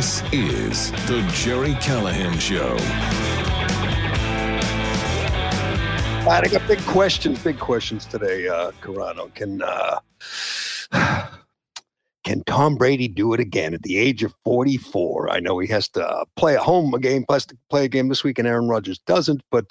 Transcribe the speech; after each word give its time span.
This 0.00 0.22
is 0.32 0.92
The 1.08 1.20
Gerry 1.34 1.74
Callahan 1.74 2.38
Show. 2.38 2.70
All 6.20 6.26
right, 6.26 6.42
I 6.42 6.48
got 6.50 6.66
big 6.66 6.78
questions, 6.86 7.38
big 7.44 7.58
questions 7.58 8.06
today, 8.06 8.48
uh, 8.48 8.70
Corrado. 8.80 9.30
Can 9.34 9.60
uh, 9.60 9.98
can 12.24 12.42
Tom 12.44 12.76
Brady 12.76 13.08
do 13.08 13.34
it 13.34 13.40
again 13.40 13.74
at 13.74 13.82
the 13.82 13.98
age 13.98 14.22
of 14.22 14.34
44? 14.42 15.30
I 15.30 15.38
know 15.38 15.58
he 15.58 15.68
has 15.68 15.86
to 15.90 16.08
uh, 16.08 16.24
play 16.34 16.54
a 16.54 16.60
home 16.60 16.94
a 16.94 16.98
game, 16.98 17.26
plus 17.28 17.44
to 17.44 17.58
play 17.68 17.84
a 17.84 17.88
game 17.88 18.08
this 18.08 18.24
week, 18.24 18.38
and 18.38 18.48
Aaron 18.48 18.68
Rodgers 18.68 19.00
doesn't. 19.00 19.42
But 19.50 19.70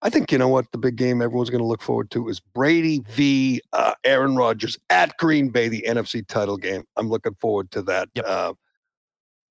I 0.00 0.10
think 0.10 0.30
you 0.30 0.38
know 0.38 0.46
what 0.46 0.70
the 0.70 0.78
big 0.78 0.94
game 0.94 1.20
everyone's 1.20 1.50
going 1.50 1.58
to 1.58 1.66
look 1.66 1.82
forward 1.82 2.12
to 2.12 2.28
is 2.28 2.38
Brady 2.38 3.00
v. 3.10 3.60
Uh, 3.72 3.94
Aaron 4.04 4.36
Rodgers 4.36 4.78
at 4.90 5.16
Green 5.16 5.48
Bay, 5.48 5.66
the 5.66 5.84
NFC 5.88 6.24
title 6.24 6.56
game. 6.56 6.84
I'm 6.96 7.08
looking 7.08 7.34
forward 7.40 7.72
to 7.72 7.82
that. 7.82 8.10
Yep. 8.14 8.24
Uh, 8.28 8.52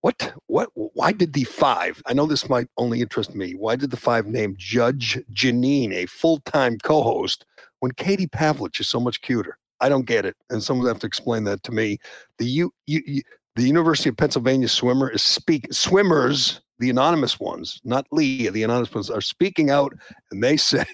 what? 0.01 0.33
What? 0.47 0.69
Why 0.73 1.11
did 1.11 1.33
the 1.33 1.43
five? 1.43 2.01
I 2.05 2.13
know 2.13 2.25
this 2.25 2.49
might 2.49 2.67
only 2.77 3.01
interest 3.01 3.35
me. 3.35 3.53
Why 3.53 3.75
did 3.75 3.91
the 3.91 3.97
five 3.97 4.25
name 4.25 4.55
Judge 4.57 5.19
Jeanine 5.33 5.93
a 5.93 6.05
full 6.05 6.39
time 6.41 6.77
co 6.77 7.01
host 7.01 7.45
when 7.79 7.91
Katie 7.91 8.27
Pavlich 8.27 8.79
is 8.79 8.87
so 8.87 8.99
much 8.99 9.21
cuter? 9.21 9.57
I 9.81 9.89
don't 9.89 10.05
get 10.05 10.25
it, 10.25 10.35
and 10.49 10.63
someone 10.63 10.87
have 10.87 10.99
to 10.99 11.07
explain 11.07 11.43
that 11.45 11.63
to 11.63 11.71
me. 11.71 11.99
The 12.37 12.45
U- 12.45 12.73
the 12.87 13.23
University 13.67 14.09
of 14.09 14.17
Pennsylvania 14.17 14.69
swimmer 14.69 15.09
is 15.09 15.21
speak 15.21 15.67
swimmers. 15.73 16.61
The 16.79 16.89
anonymous 16.89 17.41
ones, 17.41 17.81
not 17.83 18.07
Lee, 18.09 18.47
the 18.47 18.63
anonymous 18.63 18.93
ones 18.93 19.09
are 19.09 19.19
speaking 19.19 19.69
out, 19.69 19.93
and 20.31 20.41
they 20.41 20.55
say 20.57 20.85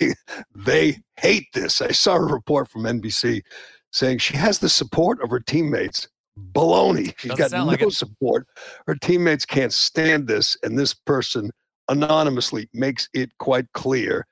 they 0.55 0.97
hate 1.17 1.47
this. 1.53 1.79
I 1.79 1.91
saw 1.91 2.15
a 2.15 2.21
report 2.21 2.71
from 2.71 2.83
NBC 2.83 3.43
saying 3.91 4.17
she 4.17 4.35
has 4.35 4.59
the 4.59 4.69
support 4.69 5.21
of 5.21 5.29
her 5.29 5.39
teammates. 5.39 6.07
Baloney. 6.51 7.13
She's 7.17 7.31
Doesn't 7.31 7.51
got 7.51 7.65
no 7.65 7.65
like 7.65 7.91
support. 7.91 8.47
Her 8.87 8.95
teammates 8.95 9.45
can't 9.45 9.73
stand 9.73 10.27
this, 10.27 10.57
and 10.63 10.77
this 10.77 10.93
person 10.93 11.51
anonymously 11.87 12.69
makes 12.73 13.07
it 13.13 13.37
quite 13.37 13.71
clear. 13.73 14.25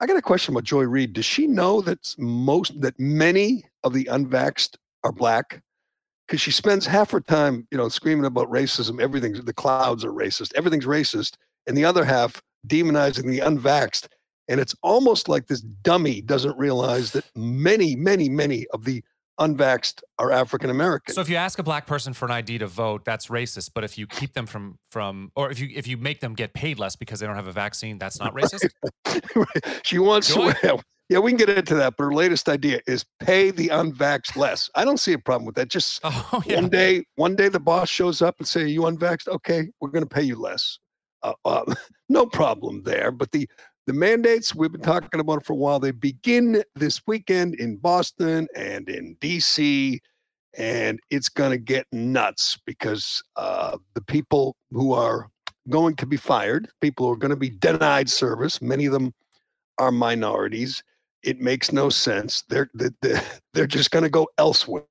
I 0.00 0.06
got 0.06 0.16
a 0.16 0.22
question 0.22 0.54
about 0.54 0.64
Joy 0.64 0.84
Reid. 0.84 1.12
Does 1.12 1.24
she 1.24 1.46
know 1.46 1.80
that 1.80 2.14
most 2.18 2.80
that 2.80 2.98
many 3.00 3.64
of 3.82 3.92
the 3.92 4.04
unvaxxed 4.04 4.76
are 5.02 5.12
black? 5.12 5.62
Because 6.26 6.40
she 6.40 6.50
spends 6.50 6.86
half 6.86 7.10
her 7.10 7.20
time, 7.20 7.66
you 7.70 7.78
know, 7.78 7.88
screaming 7.88 8.26
about 8.26 8.50
racism. 8.50 9.00
Everything's 9.00 9.42
the 9.42 9.52
clouds 9.52 10.04
are 10.04 10.12
racist. 10.12 10.52
Everything's 10.54 10.84
racist, 10.84 11.34
and 11.66 11.76
the 11.76 11.84
other 11.84 12.04
half 12.04 12.40
demonizing 12.66 13.24
the 13.24 13.40
unvaxxed. 13.40 14.08
And 14.48 14.60
it's 14.60 14.74
almost 14.82 15.28
like 15.28 15.46
this 15.46 15.60
dummy 15.60 16.20
doesn't 16.20 16.56
realize 16.56 17.12
that 17.12 17.24
many, 17.34 17.96
many, 17.96 18.28
many 18.28 18.66
of 18.72 18.84
the 18.84 19.02
unvaxxed 19.38 20.02
are 20.18 20.32
African 20.32 20.70
American. 20.70 21.14
So 21.14 21.20
if 21.20 21.28
you 21.28 21.36
ask 21.36 21.58
a 21.58 21.62
black 21.62 21.86
person 21.86 22.12
for 22.12 22.26
an 22.26 22.32
ID 22.32 22.58
to 22.58 22.66
vote, 22.66 23.04
that's 23.04 23.26
racist. 23.26 23.70
But 23.74 23.84
if 23.84 23.96
you 23.96 24.06
keep 24.06 24.32
them 24.34 24.46
from 24.46 24.78
from, 24.90 25.32
or 25.36 25.50
if 25.50 25.58
you 25.58 25.68
if 25.74 25.86
you 25.86 25.96
make 25.96 26.20
them 26.20 26.34
get 26.34 26.54
paid 26.54 26.78
less 26.78 26.96
because 26.96 27.20
they 27.20 27.26
don't 27.26 27.36
have 27.36 27.48
a 27.48 27.52
vaccine, 27.52 27.98
that's 27.98 28.18
not 28.18 28.34
racist. 28.34 28.68
she 29.84 29.98
wants 29.98 30.34
Joy? 30.34 30.52
to. 30.62 30.82
Yeah, 31.08 31.20
we 31.20 31.30
can 31.30 31.38
get 31.38 31.48
into 31.48 31.74
that. 31.76 31.94
But 31.96 32.04
her 32.04 32.12
latest 32.12 32.48
idea 32.50 32.80
is 32.86 33.04
pay 33.20 33.50
the 33.50 33.68
unvaxxed 33.68 34.36
less. 34.36 34.68
I 34.74 34.84
don't 34.84 34.98
see 34.98 35.14
a 35.14 35.18
problem 35.18 35.46
with 35.46 35.54
that. 35.54 35.68
Just 35.68 36.00
Oh 36.04 36.42
yeah. 36.44 36.56
one 36.56 36.68
day, 36.68 37.04
one 37.16 37.34
day 37.34 37.48
the 37.48 37.60
boss 37.60 37.88
shows 37.88 38.20
up 38.20 38.36
and 38.38 38.46
say, 38.46 38.62
"Are 38.62 38.66
you 38.66 38.82
unvaxxed? 38.82 39.28
Okay, 39.28 39.68
we're 39.80 39.90
going 39.90 40.04
to 40.04 40.14
pay 40.14 40.22
you 40.22 40.36
less." 40.36 40.78
Uh, 41.22 41.32
uh, 41.44 41.74
no 42.08 42.26
problem 42.26 42.82
there. 42.82 43.10
But 43.10 43.32
the 43.32 43.48
the 43.88 43.94
mandates 43.94 44.54
we've 44.54 44.70
been 44.70 44.82
talking 44.82 45.18
about 45.18 45.46
for 45.46 45.54
a 45.54 45.56
while. 45.56 45.80
They 45.80 45.92
begin 45.92 46.62
this 46.74 47.00
weekend 47.06 47.54
in 47.54 47.78
Boston 47.78 48.46
and 48.54 48.86
in 48.86 49.16
D.C. 49.18 49.98
And 50.58 51.00
it's 51.08 51.30
going 51.30 51.52
to 51.52 51.58
get 51.58 51.86
nuts 51.90 52.58
because 52.66 53.22
uh, 53.36 53.78
the 53.94 54.02
people 54.02 54.56
who 54.72 54.92
are 54.92 55.30
going 55.70 55.96
to 55.96 56.06
be 56.06 56.18
fired, 56.18 56.68
people 56.82 57.06
who 57.06 57.12
are 57.14 57.16
going 57.16 57.30
to 57.30 57.36
be 57.36 57.48
denied 57.48 58.10
service, 58.10 58.60
many 58.60 58.84
of 58.84 58.92
them 58.92 59.14
are 59.78 59.90
minorities. 59.90 60.84
It 61.22 61.40
makes 61.40 61.72
no 61.72 61.88
sense. 61.88 62.44
They're 62.50 62.68
they're, 62.74 62.92
they're- 63.00 63.22
they're 63.54 63.66
just 63.66 63.90
going 63.90 64.04
to 64.04 64.10
go 64.10 64.28
elsewhere, 64.36 64.84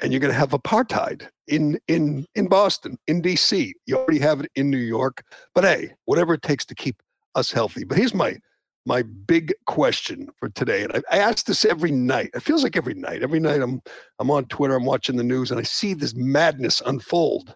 and 0.00 0.10
you're 0.10 0.20
going 0.20 0.32
to 0.32 0.38
have 0.38 0.50
apartheid 0.50 1.28
in 1.48 1.78
in 1.86 2.24
in 2.34 2.48
Boston, 2.48 2.96
in 3.08 3.20
D.C. 3.20 3.74
You 3.84 3.98
already 3.98 4.20
have 4.20 4.40
it 4.40 4.50
in 4.54 4.70
New 4.70 4.78
York. 4.78 5.22
But 5.54 5.64
hey, 5.64 5.92
whatever 6.06 6.32
it 6.32 6.40
takes 6.42 6.64
to 6.64 6.74
keep 6.74 6.96
us 7.36 7.52
healthy. 7.52 7.84
But 7.84 7.98
here's 7.98 8.14
my 8.14 8.38
my 8.88 9.02
big 9.02 9.52
question 9.66 10.28
for 10.38 10.48
today, 10.48 10.84
and 10.84 10.92
I, 10.92 11.16
I 11.16 11.18
ask 11.18 11.46
this 11.46 11.64
every 11.64 11.90
night. 11.90 12.30
It 12.34 12.42
feels 12.42 12.62
like 12.62 12.76
every 12.76 12.94
night. 12.94 13.22
Every 13.22 13.40
night 13.40 13.60
I'm 13.60 13.82
I'm 14.18 14.30
on 14.30 14.46
Twitter, 14.46 14.74
I'm 14.74 14.84
watching 14.84 15.16
the 15.16 15.24
news, 15.24 15.50
and 15.50 15.60
I 15.60 15.64
see 15.64 15.94
this 15.94 16.14
madness 16.14 16.82
unfold. 16.84 17.54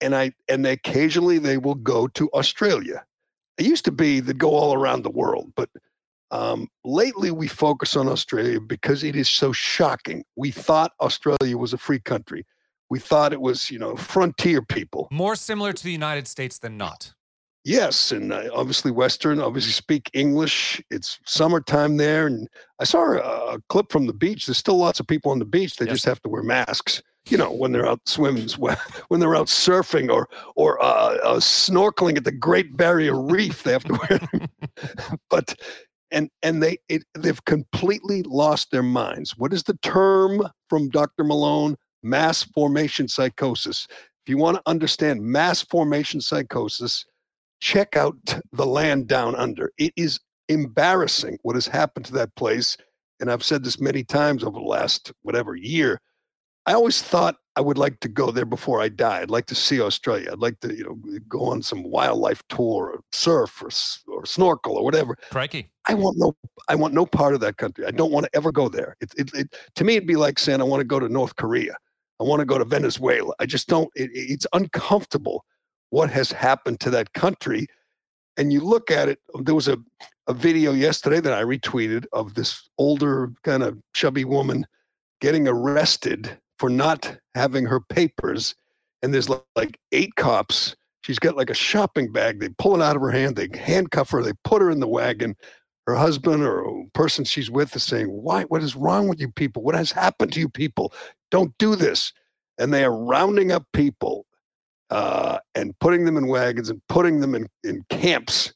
And 0.00 0.14
I 0.14 0.32
and 0.48 0.66
occasionally 0.66 1.38
they 1.38 1.58
will 1.58 1.76
go 1.76 2.08
to 2.08 2.28
Australia. 2.30 3.04
It 3.58 3.66
used 3.66 3.84
to 3.84 3.92
be 3.92 4.20
they'd 4.20 4.38
go 4.38 4.50
all 4.50 4.74
around 4.74 5.02
the 5.02 5.10
world, 5.10 5.52
but 5.54 5.70
um, 6.32 6.68
lately 6.82 7.30
we 7.30 7.46
focus 7.46 7.94
on 7.94 8.08
Australia 8.08 8.58
because 8.58 9.04
it 9.04 9.14
is 9.14 9.28
so 9.28 9.52
shocking. 9.52 10.24
We 10.34 10.50
thought 10.50 10.92
Australia 11.00 11.58
was 11.58 11.74
a 11.74 11.78
free 11.78 12.00
country. 12.00 12.46
We 12.88 12.98
thought 12.98 13.34
it 13.34 13.40
was, 13.40 13.70
you 13.70 13.78
know, 13.78 13.96
frontier 13.96 14.62
people. 14.62 15.08
More 15.12 15.36
similar 15.36 15.74
to 15.74 15.84
the 15.84 15.92
United 15.92 16.26
States 16.26 16.58
than 16.58 16.76
not. 16.76 17.12
Yes, 17.64 18.10
and 18.10 18.32
uh, 18.32 18.48
obviously 18.52 18.90
Western, 18.90 19.40
obviously 19.40 19.70
speak 19.72 20.10
English. 20.14 20.82
It's 20.90 21.20
summertime 21.24 21.96
there, 21.96 22.26
and 22.26 22.48
I 22.80 22.84
saw 22.84 23.12
a, 23.12 23.54
a 23.54 23.58
clip 23.68 23.92
from 23.92 24.06
the 24.06 24.12
beach. 24.12 24.46
There's 24.46 24.58
still 24.58 24.78
lots 24.78 24.98
of 24.98 25.06
people 25.06 25.30
on 25.30 25.38
the 25.38 25.44
beach. 25.44 25.76
They 25.76 25.86
Yes. 25.86 25.94
just 25.94 26.04
have 26.06 26.20
to 26.22 26.28
wear 26.28 26.42
masks. 26.42 27.02
You 27.28 27.38
know, 27.38 27.52
when 27.52 27.70
they're 27.70 27.86
out 27.86 28.00
swimming, 28.04 28.48
when 29.08 29.20
they're 29.20 29.36
out 29.36 29.46
surfing 29.46 30.10
or 30.12 30.28
or 30.56 30.82
uh, 30.82 31.16
uh, 31.22 31.36
snorkeling 31.36 32.16
at 32.16 32.24
the 32.24 32.32
Great 32.32 32.76
Barrier 32.76 33.20
Reef, 33.20 33.62
they 33.62 33.70
have 33.72 33.84
to 33.84 33.92
wear. 33.92 34.18
them. 34.18 34.48
but 35.30 35.54
and 36.10 36.30
and 36.42 36.60
they 36.60 36.78
it, 36.88 37.04
they've 37.16 37.44
completely 37.44 38.24
lost 38.24 38.72
their 38.72 38.82
minds. 38.82 39.38
What 39.38 39.52
is 39.52 39.62
the 39.62 39.78
term 39.82 40.42
from 40.68 40.88
Dr. 40.88 41.22
Malone? 41.22 41.76
Mass 42.02 42.42
formation 42.42 43.06
psychosis. 43.06 43.86
If 43.90 44.28
you 44.28 44.36
want 44.36 44.56
to 44.56 44.62
understand 44.66 45.22
mass 45.22 45.62
formation 45.62 46.20
psychosis, 46.20 47.06
check 47.62 47.96
out 47.96 48.16
the 48.52 48.66
land 48.66 49.06
down 49.06 49.36
under. 49.36 49.70
It 49.78 49.92
is 49.96 50.18
embarrassing 50.48 51.38
what 51.42 51.54
has 51.54 51.66
happened 51.68 52.04
to 52.06 52.12
that 52.14 52.34
place. 52.34 52.76
And 53.20 53.30
I've 53.30 53.44
said 53.44 53.62
this 53.62 53.80
many 53.80 54.02
times 54.02 54.42
over 54.42 54.58
the 54.58 54.64
last 54.66 55.12
whatever 55.22 55.54
year. 55.54 56.00
I 56.66 56.72
always 56.74 57.02
thought 57.02 57.36
I 57.54 57.60
would 57.60 57.78
like 57.78 58.00
to 58.00 58.08
go 58.08 58.32
there 58.32 58.44
before 58.44 58.80
I 58.80 58.88
die. 58.88 59.20
I'd 59.20 59.30
like 59.30 59.46
to 59.46 59.54
see 59.54 59.80
Australia. 59.80 60.30
I'd 60.32 60.38
like 60.40 60.58
to, 60.60 60.74
you 60.76 60.84
know, 60.84 61.18
go 61.28 61.44
on 61.44 61.62
some 61.62 61.84
wildlife 61.84 62.42
tour, 62.48 62.94
or 62.94 63.00
surf, 63.12 63.62
or, 63.62 63.70
or 64.12 64.26
snorkel, 64.26 64.76
or 64.76 64.84
whatever. 64.84 65.16
Crikey. 65.30 65.70
I 65.86 65.94
want 65.94 66.16
no, 66.18 66.34
I 66.68 66.74
want 66.74 66.94
no 66.94 67.06
part 67.06 67.34
of 67.34 67.40
that 67.40 67.58
country. 67.58 67.86
I 67.86 67.90
don't 67.92 68.10
want 68.12 68.24
to 68.26 68.30
ever 68.34 68.50
go 68.52 68.68
there. 68.68 68.96
It, 69.00 69.12
it, 69.16 69.34
it 69.34 69.56
to 69.76 69.84
me, 69.84 69.96
it'd 69.96 70.06
be 70.08 70.16
like 70.16 70.38
saying 70.38 70.60
I 70.60 70.64
want 70.64 70.80
to 70.80 70.84
go 70.84 70.98
to 71.00 71.08
North 71.08 71.36
Korea. 71.36 71.76
I 72.20 72.24
want 72.24 72.40
to 72.40 72.46
go 72.46 72.58
to 72.58 72.64
Venezuela. 72.64 73.32
I 73.38 73.46
just 73.46 73.68
don't. 73.68 73.88
It, 73.94 74.10
it- 74.12 74.30
it's 74.32 74.46
uncomfortable 74.52 75.44
what 75.92 76.08
has 76.10 76.32
happened 76.32 76.80
to 76.80 76.88
that 76.88 77.12
country. 77.12 77.66
And 78.38 78.50
you 78.50 78.60
look 78.60 78.90
at 78.90 79.10
it. 79.10 79.18
There 79.34 79.54
was 79.54 79.68
a 79.68 79.76
a 80.26 80.32
video 80.32 80.72
yesterday 80.72 81.20
that 81.20 81.32
I 81.32 81.42
retweeted 81.42 82.06
of 82.12 82.34
this 82.34 82.68
older 82.78 83.32
kind 83.42 83.62
of 83.62 83.78
chubby 83.92 84.24
woman 84.24 84.64
getting 85.20 85.48
arrested 85.48 86.38
for 86.58 86.70
not 86.70 87.16
having 87.34 87.66
her 87.66 87.80
papers. 87.80 88.54
And 89.02 89.12
there's 89.12 89.28
li- 89.28 89.38
like 89.56 89.78
eight 89.90 90.14
cops. 90.14 90.76
She's 91.02 91.18
got 91.18 91.36
like 91.36 91.50
a 91.50 91.54
shopping 91.54 92.12
bag. 92.12 92.38
They 92.38 92.48
pull 92.50 92.76
it 92.76 92.82
out 92.82 92.96
of 92.96 93.02
her 93.02 93.10
hand. 93.10 93.36
They 93.36 93.48
handcuff 93.52 94.10
her. 94.10 94.22
They 94.22 94.32
put 94.44 94.62
her 94.62 94.70
in 94.70 94.80
the 94.80 94.88
wagon. 94.88 95.34
Her 95.88 95.96
husband 95.96 96.44
or 96.44 96.84
person 96.94 97.24
she's 97.24 97.50
with 97.50 97.74
is 97.74 97.82
saying, 97.82 98.06
"Why? 98.06 98.44
What 98.44 98.62
is 98.62 98.76
wrong 98.76 99.08
with 99.08 99.20
you 99.20 99.30
people? 99.30 99.62
What 99.64 99.74
has 99.74 99.90
happened 99.90 100.32
to 100.34 100.40
you 100.40 100.48
people? 100.48 100.94
Don't 101.32 101.52
do 101.58 101.74
this." 101.74 102.12
And 102.56 102.72
they 102.72 102.84
are 102.84 102.96
rounding 102.96 103.50
up 103.50 103.66
people 103.72 104.24
uh, 104.92 105.38
and 105.54 105.76
putting 105.80 106.04
them 106.04 106.18
in 106.18 106.26
wagons 106.26 106.68
and 106.68 106.80
putting 106.88 107.20
them 107.20 107.34
in, 107.34 107.48
in 107.64 107.82
camps 107.88 108.52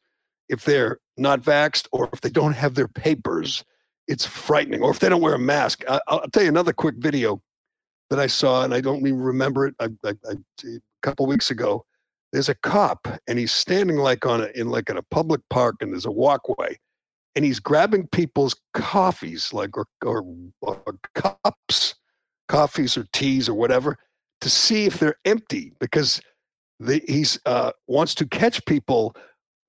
if 0.51 0.65
they're 0.65 0.99
not 1.17 1.41
vaxxed 1.41 1.89
or 1.93 2.11
if 2.13 2.21
they 2.21 2.29
don't 2.29 2.53
have 2.53 2.75
their 2.75 2.89
papers. 2.89 3.65
It's 4.07 4.27
frightening. 4.27 4.83
Or 4.83 4.91
if 4.91 5.01
they 5.01 5.09
don't 5.09 5.23
wear 5.23 5.35
a 5.35 5.39
mask. 5.39 5.83
I, 5.89 5.99
I'll 6.07 6.29
tell 6.33 6.43
you 6.43 6.51
another 6.51 6.75
quick 6.75 6.97
video 6.99 7.41
that 8.11 8.21
I 8.21 8.27
saw, 8.27 8.65
and 8.65 8.75
I 8.75 8.83
don't 8.83 8.99
even 8.99 9.19
remember 9.19 9.67
it. 9.67 9.75
I, 9.81 9.89
I, 10.05 10.13
I, 10.29 10.35
a 10.65 10.79
couple 11.03 11.27
weeks 11.27 11.51
ago, 11.51 11.85
there's 12.33 12.51
a 12.51 12.55
cop, 12.55 13.09
and 13.27 13.39
he's 13.39 13.53
standing 13.53 13.97
like 13.97 14.27
on 14.27 14.43
a 14.43 14.49
in 14.55 14.69
like 14.69 14.91
in 14.91 14.99
a 14.99 15.03
public 15.03 15.41
park, 15.49 15.77
and 15.81 15.93
there's 15.93 16.05
a 16.05 16.11
walkway, 16.11 16.79
and 17.35 17.45
he's 17.45 17.59
grabbing 17.59 18.09
people's 18.09 18.55
coffees, 18.75 19.53
like 19.53 19.77
or 19.77 19.87
or, 20.05 20.23
or 20.61 20.99
cups, 21.15 21.95
coffees 22.49 22.97
or 22.97 23.07
teas 23.13 23.49
or 23.49 23.55
whatever, 23.55 23.97
to 24.41 24.51
see 24.51 24.85
if 24.87 24.99
they're 24.99 25.17
empty 25.25 25.73
because 25.81 26.21
the, 26.81 27.03
he's 27.09 27.39
uh, 27.47 27.73
wants 27.89 28.15
to 28.17 28.27
catch 28.27 28.65
people 28.67 29.15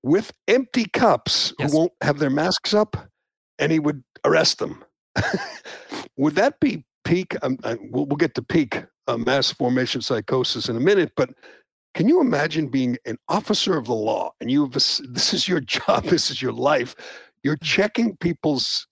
with 0.02 0.32
empty 0.46 0.84
cups 0.92 1.52
Yes. 1.58 1.72
who 1.72 1.78
won't 1.78 1.92
have 2.02 2.18
their 2.18 2.30
masks 2.30 2.74
up, 2.74 2.96
and 3.58 3.72
he 3.72 3.78
would 3.78 4.02
arrest 4.24 4.58
them. 4.58 4.84
would 6.16 6.34
that 6.36 6.60
be 6.60 6.84
peak? 7.04 7.34
Um, 7.42 7.58
uh, 7.64 7.76
we'll, 7.90 8.06
we'll 8.06 8.16
get 8.16 8.34
to 8.34 8.42
peak 8.42 8.84
uh, 9.06 9.16
mass 9.16 9.50
formation 9.52 10.00
psychosis 10.00 10.68
in 10.68 10.76
a 10.76 10.80
minute, 10.80 11.12
but 11.16 11.30
Can 11.94 12.08
you 12.08 12.20
imagine 12.20 12.68
being 12.68 12.96
an 13.06 13.16
officer 13.28 13.76
of 13.76 13.86
the 13.86 13.94
law 13.94 14.30
and 14.40 14.50
you've 14.50 14.72
this 14.72 15.32
is 15.34 15.48
your 15.48 15.60
job, 15.76 16.04
this 16.04 16.30
is 16.30 16.40
your 16.42 16.52
life. 16.52 16.94
You're 17.42 17.56
checking 17.56 18.16
people's 18.18 18.86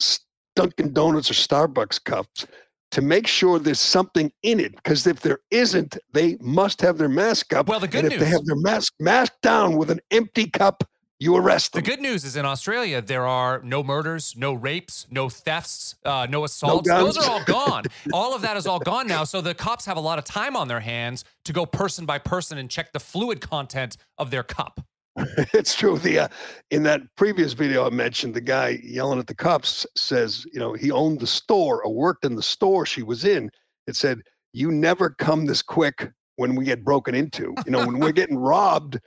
Dunkin' 0.56 0.92
Donuts 0.94 1.30
or 1.30 1.34
Starbucks 1.34 2.02
cups 2.02 2.46
to 2.92 3.02
make 3.02 3.26
sure 3.26 3.58
there's 3.58 3.80
something 3.80 4.32
in 4.42 4.60
it. 4.60 4.74
Because 4.76 5.06
if 5.06 5.20
there 5.20 5.38
isn't, 5.50 5.98
they 6.12 6.36
must 6.40 6.80
have 6.80 6.98
their 6.98 7.08
mask 7.08 7.52
up. 7.52 7.68
Well, 7.68 7.80
the 7.80 7.88
good 7.88 8.04
and 8.04 8.12
if 8.12 8.20
news, 8.20 8.28
they 8.28 8.34
have 8.34 8.44
their 8.44 8.56
mask 8.56 8.94
mask 9.00 9.32
down 9.42 9.76
with 9.76 9.90
an 9.90 10.00
empty 10.10 10.48
cup, 10.48 10.84
you 11.18 11.34
arrest 11.34 11.72
them. 11.72 11.82
the 11.82 11.90
good 11.90 12.00
news 12.00 12.24
is 12.24 12.36
in 12.36 12.44
Australia 12.44 13.00
there 13.00 13.26
are 13.26 13.62
no 13.62 13.82
murders, 13.82 14.34
no 14.36 14.52
rapes, 14.52 15.06
no 15.10 15.28
thefts, 15.30 15.94
uh, 16.04 16.26
no 16.28 16.44
assaults. 16.44 16.88
guns. 16.88 17.16
Those 17.16 17.24
are 17.26 17.30
all 17.30 17.44
gone. 17.46 17.84
all 18.12 18.34
of 18.34 18.42
that 18.42 18.56
is 18.56 18.66
all 18.66 18.78
gone 18.80 19.06
now. 19.06 19.24
So 19.24 19.40
the 19.40 19.54
cops 19.54 19.86
have 19.86 19.96
a 19.96 20.00
lot 20.00 20.18
of 20.18 20.24
time 20.24 20.56
on 20.56 20.68
their 20.68 20.80
hands 20.80 21.24
to 21.46 21.52
go 21.52 21.64
person 21.64 22.04
by 22.04 22.18
person 22.18 22.58
and 22.58 22.68
check 22.70 22.92
the 22.92 23.00
fluid 23.00 23.40
content 23.40 23.96
of 24.18 24.30
their 24.30 24.42
cup. 24.42 24.80
it's 25.54 25.74
true. 25.74 25.98
The 25.98 26.20
uh, 26.20 26.28
in 26.70 26.82
that 26.82 27.00
previous 27.16 27.54
video 27.54 27.86
I 27.86 27.90
mentioned, 27.90 28.34
the 28.34 28.40
guy 28.40 28.80
yelling 28.82 29.18
at 29.18 29.26
the 29.26 29.34
cops 29.34 29.86
says, 29.96 30.44
you 30.52 30.60
know, 30.60 30.74
he 30.74 30.90
owned 30.90 31.20
the 31.20 31.26
store 31.26 31.82
or 31.82 31.92
worked 31.92 32.24
in 32.24 32.34
the 32.36 32.42
store 32.42 32.84
she 32.84 33.02
was 33.02 33.24
in. 33.24 33.50
It 33.86 33.96
said, 33.96 34.20
"You 34.52 34.70
never 34.70 35.10
come 35.10 35.46
this 35.46 35.62
quick 35.62 36.10
when 36.36 36.54
we 36.54 36.66
get 36.66 36.84
broken 36.84 37.14
into. 37.14 37.54
You 37.64 37.72
know, 37.72 37.86
when 37.86 37.98
we're 37.98 38.12
getting 38.12 38.36
robbed, 38.36 38.98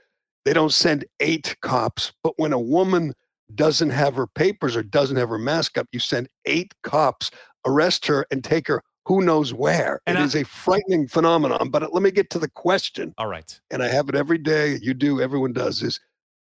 they 0.44 0.52
don't 0.52 0.72
send 0.72 1.04
eight 1.20 1.56
cops, 1.62 2.12
but 2.24 2.34
when 2.38 2.52
a 2.52 2.58
woman 2.58 3.14
doesn't 3.54 3.90
have 3.90 4.16
her 4.16 4.26
papers 4.26 4.76
or 4.76 4.82
doesn't 4.82 5.16
have 5.16 5.28
her 5.28 5.38
mask 5.38 5.78
up, 5.78 5.86
you 5.92 6.00
send 6.00 6.28
eight 6.44 6.74
cops, 6.82 7.30
arrest 7.66 8.06
her, 8.06 8.26
and 8.32 8.42
take 8.42 8.66
her." 8.66 8.82
Who 9.10 9.22
knows 9.22 9.52
where? 9.52 10.00
And 10.06 10.16
it 10.16 10.20
I- 10.20 10.24
is 10.24 10.36
a 10.36 10.44
frightening 10.44 11.08
phenomenon. 11.08 11.68
But 11.70 11.92
let 11.92 12.00
me 12.00 12.12
get 12.12 12.30
to 12.30 12.38
the 12.38 12.48
question 12.48 13.12
All 13.18 13.26
right. 13.26 13.60
and 13.72 13.82
I 13.82 13.88
have 13.88 14.08
it 14.08 14.14
every 14.14 14.38
day. 14.38 14.78
You 14.80 14.94
do, 14.94 15.20
everyone 15.20 15.52
does, 15.52 15.82
is 15.82 15.98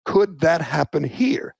could 0.06 0.40
that 0.40 0.62
happen 0.62 1.04
here? 1.04 1.54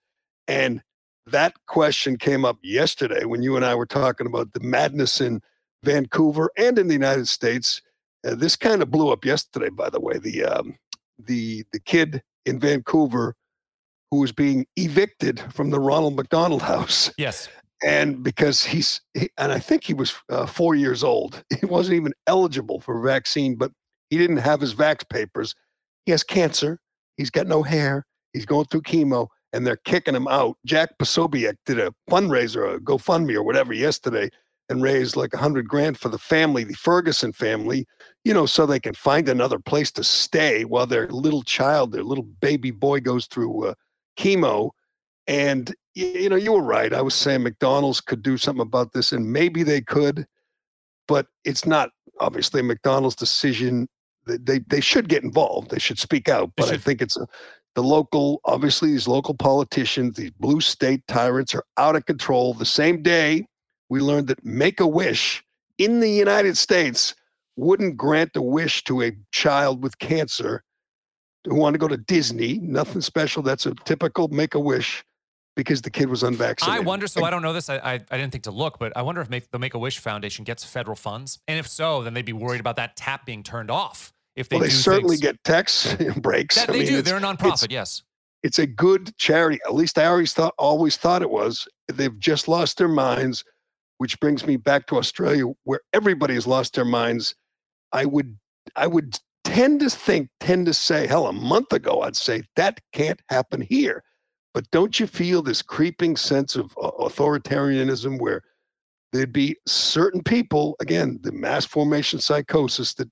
And 0.48 0.80
that 1.26 1.52
question 1.66 2.16
came 2.16 2.46
up 2.46 2.56
yesterday 2.62 3.26
when 3.26 3.42
you 3.42 3.54
and 3.54 3.66
I 3.66 3.74
were 3.74 3.84
talking 3.84 4.26
about 4.26 4.54
the 4.54 4.60
madness 4.60 5.20
in 5.20 5.42
Vancouver 5.82 6.50
and 6.56 6.78
in 6.78 6.88
the 6.88 6.94
United 6.94 7.28
States. 7.28 7.82
Uh, 8.26 8.34
this 8.34 8.56
kind 8.56 8.80
of 8.80 8.90
blew 8.90 9.10
up 9.10 9.26
yesterday, 9.26 9.68
by 9.68 9.90
the 9.90 10.00
way. 10.00 10.16
The 10.16 10.44
um, 10.46 10.78
the 11.18 11.64
the 11.72 11.80
kid 11.80 12.22
in 12.46 12.58
Vancouver 12.58 13.34
who 14.10 14.20
was 14.20 14.32
being 14.32 14.66
evicted 14.76 15.40
from 15.52 15.68
the 15.68 15.80
Ronald 15.80 16.16
McDonald 16.16 16.62
House 16.72 17.10
Yes. 17.18 17.48
And 17.82 18.22
because 18.22 18.64
he's 18.64 19.00
he, 19.14 19.28
and 19.38 19.52
i 19.52 19.58
think 19.58 19.84
he 19.84 19.94
was 19.94 20.14
uh, 20.30 20.46
four 20.46 20.74
years 20.74 21.02
old 21.02 21.42
he 21.60 21.66
wasn't 21.66 21.94
even 21.94 22.12
eligible 22.26 22.80
for 22.80 22.98
a 22.98 23.02
vaccine 23.02 23.56
but 23.56 23.70
he 24.10 24.18
didn't 24.18 24.36
have 24.36 24.60
his 24.60 24.74
vax 24.74 25.08
papers. 25.08 25.54
He 26.06 26.12
has 26.12 26.22
cancer 26.22 26.78
he's 27.16 27.30
got 27.30 27.46
no 27.46 27.62
hair 27.62 28.06
he's 28.32 28.46
going 28.46 28.66
through 28.66 28.82
chemo 28.82 29.28
and 29.52 29.66
they're 29.66 29.76
kicking 29.76 30.14
him 30.16 30.28
out. 30.28 30.56
Jack 30.66 30.98
posobiec 30.98 31.54
did 31.64 31.78
a 31.78 31.94
fundraiser 32.10 32.74
a 32.74 32.78
gofundme 32.78 33.34
or 33.34 33.42
whatever 33.42 33.72
yesterday 33.72 34.28
and 34.68 34.82
raised 34.82 35.16
like 35.16 35.32
a 35.34 35.38
hundred 35.38 35.68
grand 35.68 35.98
for 35.98 36.08
the 36.08 36.18
family 36.18 36.64
the 36.64 36.72
ferguson 36.72 37.34
family 37.34 37.86
you 38.24 38.32
know 38.32 38.46
so 38.46 38.64
they 38.64 38.80
can 38.80 38.94
find 38.94 39.28
another 39.28 39.58
place 39.58 39.92
to 39.92 40.02
stay 40.02 40.64
while 40.64 40.86
their 40.86 41.06
little 41.08 41.42
child 41.42 41.92
their 41.92 42.02
little 42.02 42.24
baby 42.24 42.70
boy 42.70 42.98
goes 42.98 43.26
through 43.26 43.66
uh, 43.66 43.74
chemo. 44.16 44.70
And 45.26 45.74
you 45.94 46.29
know, 46.29 46.37
you 46.37 46.52
were 46.52 46.62
right. 46.62 46.93
I 46.93 47.02
was 47.02 47.14
saying 47.14 47.43
McDonald's 47.43 48.00
could 48.00 48.23
do 48.23 48.37
something 48.37 48.62
about 48.62 48.93
this, 48.93 49.12
and 49.12 49.32
maybe 49.32 49.62
they 49.62 49.81
could, 49.81 50.26
but 51.06 51.26
it's 51.44 51.67
not 51.67 51.91
obviously 52.20 52.62
McDonald's 52.62 53.17
decision. 53.17 53.88
They 54.26 54.38
they, 54.38 54.58
they 54.61 54.81
should 54.81 55.08
get 55.08 55.23
involved. 55.23 55.70
They 55.70 55.79
should 55.79 55.99
speak 55.99 56.29
out. 56.29 56.50
But 56.56 56.70
I 56.70 56.76
think 56.79 57.00
it's 57.00 57.17
a, 57.17 57.26
the 57.75 57.82
local, 57.82 58.41
obviously, 58.44 58.91
these 58.91 59.08
local 59.08 59.35
politicians, 59.35 60.17
these 60.17 60.31
blue 60.31 60.61
state 60.61 61.06
tyrants, 61.06 61.55
are 61.55 61.64
out 61.76 61.96
of 61.96 62.06
control. 62.06 62.55
The 62.55 62.64
same 62.64 63.02
day 63.02 63.46
we 63.88 64.00
learned 64.00 64.29
that 64.29 64.44
Make 64.44 64.81
a 64.81 64.87
Wish 64.87 65.44
in 65.79 66.00
the 66.00 66.11
United 66.11 66.56
States 66.56 67.14
wouldn't 67.56 67.96
grant 67.96 68.31
a 68.37 68.43
wish 68.43 68.82
to 68.85 69.02
a 69.02 69.12
child 69.31 69.82
with 69.82 69.99
cancer 69.99 70.62
who 71.44 71.56
wanted 71.56 71.79
to 71.79 71.79
go 71.79 71.88
to 71.88 71.96
Disney. 71.96 72.58
Nothing 72.58 73.00
special. 73.00 73.43
That's 73.43 73.67
a 73.67 73.75
typical 73.85 74.29
Make 74.29 74.55
a 74.55 74.61
Wish 74.61 75.05
because 75.56 75.82
the 75.82 75.90
kid 75.90 76.08
was 76.08 76.22
unvaccinated. 76.22 76.82
I 76.82 76.86
wonder. 76.86 77.06
So 77.06 77.24
I 77.24 77.30
don't 77.30 77.42
know 77.42 77.52
this. 77.52 77.68
I, 77.68 77.76
I 77.76 77.92
I 77.94 78.16
didn't 78.16 78.32
think 78.32 78.44
to 78.44 78.50
look, 78.50 78.78
but 78.78 78.96
I 78.96 79.02
wonder 79.02 79.20
if 79.20 79.30
make, 79.30 79.50
the 79.50 79.58
Make 79.58 79.74
a 79.74 79.78
Wish 79.78 79.98
Foundation 79.98 80.44
gets 80.44 80.64
federal 80.64 80.96
funds, 80.96 81.38
and 81.48 81.58
if 81.58 81.68
so, 81.68 82.02
then 82.02 82.14
they'd 82.14 82.24
be 82.24 82.32
worried 82.32 82.60
about 82.60 82.76
that 82.76 82.96
tap 82.96 83.26
being 83.26 83.42
turned 83.42 83.70
off. 83.70 84.12
If 84.36 84.48
they 84.48 84.56
well, 84.56 84.64
they 84.64 84.70
certainly 84.70 85.16
things, 85.16 85.20
get 85.20 85.44
tax 85.44 85.94
breaks. 86.16 86.56
that 86.56 86.68
they 86.68 86.80
mean, 86.80 86.88
do. 86.88 87.02
They're 87.02 87.18
a 87.18 87.20
nonprofit. 87.20 87.70
Yes. 87.70 88.02
it's 88.42 88.58
a 88.58 88.66
good 88.66 89.16
charity. 89.16 89.60
At 89.64 89.74
least 89.74 89.98
I 89.98 90.06
always 90.06 90.32
thought 90.32 90.54
always 90.58 90.96
thought 90.96 91.22
it 91.22 91.30
was. 91.30 91.68
They've 91.92 92.18
just 92.18 92.48
lost 92.48 92.78
their 92.78 92.88
minds, 92.88 93.44
which 93.98 94.18
brings 94.20 94.46
me 94.46 94.56
back 94.56 94.86
to 94.88 94.96
Australia, 94.96 95.44
where 95.64 95.80
everybody 95.92 96.34
has 96.34 96.46
lost 96.46 96.74
their 96.74 96.84
minds. 96.84 97.34
I 97.92 98.06
would 98.06 98.36
I 98.74 98.88
would 98.88 99.18
tend 99.44 99.80
to 99.80 99.90
think, 99.90 100.30
tend 100.40 100.66
to 100.66 100.74
say, 100.74 101.06
hell, 101.06 101.26
a 101.28 101.32
month 101.32 101.72
ago, 101.72 102.02
I'd 102.02 102.16
say 102.16 102.42
that 102.56 102.80
can't 102.92 103.20
happen 103.28 103.60
here. 103.60 104.02
But 104.54 104.70
don't 104.70 104.98
you 105.00 105.06
feel 105.06 105.42
this 105.42 105.62
creeping 105.62 106.16
sense 106.16 106.54
of 106.56 106.72
uh, 106.80 106.92
authoritarianism 106.92 108.20
where 108.20 108.42
there'd 109.12 109.32
be 109.32 109.56
certain 109.66 110.22
people, 110.22 110.76
again, 110.80 111.18
the 111.22 111.32
mass 111.32 111.64
formation 111.64 112.20
psychosis 112.20 112.94
that 112.94 113.10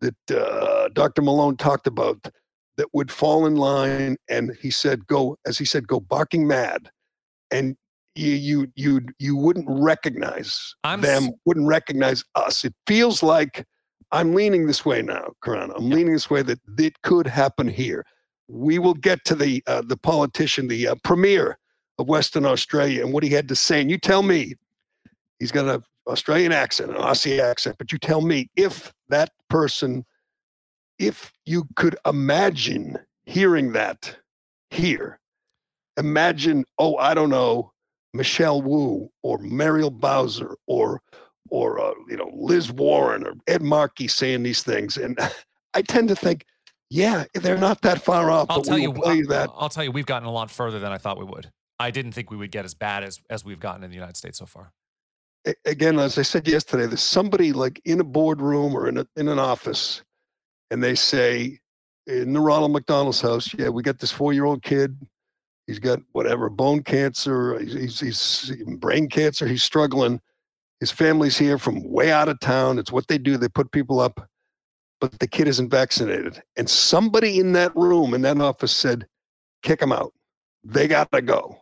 that 0.00 0.30
uh, 0.30 0.88
Dr. 0.92 1.22
Malone 1.22 1.56
talked 1.56 1.86
about 1.86 2.28
that 2.76 2.86
would 2.92 3.10
fall 3.10 3.46
in 3.46 3.56
line 3.56 4.16
and 4.28 4.54
he 4.60 4.70
said 4.70 5.06
go 5.06 5.36
as 5.46 5.56
he 5.58 5.64
said 5.64 5.88
go 5.88 5.98
barking 6.00 6.46
mad 6.46 6.90
and 7.50 7.76
you 8.14 8.32
you 8.32 8.72
you 8.74 9.00
you 9.18 9.36
wouldn't 9.36 9.66
recognize 9.68 10.74
I'm 10.84 11.00
them 11.00 11.24
s- 11.24 11.30
wouldn't 11.46 11.66
recognize 11.66 12.24
us 12.34 12.64
it 12.64 12.74
feels 12.86 13.22
like 13.22 13.64
i'm 14.12 14.34
leaning 14.34 14.66
this 14.66 14.84
way 14.84 15.02
now 15.02 15.32
Karan. 15.42 15.70
i'm 15.76 15.88
leaning 15.90 16.12
this 16.12 16.30
way 16.30 16.42
that 16.42 16.58
it 16.78 17.00
could 17.02 17.26
happen 17.26 17.68
here 17.68 18.04
we 18.48 18.78
will 18.78 18.94
get 18.94 19.24
to 19.24 19.34
the 19.34 19.62
uh, 19.66 19.82
the 19.82 19.96
politician 19.96 20.68
the 20.68 20.88
uh, 20.88 20.94
premier 21.02 21.58
of 21.98 22.08
western 22.08 22.44
australia 22.44 23.02
and 23.04 23.12
what 23.12 23.22
he 23.22 23.30
had 23.30 23.48
to 23.48 23.56
say. 23.56 23.80
And 23.80 23.90
you 23.90 23.98
tell 23.98 24.22
me 24.22 24.54
he's 25.38 25.52
got 25.52 25.66
an 25.66 25.82
australian 26.08 26.52
accent 26.52 26.90
an 26.90 26.96
aussie 26.96 27.40
accent 27.40 27.76
but 27.78 27.90
you 27.90 27.98
tell 27.98 28.20
me 28.20 28.48
if 28.54 28.92
that 29.08 29.30
person 29.50 30.04
if 30.98 31.32
you 31.44 31.64
could 31.76 31.96
imagine 32.06 32.98
hearing 33.26 33.72
that 33.72 34.16
here, 34.70 35.20
imagine, 35.96 36.64
oh, 36.78 36.96
I 36.96 37.14
don't 37.14 37.30
know, 37.30 37.72
Michelle 38.14 38.62
Wu 38.62 39.10
or 39.22 39.38
Muriel 39.38 39.90
Bowser 39.90 40.56
or 40.66 41.02
or 41.50 41.78
uh, 41.78 41.94
you 42.08 42.16
know 42.16 42.30
Liz 42.34 42.72
Warren 42.72 43.24
or 43.24 43.34
Ed 43.46 43.62
Markey 43.62 44.08
saying 44.08 44.42
these 44.42 44.62
things, 44.62 44.96
and 44.96 45.18
I 45.74 45.82
tend 45.82 46.08
to 46.08 46.16
think, 46.16 46.44
yeah, 46.90 47.24
they're 47.34 47.58
not 47.58 47.82
that 47.82 48.02
far 48.02 48.30
off. 48.30 48.46
I'll 48.48 48.62
tell 48.62 48.78
you. 48.78 48.92
I'll, 49.04 49.54
I'll 49.56 49.68
tell 49.68 49.84
you. 49.84 49.90
We've 49.90 50.06
gotten 50.06 50.28
a 50.28 50.32
lot 50.32 50.50
further 50.50 50.78
than 50.78 50.92
I 50.92 50.98
thought 50.98 51.18
we 51.18 51.24
would. 51.24 51.50
I 51.78 51.90
didn't 51.90 52.12
think 52.12 52.30
we 52.30 52.36
would 52.36 52.50
get 52.50 52.64
as 52.64 52.74
bad 52.74 53.04
as 53.04 53.20
as 53.28 53.44
we've 53.44 53.60
gotten 53.60 53.84
in 53.84 53.90
the 53.90 53.96
United 53.96 54.16
States 54.16 54.38
so 54.38 54.46
far. 54.46 54.72
again, 55.64 55.98
as 55.98 56.18
I 56.18 56.22
said 56.22 56.48
yesterday, 56.48 56.86
there's 56.86 57.02
somebody 57.02 57.52
like 57.52 57.80
in 57.84 58.00
a 58.00 58.04
boardroom 58.04 58.74
or 58.74 58.88
in 58.88 58.98
a, 58.98 59.06
in 59.16 59.28
an 59.28 59.38
office, 59.38 60.02
and 60.70 60.82
they 60.82 60.94
say 60.94 61.58
in 62.06 62.32
the 62.32 62.40
Ronald 62.40 62.72
McDonald's 62.72 63.20
house, 63.20 63.52
yeah, 63.54 63.68
we 63.68 63.82
got 63.82 63.98
this 63.98 64.12
four 64.12 64.32
year 64.32 64.44
old 64.44 64.62
kid. 64.62 64.96
He's 65.66 65.78
got 65.80 65.98
whatever 66.12 66.48
bone 66.48 66.82
cancer, 66.82 67.58
he's, 67.58 67.98
he's, 67.98 68.48
he's 68.48 68.76
brain 68.76 69.08
cancer. 69.08 69.46
He's 69.48 69.64
struggling. 69.64 70.20
His 70.78 70.92
family's 70.92 71.36
here 71.36 71.58
from 71.58 71.90
way 71.90 72.12
out 72.12 72.28
of 72.28 72.38
town. 72.38 72.78
It's 72.78 72.92
what 72.92 73.08
they 73.08 73.18
do. 73.18 73.36
They 73.36 73.48
put 73.48 73.72
people 73.72 73.98
up, 73.98 74.28
but 75.00 75.18
the 75.18 75.28
kid 75.28 75.48
isn't 75.48 75.70
vaccinated. 75.70 76.42
And 76.56 76.68
somebody 76.70 77.40
in 77.40 77.52
that 77.52 77.74
room, 77.76 78.14
in 78.14 78.22
that 78.22 78.40
office, 78.40 78.72
said, 78.72 79.06
"Kick 79.62 79.82
him 79.82 79.92
out. 79.92 80.12
They 80.64 80.88
got 80.88 81.10
to 81.12 81.22
go." 81.22 81.58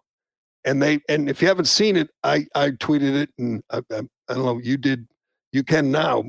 and 0.64 0.82
they 0.82 1.00
and 1.08 1.28
if 1.28 1.42
you 1.42 1.48
haven't 1.48 1.66
seen 1.66 1.96
it 1.96 2.10
i 2.24 2.46
i 2.54 2.70
tweeted 2.70 3.14
it 3.14 3.30
and 3.38 3.62
i, 3.70 3.78
I, 3.92 4.00
I 4.28 4.34
don't 4.34 4.44
know 4.44 4.60
you 4.62 4.76
did 4.76 5.06
you 5.52 5.62
can 5.62 5.90
now 5.90 6.24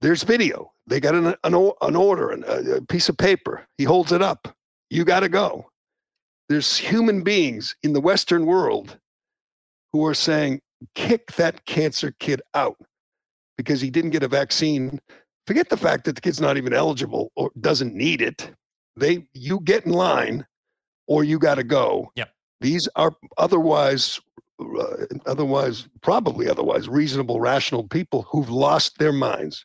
there's 0.00 0.22
video 0.22 0.72
they 0.86 1.00
got 1.00 1.14
an 1.14 1.28
an, 1.44 1.72
an 1.82 1.96
order 1.96 2.30
a 2.30 2.82
piece 2.82 3.08
of 3.08 3.16
paper 3.16 3.66
he 3.78 3.84
holds 3.84 4.12
it 4.12 4.22
up 4.22 4.54
you 4.90 5.04
got 5.04 5.20
to 5.20 5.28
go 5.28 5.70
there's 6.48 6.76
human 6.76 7.22
beings 7.22 7.76
in 7.82 7.92
the 7.92 8.00
western 8.00 8.46
world 8.46 8.98
who 9.92 10.04
are 10.06 10.14
saying 10.14 10.60
kick 10.94 11.32
that 11.32 11.64
cancer 11.66 12.14
kid 12.18 12.42
out 12.54 12.76
because 13.56 13.80
he 13.80 13.90
didn't 13.90 14.10
get 14.10 14.22
a 14.22 14.28
vaccine 14.28 15.00
forget 15.46 15.68
the 15.68 15.76
fact 15.76 16.04
that 16.04 16.14
the 16.14 16.20
kid's 16.20 16.40
not 16.40 16.56
even 16.56 16.72
eligible 16.72 17.30
or 17.36 17.50
doesn't 17.60 17.94
need 17.94 18.20
it 18.20 18.50
they 18.96 19.26
you 19.34 19.60
get 19.60 19.86
in 19.86 19.92
line 19.92 20.46
or 21.06 21.24
you 21.24 21.38
got 21.38 21.56
to 21.56 21.64
go 21.64 22.10
Yep. 22.16 22.30
these 22.60 22.88
are 22.96 23.12
otherwise 23.38 24.20
uh, 24.60 25.06
otherwise 25.26 25.88
probably 26.02 26.48
otherwise 26.48 26.88
reasonable 26.88 27.40
rational 27.40 27.84
people 27.88 28.22
who've 28.30 28.50
lost 28.50 28.98
their 28.98 29.12
minds 29.12 29.64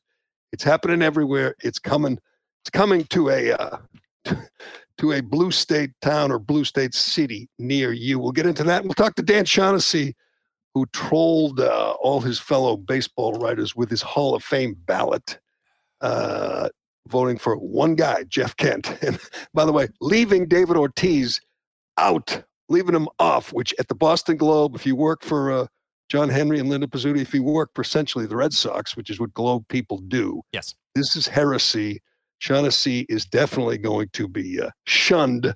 it's 0.51 0.63
happening 0.63 1.01
everywhere 1.01 1.55
it's 1.63 1.79
coming 1.79 2.19
It's 2.67 2.69
coming 2.69 3.05
to 3.05 3.29
a 3.29 3.53
uh, 3.53 3.77
to 4.97 5.11
a 5.13 5.21
blue 5.21 5.51
state 5.51 5.91
town 6.01 6.31
or 6.31 6.39
blue 6.39 6.65
state 6.65 6.93
city 6.93 7.49
near 7.59 7.93
you. 7.93 8.19
We'll 8.19 8.31
get 8.33 8.45
into 8.45 8.63
that. 8.65 8.83
We'll 8.83 8.93
talk 8.93 9.15
to 9.15 9.23
Dan 9.23 9.45
Shaughnessy, 9.45 10.15
who 10.73 10.85
trolled 10.87 11.59
uh, 11.59 11.95
all 12.01 12.19
his 12.19 12.39
fellow 12.39 12.75
baseball 12.75 13.33
writers 13.39 13.75
with 13.75 13.89
his 13.89 14.01
Hall 14.01 14.35
of 14.35 14.43
Fame 14.43 14.75
ballot, 14.85 15.39
uh, 16.01 16.69
voting 17.07 17.37
for 17.37 17.55
one 17.55 17.95
guy, 17.95 18.23
Jeff 18.25 18.55
Kent. 18.57 18.97
And 19.03 19.19
by 19.53 19.65
the 19.65 19.71
way, 19.73 19.87
leaving 20.01 20.47
David 20.47 20.77
Ortiz 20.77 21.39
out, 21.97 22.43
leaving 22.69 22.95
him 22.95 23.07
off, 23.19 23.53
which 23.53 23.73
at 23.79 23.87
the 23.87 23.95
Boston 23.95 24.37
Globe, 24.37 24.75
if 24.75 24.85
you 24.85 24.95
work 24.95 25.23
for 25.23 25.51
uh, 25.51 25.67
John 26.09 26.29
Henry 26.29 26.59
and 26.59 26.69
Linda 26.69 26.87
Pizzuti, 26.87 27.19
if 27.21 27.33
you 27.33 27.43
work 27.43 27.71
for 27.75 27.81
essentially 27.81 28.25
the 28.25 28.35
Red 28.35 28.53
Sox, 28.53 28.95
which 28.95 29.09
is 29.09 29.19
what 29.19 29.33
Globe 29.33 29.65
people 29.69 29.97
do, 29.99 30.41
Yes. 30.53 30.75
this 30.95 31.15
is 31.15 31.27
heresy. 31.27 32.01
Shaughnessy 32.39 33.05
is 33.09 33.25
definitely 33.25 33.77
going 33.79 34.09
to 34.13 34.27
be 34.27 34.61
uh, 34.61 34.69
shunned 34.85 35.55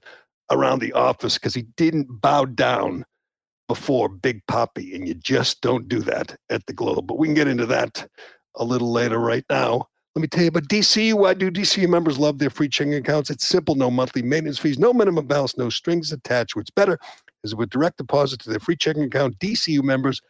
around 0.50 0.80
the 0.80 0.94
office 0.94 1.36
because 1.36 1.54
he 1.54 1.64
didn't 1.78 2.08
bow 2.22 2.46
down 2.46 3.06
before 3.68 4.10
Big 4.10 4.42
Poppy, 4.48 4.94
and 4.96 5.08
you 5.08 5.14
just 5.14 5.62
don't 5.62 5.88
do 5.88 6.00
that 6.02 6.36
at 6.50 6.66
the 6.66 6.74
Globe. 6.74 7.08
But 7.08 7.20
we 7.20 7.28
can 7.28 7.36
get 7.36 7.48
into 7.48 7.66
that 7.68 8.06
a 8.56 8.64
little 8.66 8.92
later. 8.92 9.20
Right 9.20 9.46
now, 9.50 9.88
let 10.15 10.22
me 10.22 10.27
tell 10.27 10.44
you 10.44 10.50
about 10.50 10.68
DCU. 10.68 11.13
Why 11.13 11.34
do 11.34 11.50
DCU 11.50 11.88
members 11.88 12.20
love 12.20 12.38
their 12.38 12.50
free 12.50 12.68
checking 12.68 12.96
accounts? 12.96 13.30
It's 13.30 13.48
simple: 13.48 13.75
no 13.75 13.89
monthly 13.89 14.22
maintenance 14.22 14.60
fees, 14.60 14.80
no 14.80 14.94
minimum 14.94 15.27
balance, 15.27 15.58
no 15.58 15.70
strings 15.70 16.12
attached. 16.12 16.56
What's 16.56 16.70
better 16.70 17.00
is 17.44 17.56
with 17.56 17.70
direct 17.70 17.98
deposit 17.98 18.39
to 18.41 18.50
their 18.50 18.60
free 18.60 18.75
checking 18.75 19.03
account, 19.03 19.39
DCU 19.39 19.84
members 19.84 20.22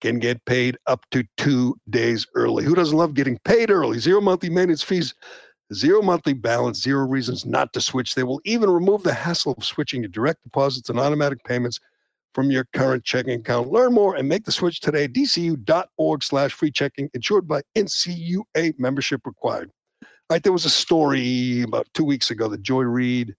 can 0.00 0.18
get 0.18 0.44
paid 0.46 0.78
up 0.86 1.04
to 1.10 1.24
two 1.36 1.76
days 1.90 2.26
early. 2.34 2.64
Who 2.64 2.74
doesn't 2.74 2.96
love 2.96 3.14
getting 3.14 3.38
paid 3.44 3.70
early? 3.70 3.98
Zero 3.98 4.20
monthly 4.20 4.50
maintenance 4.50 4.82
fees 4.82 5.14
zero 5.72 6.02
monthly 6.02 6.32
balance, 6.32 6.82
zero 6.82 7.06
reasons 7.06 7.46
not 7.46 7.72
to 7.72 7.80
switch. 7.80 8.14
They 8.14 8.22
will 8.22 8.40
even 8.44 8.70
remove 8.70 9.02
the 9.02 9.14
hassle 9.14 9.54
of 9.56 9.64
switching 9.64 10.02
to 10.02 10.08
direct 10.08 10.42
deposits 10.42 10.88
and 10.88 10.98
automatic 10.98 11.42
payments 11.44 11.80
from 12.34 12.50
your 12.50 12.66
current 12.74 13.04
checking 13.04 13.40
account. 13.40 13.70
Learn 13.70 13.92
more 13.92 14.14
and 14.16 14.28
make 14.28 14.44
the 14.44 14.52
switch 14.52 14.80
today. 14.80 15.08
dcu.org 15.08 16.22
slash 16.22 16.52
free 16.52 16.70
checking, 16.70 17.10
insured 17.14 17.48
by 17.48 17.62
NCUA 17.76 18.78
membership 18.78 19.26
required. 19.26 19.70
All 20.02 20.08
right, 20.36 20.42
there 20.42 20.52
was 20.52 20.64
a 20.64 20.70
story 20.70 21.62
about 21.62 21.88
two 21.92 22.04
weeks 22.04 22.30
ago 22.30 22.48
that 22.48 22.62
Joy 22.62 22.82
Reid 22.82 23.34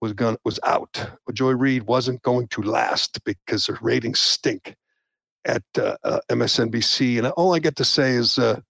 was 0.00 0.12
going 0.12 0.36
was 0.44 0.60
out. 0.64 1.04
But 1.26 1.34
Joy 1.34 1.50
Reid 1.52 1.82
wasn't 1.84 2.22
going 2.22 2.46
to 2.48 2.62
last 2.62 3.22
because 3.24 3.66
her 3.66 3.78
ratings 3.82 4.20
stink 4.20 4.76
at 5.44 5.62
uh, 5.76 5.96
uh, 6.04 6.20
MSNBC. 6.30 7.18
And 7.18 7.26
all 7.28 7.54
I 7.54 7.58
get 7.58 7.76
to 7.76 7.84
say 7.84 8.12
is, 8.12 8.38
uh, 8.38 8.60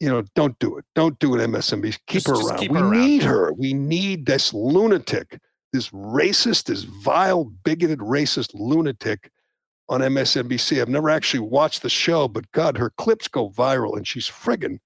you 0.00 0.08
know, 0.08 0.22
don't 0.34 0.58
do 0.58 0.76
it. 0.78 0.84
Don't 0.94 1.18
do 1.18 1.34
it, 1.34 1.46
MSNBC. 1.48 1.98
Keep 2.06 2.22
Just- 2.24 2.26
her 2.28 2.34
around. 2.48 2.58
keep 2.58 2.70
we 2.72 2.78
her 2.78 2.84
around. 2.86 3.00
need 3.00 3.22
her. 3.22 3.52
We 3.52 3.74
need 3.74 4.26
this 4.26 4.52
lunatic, 4.54 5.38
this 5.72 5.90
racist, 5.90 6.64
this 6.64 6.84
vile, 6.84 7.44
bigoted, 7.44 7.98
racist 7.98 8.50
lunatic 8.54 9.30
on 9.88 10.00
MSNBC. 10.00 10.80
I've 10.80 10.88
never 10.88 11.10
actually 11.10 11.40
watched 11.40 11.82
the 11.82 11.90
show, 11.90 12.28
but 12.28 12.50
God, 12.52 12.76
her 12.78 12.90
clips 12.98 13.28
go 13.28 13.50
viral 13.50 13.96
and 13.96 14.06
she's 14.06 14.28
friggin' 14.28 14.78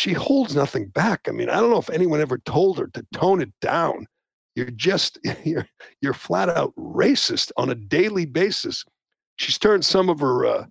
she 0.00 0.14
holds 0.14 0.56
nothing 0.56 0.86
back. 0.88 1.28
I 1.28 1.30
mean, 1.30 1.50
I 1.50 1.60
don't 1.60 1.68
know 1.68 1.78
if 1.78 1.90
anyone 1.90 2.22
ever 2.22 2.38
told 2.38 2.78
her 2.78 2.86
to 2.94 3.06
tone 3.12 3.42
it 3.42 3.52
down. 3.60 4.06
You're 4.54 4.70
just 4.70 5.18
you're 5.44 5.68
you're 6.00 6.14
flat 6.14 6.48
out 6.48 6.74
racist 6.76 7.52
on 7.58 7.68
a 7.68 7.74
daily 7.74 8.24
basis. 8.24 8.82
She's 9.36 9.58
turned 9.58 9.84
some 9.84 10.08
of 10.08 10.20
her 10.20 10.46
uh, 10.46 10.66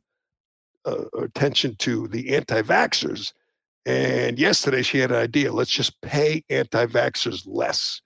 uh, 0.86 1.06
attention 1.20 1.76
to 1.78 2.08
the 2.08 2.36
anti-vaxxers, 2.36 3.34
and 3.86 4.40
yesterday 4.40 4.82
she 4.82 4.98
had 4.98 5.12
an 5.12 5.18
idea. 5.18 5.54
Let's 5.54 5.72
just 5.72 6.02
pay 6.02 6.44
anti-vaxxers 6.50 7.44
less. 7.46 8.02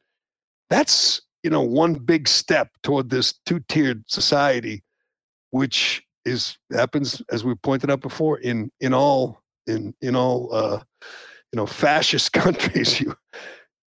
That's 0.70 1.22
you 1.44 1.50
know 1.50 1.62
one 1.62 1.96
big 1.96 2.28
step 2.28 2.70
toward 2.84 3.10
this 3.10 3.34
two-tiered 3.46 4.04
society, 4.08 4.84
which 5.52 6.04
is 6.26 6.58
happens 6.72 7.22
as 7.32 7.44
we 7.44 7.56
pointed 7.56 7.92
out 7.92 8.02
before 8.02 8.40
in 8.40 8.72
in 8.80 8.94
all 8.94 9.42
in 9.68 9.94
in 10.02 10.16
all 10.16 10.54
uh, 10.54 10.80
you 11.52 11.58
know 11.58 11.66
fascist 11.66 12.34
countries. 12.34 13.00
You 13.00 13.16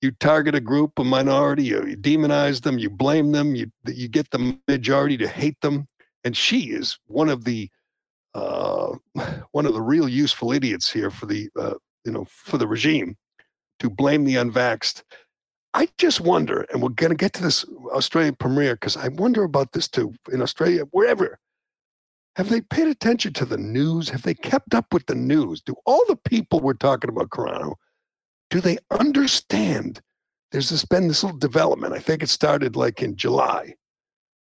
you 0.03 0.11
target 0.13 0.55
a 0.55 0.61
group, 0.61 0.99
a 0.99 1.05
minority, 1.05 1.65
you, 1.65 1.85
you 1.87 1.97
demonize 1.97 2.63
them, 2.63 2.79
you 2.79 2.91
blame 2.91 3.33
them, 3.33 3.55
you 3.55 3.71
you 3.87 4.09
get 4.09 4.31
the 4.31 4.59
majority 4.69 5.17
to 5.17 5.29
hate 5.29 5.61
them, 5.63 5.87
and 6.25 6.37
she 6.37 6.71
is 6.71 6.99
one 7.07 7.29
of 7.29 7.45
the 7.45 7.71
uh, 8.35 8.95
one 9.53 9.67
of 9.67 9.73
the 9.73 9.83
real 9.83 10.09
useful 10.09 10.53
idiots 10.53 10.91
here 10.91 11.11
for 11.11 11.27
the 11.27 11.49
uh, 11.59 11.75
you 12.05 12.13
know 12.13 12.27
for 12.29 12.59
the 12.59 12.67
regime 12.67 13.17
to 13.81 13.91
blame 13.91 14.25
the 14.25 14.37
unvaxxed. 14.37 15.03
I 15.77 15.91
just 15.99 16.23
wonder, 16.23 16.67
and 16.73 16.83
we're 16.83 16.89
going 16.89 17.11
to 17.11 17.17
get 17.17 17.35
to 17.35 17.43
this 17.43 17.63
Australian 17.93 18.35
premiere 18.37 18.77
because 18.77 18.97
I 18.97 19.09
wonder 19.09 19.45
about 19.45 19.73
this 19.73 19.87
too 19.87 20.15
in 20.33 20.41
Australia, 20.41 20.85
wherever. 20.91 21.39
Have 22.37 22.49
they 22.49 22.63
paid 22.63 22.89
attention 22.89 23.35
to 23.35 23.45
the 23.45 23.59
news? 23.59 24.09
Have 24.09 24.23
they 24.23 24.33
kept 24.33 24.75
up 24.75 24.95
with 24.95 25.05
the 25.05 25.15
news? 25.15 25.61
Do 25.61 25.75
all 25.85 26.03
the 26.09 26.17
people 26.17 26.61
we're 26.61 26.73
talking 26.73 27.11
about, 27.11 27.29
Carano, 27.29 27.75
do 28.49 28.63
they 28.63 28.79
understand? 28.91 30.01
There's 30.51 30.71
this 30.71 30.87
been 30.87 31.09
this 31.09 31.23
little 31.23 31.39
development. 31.39 31.93
I 31.93 31.99
think 31.99 32.23
it 32.23 32.31
started 32.31 32.75
like 32.75 33.03
in 33.03 33.15
July, 33.15 33.75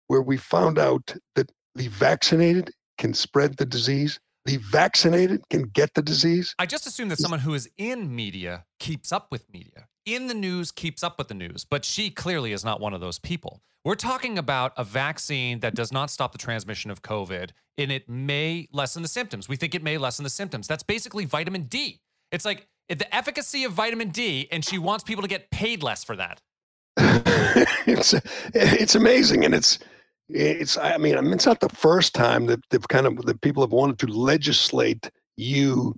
where 0.05 0.21
we 0.21 0.37
found 0.37 0.77
out 0.77 1.15
that 1.33 1.51
the 1.73 1.87
vaccinated 1.87 2.69
can 2.99 3.15
spread 3.15 3.57
the 3.57 3.65
disease. 3.65 4.19
The 4.45 4.57
vaccinated 4.57 5.49
can 5.49 5.63
get 5.63 5.95
the 5.95 6.03
disease. 6.03 6.53
I 6.59 6.67
just 6.67 6.85
assume 6.85 7.09
that 7.09 7.17
someone 7.17 7.39
who 7.39 7.55
is 7.55 7.67
in 7.75 8.15
media 8.15 8.65
keeps 8.79 9.11
up 9.11 9.31
with 9.31 9.51
media. 9.51 9.87
In 10.07 10.27
the 10.27 10.33
news 10.33 10.71
keeps 10.71 11.03
up 11.03 11.17
with 11.17 11.27
the 11.27 11.33
news, 11.33 11.65
but 11.65 11.83
she 11.83 12.09
clearly 12.09 12.53
is 12.53 12.63
not 12.63 12.79
one 12.79 12.93
of 12.93 13.01
those 13.01 13.19
people. 13.19 13.61
We're 13.83 13.95
talking 13.95 14.37
about 14.37 14.71
a 14.77 14.85
vaccine 14.85 15.59
that 15.59 15.75
does 15.75 15.91
not 15.91 16.09
stop 16.09 16.31
the 16.31 16.37
transmission 16.37 16.89
of 16.89 17.01
COVID 17.01 17.49
and 17.77 17.91
it 17.91 18.07
may 18.07 18.69
lessen 18.71 19.01
the 19.01 19.09
symptoms. 19.09 19.49
We 19.49 19.57
think 19.57 19.75
it 19.75 19.83
may 19.83 19.97
lessen 19.97 20.23
the 20.23 20.29
symptoms. 20.29 20.65
That's 20.65 20.81
basically 20.81 21.25
vitamin 21.25 21.63
D. 21.63 21.99
It's 22.31 22.45
like 22.45 22.67
the 22.87 23.13
efficacy 23.13 23.65
of 23.65 23.73
vitamin 23.73 24.11
D, 24.11 24.47
and 24.49 24.63
she 24.63 24.77
wants 24.77 25.03
people 25.03 25.23
to 25.23 25.27
get 25.27 25.51
paid 25.51 25.83
less 25.83 26.05
for 26.05 26.15
that. 26.15 26.39
it's 27.85 28.15
it's 28.53 28.95
amazing, 28.95 29.43
and 29.43 29.53
it's 29.53 29.77
it's. 30.29 30.77
I 30.77 30.97
mean, 30.97 31.15
it's 31.33 31.45
not 31.45 31.59
the 31.59 31.69
first 31.69 32.15
time 32.15 32.45
that 32.45 32.61
they've 32.69 32.87
kind 32.87 33.07
of 33.07 33.17
that 33.25 33.41
people 33.41 33.61
have 33.61 33.73
wanted 33.73 33.99
to 33.99 34.07
legislate 34.07 35.11
you 35.35 35.95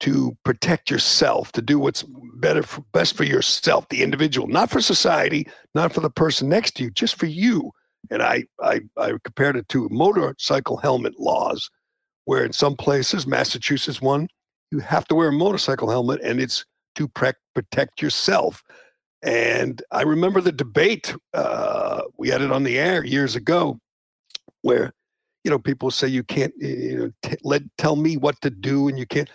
to 0.00 0.36
protect 0.44 0.90
yourself, 0.90 1.52
to 1.52 1.62
do 1.62 1.78
what's 1.78 2.04
better, 2.34 2.62
for, 2.62 2.82
best 2.92 3.16
for 3.16 3.24
yourself, 3.24 3.88
the 3.88 4.02
individual, 4.02 4.46
not 4.46 4.70
for 4.70 4.80
society, 4.80 5.48
not 5.74 5.92
for 5.92 6.00
the 6.00 6.10
person 6.10 6.48
next 6.48 6.72
to 6.76 6.84
you, 6.84 6.90
just 6.90 7.16
for 7.16 7.26
you. 7.26 7.72
And 8.10 8.22
I 8.22 8.44
I, 8.60 8.80
I 8.96 9.12
compared 9.24 9.56
it 9.56 9.68
to 9.70 9.88
motorcycle 9.90 10.76
helmet 10.76 11.18
laws, 11.18 11.70
where 12.24 12.44
in 12.44 12.52
some 12.52 12.76
places, 12.76 13.26
Massachusetts 13.26 14.00
one, 14.00 14.28
you 14.70 14.78
have 14.80 15.06
to 15.08 15.14
wear 15.14 15.28
a 15.28 15.32
motorcycle 15.32 15.90
helmet, 15.90 16.20
and 16.22 16.40
it's 16.40 16.64
to 16.96 17.08
pre- 17.08 17.32
protect 17.54 18.02
yourself. 18.02 18.62
And 19.22 19.82
I 19.90 20.02
remember 20.02 20.40
the 20.40 20.52
debate. 20.52 21.14
Uh, 21.32 22.02
we 22.18 22.28
had 22.28 22.42
it 22.42 22.52
on 22.52 22.62
the 22.62 22.78
air 22.78 23.04
years 23.04 23.34
ago, 23.34 23.80
where 24.62 24.92
you 25.42 25.50
know 25.50 25.58
people 25.58 25.90
say 25.90 26.06
you 26.06 26.22
can't 26.22 26.54
you 26.58 26.98
know 26.98 27.12
t- 27.22 27.38
let 27.42 27.62
tell 27.78 27.96
me 27.96 28.16
what 28.16 28.40
to 28.42 28.50
do, 28.50 28.88
and 28.88 28.98
you 28.98 29.06
can't. 29.06 29.30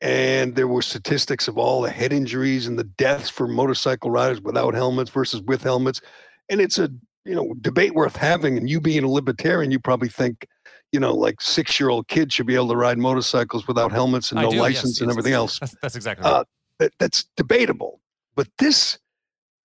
And 0.00 0.56
there 0.56 0.68
were 0.68 0.82
statistics 0.82 1.46
of 1.46 1.58
all 1.58 1.82
the 1.82 1.90
head 1.90 2.12
injuries 2.12 2.66
and 2.66 2.78
the 2.78 2.84
deaths 2.84 3.28
for 3.28 3.46
motorcycle 3.46 4.10
riders 4.10 4.40
without 4.40 4.72
helmets 4.74 5.10
versus 5.10 5.42
with 5.42 5.62
helmets. 5.62 6.00
And 6.48 6.60
it's 6.60 6.78
a 6.78 6.90
you 7.24 7.34
know 7.34 7.54
debate 7.60 7.94
worth 7.94 8.16
having. 8.16 8.56
And 8.56 8.68
you 8.68 8.80
being 8.80 9.04
a 9.04 9.08
libertarian, 9.10 9.70
you 9.70 9.78
probably 9.78 10.08
think 10.08 10.46
you 10.92 11.00
know 11.00 11.14
like 11.14 11.40
six 11.40 11.78
year 11.78 11.90
old 11.90 12.08
kids 12.08 12.34
should 12.34 12.46
be 12.46 12.54
able 12.54 12.68
to 12.68 12.76
ride 12.76 12.98
motorcycles 12.98 13.68
without 13.68 13.92
helmets 13.92 14.30
and 14.30 14.40
I 14.40 14.44
no 14.44 14.50
do, 14.50 14.56
yes, 14.56 14.62
license 14.62 15.00
and 15.00 15.08
yes, 15.08 15.14
everything 15.14 15.34
else 15.34 15.58
That's, 15.58 15.76
that's 15.82 15.96
exactly 15.96 16.24
right. 16.24 16.32
uh, 16.32 16.44
that, 16.80 16.92
that's 16.98 17.24
debatable. 17.36 18.00
But 18.34 18.48
this, 18.58 18.98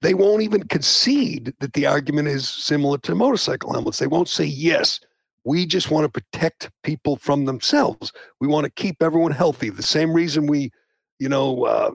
they 0.02 0.14
won't 0.14 0.44
even 0.44 0.64
concede 0.64 1.54
that 1.60 1.74
the 1.74 1.88
argument 1.88 2.28
is 2.28 2.48
similar 2.48 2.98
to 3.00 3.16
motorcycle 3.16 3.74
helmets. 3.74 4.00
They 4.00 4.08
won't 4.08 4.28
say, 4.28 4.46
yes, 4.46 5.00
we 5.46 5.66
just 5.66 5.92
want 5.92 6.04
to 6.06 6.22
protect 6.22 6.70
people 6.84 7.16
from 7.18 7.46
themselves. 7.46 8.12
We 8.42 8.48
want 8.48 8.66
to 8.66 8.72
keep 8.72 9.02
everyone 9.02 9.32
healthy. 9.32 9.70
The 9.70 9.84
same 9.84 10.12
reason 10.12 10.48
we, 10.48 10.72
you 11.20 11.30
know, 11.30 11.64
uh, 11.66 11.92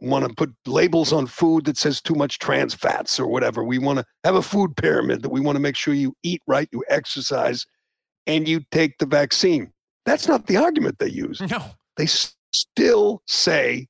want 0.00 0.28
to 0.28 0.34
put 0.34 0.52
labels 0.66 1.12
on 1.12 1.26
food 1.26 1.64
that 1.64 1.76
says 1.76 2.00
too 2.00 2.14
much 2.14 2.38
trans 2.38 2.74
fats 2.74 3.18
or 3.18 3.26
whatever. 3.26 3.64
We 3.64 3.78
want 3.78 4.00
to 4.00 4.04
have 4.24 4.34
a 4.34 4.42
food 4.42 4.76
pyramid 4.76 5.22
that 5.22 5.30
we 5.30 5.40
want 5.40 5.56
to 5.56 5.60
make 5.60 5.76
sure 5.76 5.94
you 5.94 6.14
eat 6.22 6.42
right, 6.46 6.68
you 6.72 6.84
exercise, 6.88 7.64
and 8.26 8.46
you 8.46 8.60
take 8.70 8.98
the 8.98 9.06
vaccine. 9.06 9.72
That's 10.04 10.28
not 10.28 10.46
the 10.46 10.56
argument 10.56 10.98
they 10.98 11.08
use 11.10 11.40
no. 11.40 11.64
they 11.96 12.04
s- 12.04 12.34
still 12.52 13.22
say 13.26 13.86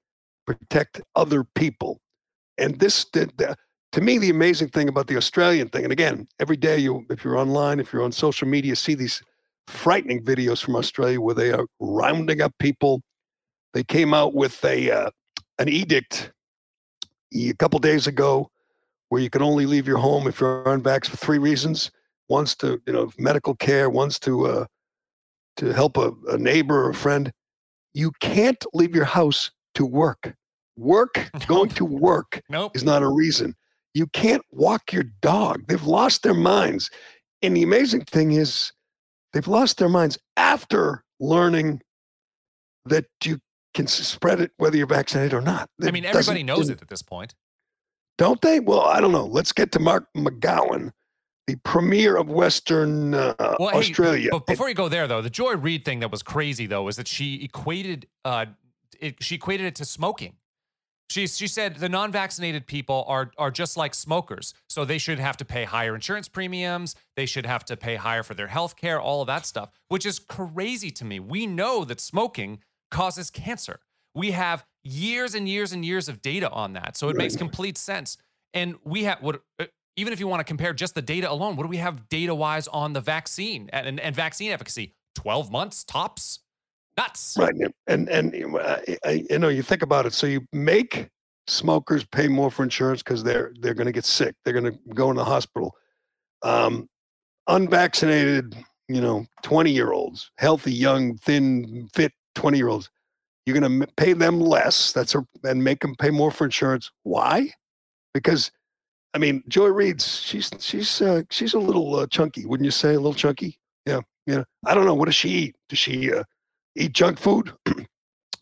protect 0.46 1.00
other 1.16 1.44
people. 1.54 2.00
And 2.58 2.78
this, 2.78 3.06
the, 3.12 3.30
the, 3.36 3.56
to 3.92 4.00
me, 4.00 4.18
the 4.18 4.30
amazing 4.30 4.68
thing 4.68 4.88
about 4.88 5.06
the 5.06 5.16
Australian 5.16 5.68
thing, 5.68 5.84
and 5.84 5.92
again, 5.92 6.26
every 6.40 6.56
day 6.56 6.78
you, 6.78 7.04
if 7.10 7.22
you're 7.24 7.36
online, 7.36 7.78
if 7.78 7.92
you're 7.92 8.02
on 8.02 8.12
social 8.12 8.48
media, 8.48 8.74
see 8.74 8.94
these 8.94 9.22
frightening 9.66 10.24
videos 10.24 10.62
from 10.62 10.76
Australia 10.76 11.20
where 11.20 11.34
they 11.34 11.52
are 11.52 11.66
rounding 11.78 12.40
up 12.40 12.52
people. 12.58 13.02
They 13.74 13.84
came 13.84 14.14
out 14.14 14.34
with 14.34 14.64
a 14.64 14.90
uh, 14.90 15.10
an 15.58 15.68
edict 15.68 16.32
a 17.34 17.52
couple 17.54 17.78
days 17.78 18.06
ago 18.06 18.50
where 19.08 19.20
you 19.20 19.30
can 19.30 19.42
only 19.42 19.66
leave 19.66 19.86
your 19.86 19.98
home 19.98 20.26
if 20.26 20.40
you're 20.40 20.64
unvaxxed 20.64 21.08
for 21.08 21.16
three 21.18 21.38
reasons. 21.38 21.90
One's 22.28 22.54
to, 22.56 22.80
you 22.86 22.92
know, 22.92 23.10
medical 23.18 23.54
care. 23.54 23.90
One's 23.90 24.18
to 24.20 24.46
uh, 24.46 24.66
to 25.56 25.72
help 25.72 25.98
a, 25.98 26.12
a 26.28 26.38
neighbor 26.38 26.86
or 26.86 26.90
a 26.90 26.94
friend. 26.94 27.30
You 27.92 28.10
can't 28.20 28.64
leave 28.72 28.94
your 28.94 29.04
house 29.04 29.50
to 29.74 29.84
work. 29.84 30.34
Work, 30.78 31.30
going 31.46 31.68
to 31.70 31.84
work 31.84 32.40
Nope. 32.48 32.74
is 32.74 32.84
not 32.84 33.02
a 33.02 33.08
reason. 33.08 33.54
You 33.94 34.06
can't 34.06 34.42
walk 34.50 34.92
your 34.92 35.04
dog. 35.20 35.64
They've 35.68 35.82
lost 35.82 36.22
their 36.22 36.34
minds. 36.34 36.90
And 37.42 37.56
the 37.56 37.62
amazing 37.62 38.04
thing 38.04 38.32
is, 38.32 38.72
they've 39.32 39.48
lost 39.48 39.78
their 39.78 39.88
minds 39.88 40.18
after 40.36 41.04
learning 41.20 41.82
that 42.86 43.06
you 43.24 43.38
can 43.74 43.86
spread 43.86 44.40
it 44.40 44.52
whether 44.56 44.76
you're 44.76 44.86
vaccinated 44.86 45.34
or 45.34 45.40
not. 45.40 45.68
I 45.82 45.90
mean, 45.90 46.04
everybody 46.04 46.42
knows 46.42 46.68
it 46.68 46.82
at 46.82 46.88
this 46.88 47.02
point. 47.02 47.34
Don't 48.18 48.40
they? 48.40 48.60
Well, 48.60 48.82
I 48.82 49.00
don't 49.00 49.12
know. 49.12 49.24
Let's 49.24 49.52
get 49.52 49.72
to 49.72 49.78
Mark 49.80 50.06
McGowan, 50.16 50.90
the 51.46 51.56
premier 51.64 52.16
of 52.16 52.28
Western 52.28 53.14
uh, 53.14 53.34
Well, 53.58 53.70
hey, 53.70 53.78
Australia. 53.78 54.28
But 54.30 54.46
before 54.46 54.68
you 54.68 54.74
go 54.74 54.88
there, 54.88 55.08
though, 55.08 55.22
the 55.22 55.30
Joy 55.30 55.54
Reid 55.54 55.84
thing 55.84 56.00
that 56.00 56.10
was 56.10 56.22
crazy, 56.22 56.66
though, 56.66 56.88
is 56.88 56.96
that 56.96 57.08
she 57.08 57.42
equated 57.42 58.06
uh, 58.24 58.46
it, 59.00 59.22
she 59.22 59.34
equated 59.34 59.66
it 59.66 59.74
to 59.76 59.84
smoking. 59.84 60.34
She 61.12 61.26
she 61.26 61.46
said 61.46 61.76
the 61.76 61.88
non-vaccinated 61.88 62.66
people 62.66 63.04
are 63.06 63.30
are 63.38 63.50
just 63.50 63.76
like 63.76 63.94
smokers, 63.94 64.54
so 64.68 64.84
they 64.84 64.98
should 64.98 65.18
have 65.18 65.36
to 65.38 65.44
pay 65.44 65.64
higher 65.64 65.94
insurance 65.94 66.28
premiums. 66.28 66.94
They 67.16 67.26
should 67.26 67.46
have 67.46 67.64
to 67.66 67.76
pay 67.76 67.96
higher 67.96 68.22
for 68.22 68.34
their 68.34 68.46
health 68.48 68.76
care, 68.76 68.98
all 69.00 69.20
of 69.20 69.26
that 69.26 69.44
stuff, 69.46 69.70
which 69.88 70.06
is 70.06 70.18
crazy 70.18 70.90
to 70.92 71.04
me. 71.04 71.20
We 71.20 71.46
know 71.46 71.84
that 71.84 72.00
smoking 72.00 72.60
causes 72.90 73.30
cancer. 73.30 73.80
We 74.14 74.30
have 74.32 74.64
years 74.82 75.34
and 75.34 75.48
years 75.48 75.72
and 75.72 75.84
years 75.84 76.08
of 76.08 76.22
data 76.22 76.50
on 76.50 76.72
that, 76.72 76.96
so 76.96 77.08
it 77.08 77.16
makes 77.16 77.36
complete 77.36 77.76
sense. 77.78 78.16
And 78.54 78.76
we 78.84 79.04
have 79.04 79.20
what. 79.20 79.42
uh, 79.60 79.66
Even 79.96 80.12
if 80.14 80.20
you 80.20 80.28
want 80.28 80.40
to 80.40 80.44
compare 80.44 80.72
just 80.72 80.94
the 80.94 81.02
data 81.02 81.30
alone, 81.30 81.56
what 81.56 81.64
do 81.64 81.68
we 81.68 81.76
have 81.88 82.08
data 82.08 82.34
wise 82.34 82.66
on 82.68 82.94
the 82.94 83.00
vaccine 83.02 83.68
and, 83.74 83.86
and, 83.86 84.00
and 84.00 84.16
vaccine 84.16 84.50
efficacy? 84.50 84.94
12 85.16 85.50
months 85.50 85.84
tops? 85.84 86.40
Nuts. 86.96 87.36
Right. 87.38 87.54
And 87.86 88.08
and 88.08 88.56
uh, 88.56 88.78
I, 89.04 89.24
you 89.30 89.38
know, 89.38 89.48
you 89.48 89.62
think 89.62 89.82
about 89.82 90.06
it. 90.06 90.12
So 90.12 90.26
you 90.26 90.46
make 90.52 91.08
smokers 91.46 92.04
pay 92.04 92.28
more 92.28 92.50
for 92.50 92.62
insurance 92.62 93.02
because 93.02 93.24
they're 93.24 93.52
they're 93.60 93.74
going 93.74 93.86
to 93.86 93.92
get 93.92 94.04
sick. 94.04 94.34
They're 94.44 94.52
going 94.52 94.72
to 94.72 94.78
go 94.94 95.10
in 95.10 95.16
the 95.16 95.24
hospital. 95.24 95.74
Um, 96.42 96.88
unvaccinated, 97.46 98.56
you 98.88 99.00
know, 99.00 99.26
twenty 99.42 99.72
year 99.72 99.92
olds, 99.92 100.30
healthy, 100.38 100.72
young, 100.72 101.16
thin, 101.18 101.88
fit 101.94 102.12
twenty 102.34 102.58
year 102.58 102.68
olds. 102.68 102.90
You're 103.46 103.58
going 103.58 103.80
to 103.80 103.86
pay 103.96 104.12
them 104.12 104.38
less. 104.40 104.92
That's 104.92 105.14
a, 105.16 105.26
and 105.42 105.64
make 105.64 105.80
them 105.80 105.96
pay 105.96 106.10
more 106.10 106.30
for 106.30 106.44
insurance. 106.44 106.92
Why? 107.02 107.50
Because, 108.14 108.52
I 109.14 109.18
mean, 109.18 109.42
Joy 109.48 109.68
Reid's 109.68 110.20
she's 110.20 110.50
she's 110.60 111.02
uh, 111.02 111.22
she's 111.30 111.54
a 111.54 111.58
little 111.58 111.96
uh, 111.96 112.06
chunky, 112.06 112.44
wouldn't 112.46 112.64
you 112.64 112.70
say? 112.70 112.90
A 112.90 113.00
little 113.00 113.14
chunky. 113.14 113.58
Yeah, 113.86 114.00
yeah. 114.26 114.44
I 114.64 114.74
don't 114.74 114.84
know. 114.84 114.94
What 114.94 115.06
does 115.06 115.16
she 115.16 115.30
eat? 115.30 115.56
Does 115.68 115.78
she 115.78 116.12
uh, 116.12 116.22
eat 116.76 116.92
junk 116.92 117.18
food? 117.18 117.52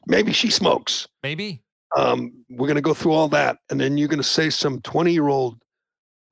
Maybe 0.07 0.33
she 0.33 0.51
smokes. 0.51 1.07
Maybe. 1.23 1.63
Um, 1.97 2.33
we're 2.49 2.67
going 2.67 2.77
to 2.77 2.83
go 2.83 2.95
through 2.95 3.13
all 3.13 3.29
that. 3.29 3.59
And 3.71 3.81
then 3.81 3.99
you're 3.99 4.09
going 4.09 4.19
to 4.19 4.25
say 4.25 4.51
some 4.51 4.81
20 4.83 5.13
year 5.13 5.29
old 5.29 5.59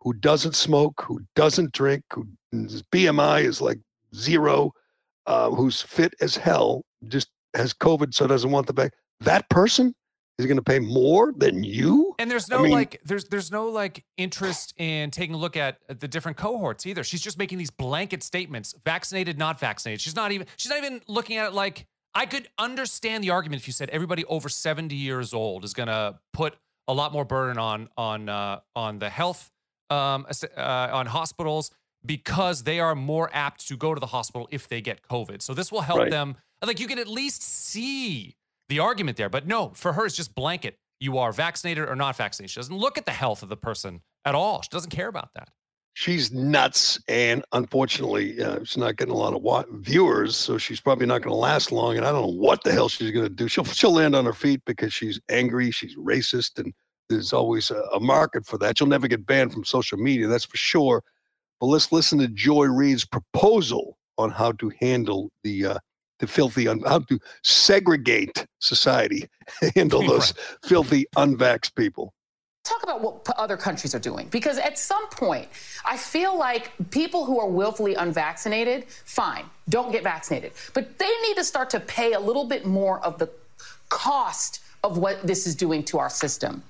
who 0.00 0.12
doesn't 0.14 0.54
smoke, 0.54 1.02
who 1.06 1.20
doesn't 1.34 1.72
drink, 1.72 2.04
whose 2.12 2.82
BMI 2.92 3.44
is 3.44 3.60
like 3.60 3.78
zero, 4.14 4.72
uh, 5.26 5.50
who's 5.50 5.82
fit 5.82 6.14
as 6.20 6.36
hell, 6.36 6.84
just 7.08 7.28
has 7.54 7.74
COVID, 7.74 8.14
so 8.14 8.26
doesn't 8.26 8.50
want 8.50 8.66
the 8.66 8.72
vac. 8.72 8.92
That 9.20 9.48
person 9.50 9.94
is 10.38 10.47
going 10.47 10.57
to 10.57 10.62
pay 10.62 10.78
more 10.78 11.33
than 11.37 11.64
you. 11.64 12.14
And 12.18 12.30
there's 12.30 12.50
I 12.50 12.57
no 12.57 12.62
mean- 12.62 12.73
like 12.73 13.00
there's 13.04 13.24
there's 13.24 13.51
no 13.51 13.68
like 13.68 14.05
interest 14.16 14.72
in 14.79 15.11
taking 15.11 15.35
a 15.35 15.38
look 15.38 15.57
at 15.57 15.79
the 15.88 16.09
different 16.09 16.37
cohorts 16.37 16.87
either. 16.87 17.03
She's 17.05 17.20
just 17.20 17.38
making 17.38 17.59
these 17.59 17.70
blanket 17.70 18.22
statements, 18.22 18.74
vaccinated, 18.85 19.37
not 19.38 19.59
vaccinated. 19.59 20.01
She's 20.01 20.16
not 20.16 20.31
even 20.33 20.46
she's 20.57 20.70
not 20.70 20.79
even 20.79 21.01
looking 21.09 21.37
at 21.37 21.46
it 21.48 21.53
like 21.55 21.87
I 22.14 22.24
could 22.27 22.48
understand 22.59 23.22
the 23.24 23.31
argument 23.31 23.61
if 23.62 23.66
you 23.66 23.72
said 23.72 23.90
everybody 23.90 24.24
over 24.27 24.48
70 24.48 24.94
years 24.94 25.35
old 25.35 25.64
is 25.64 25.74
going 25.74 25.88
to 25.88 26.18
put 26.33 26.57
a 26.87 26.94
lot 26.94 27.12
more 27.12 27.24
burden 27.24 27.59
on 27.59 27.88
on 27.96 28.29
uh, 28.29 28.61
on 28.77 28.98
the 29.01 29.11
health 29.11 29.51
um 29.90 30.27
uh, 30.57 30.88
on 30.92 31.07
hospitals 31.07 31.70
because 32.07 32.62
they 32.62 32.79
are 32.79 32.94
more 32.94 33.29
apt 33.33 33.66
to 33.68 33.77
go 33.77 33.92
to 33.92 33.98
the 34.01 34.07
hospital 34.07 34.46
if 34.53 34.68
they 34.68 34.81
get 34.81 35.03
COVID. 35.03 35.42
So 35.42 35.53
this 35.53 35.72
will 35.72 35.81
help 35.81 35.98
Right. 35.98 36.11
them. 36.11 36.37
Like 36.64 36.79
you 36.81 36.87
can 36.87 36.98
at 36.98 37.09
least 37.09 37.42
see 37.42 38.37
the 38.68 38.78
argument 38.78 39.16
there. 39.16 39.28
But 39.28 39.46
no, 39.46 39.70
for 39.74 39.92
her, 39.94 40.07
it's 40.07 40.16
just 40.16 40.35
blanket. 40.35 40.78
You 41.00 41.18
are 41.18 41.33
vaccinated 41.33 41.88
or 41.88 41.94
not 41.94 42.16
vaccinated. 42.16 42.50
She 42.50 42.59
doesn't 42.59 42.76
look 42.76 42.98
at 42.98 43.07
the 43.07 43.12
health 43.12 43.42
of 43.42 43.48
the 43.48 43.57
person 43.57 44.00
at 44.24 44.35
all. 44.35 44.62
She 44.62 44.68
doesn't 44.70 44.90
care 44.90 45.09
about 45.09 45.31
that. 45.35 45.48
She's 45.94 46.33
nuts. 46.33 47.00
And 47.09 47.44
unfortunately, 47.52 48.42
uh, 48.42 48.59
she's 48.61 48.76
not 48.76 48.96
getting 48.96 49.14
a 49.14 49.16
lot 49.16 49.35
of 49.35 49.42
wa- 49.42 49.64
viewers. 49.72 50.37
So 50.37 50.59
she's 50.59 50.81
probably 50.81 51.07
not 51.07 51.22
going 51.22 51.33
to 51.33 51.38
last 51.38 51.72
long. 51.72 51.96
And 51.96 52.07
I 52.07 52.12
don't 52.12 52.22
know 52.22 52.40
what 52.40 52.62
the 52.62 52.72
hell 52.72 52.88
she's 52.88 53.11
going 53.11 53.24
to 53.24 53.35
do. 53.35 53.48
She'll, 53.48 53.64
she'll 53.64 53.94
land 53.94 54.14
on 54.14 54.24
her 54.24 54.33
feet 54.33 54.61
because 54.64 54.92
she's 54.92 55.20
angry. 55.28 55.70
She's 55.70 55.96
racist. 55.96 56.59
And 56.59 56.72
there's 57.09 57.33
always 57.33 57.70
a, 57.70 57.81
a 57.94 58.00
market 58.00 58.46
for 58.46 58.59
that. 58.59 58.78
She'll 58.78 58.87
never 58.87 59.09
get 59.09 59.26
banned 59.26 59.52
from 59.52 59.64
social 59.64 59.98
media. 59.98 60.28
That's 60.28 60.44
for 60.44 60.57
sure. 60.57 61.02
But 61.61 61.66
let's 61.66 61.90
listen 61.90 62.18
to 62.20 62.28
Joy 62.28 62.66
Reid's 62.66 63.04
proposal 63.04 63.98
on 64.18 64.31
how 64.31 64.52
to 64.52 64.72
handle 64.81 65.31
the 65.42 65.66
uh, 65.66 65.78
the 66.18 66.26
filthy, 66.26 66.68
un- 66.68 66.83
how 66.87 67.00
to 67.00 67.18
segregate 67.42 68.46
society, 68.59 69.28
handle 69.76 70.02
those 70.02 70.35
filthy 70.64 71.07
unvaxxed 71.16 71.74
people. 71.74 72.12
talk 72.64 72.83
about 72.83 73.00
what 73.00 73.26
other 73.38 73.57
countries 73.57 73.94
are 73.94 74.00
doing 74.00 74.28
because 74.28 74.59
at 74.59 74.76
some 74.78 75.09
point 75.09 75.48
i 75.87 75.96
feel 75.96 76.37
like 76.37 76.72
people 76.90 77.24
who 77.24 77.40
are 77.40 77.48
willfully 77.48 77.94
unvaccinated 77.94 78.85
fine 79.04 79.44
don't 79.68 79.90
get 79.90 80.02
vaccinated 80.02 80.52
but 80.74 80.98
they 80.98 81.12
need 81.24 81.37
to 81.37 81.44
start 81.44 81.70
to 81.70 81.81
pay 81.81 82.12
a 82.12 82.20
little 82.20 82.44
bit 82.44 82.66
more 82.66 83.00
of 83.00 83.18
the 83.18 83.28
cost 83.88 84.61
of 84.85 84.98
what 84.98 85.26
this 85.26 85.46
is 85.46 85.54
doing 85.54 85.83
to 85.83 85.98
our 85.98 86.11
system 86.11 86.62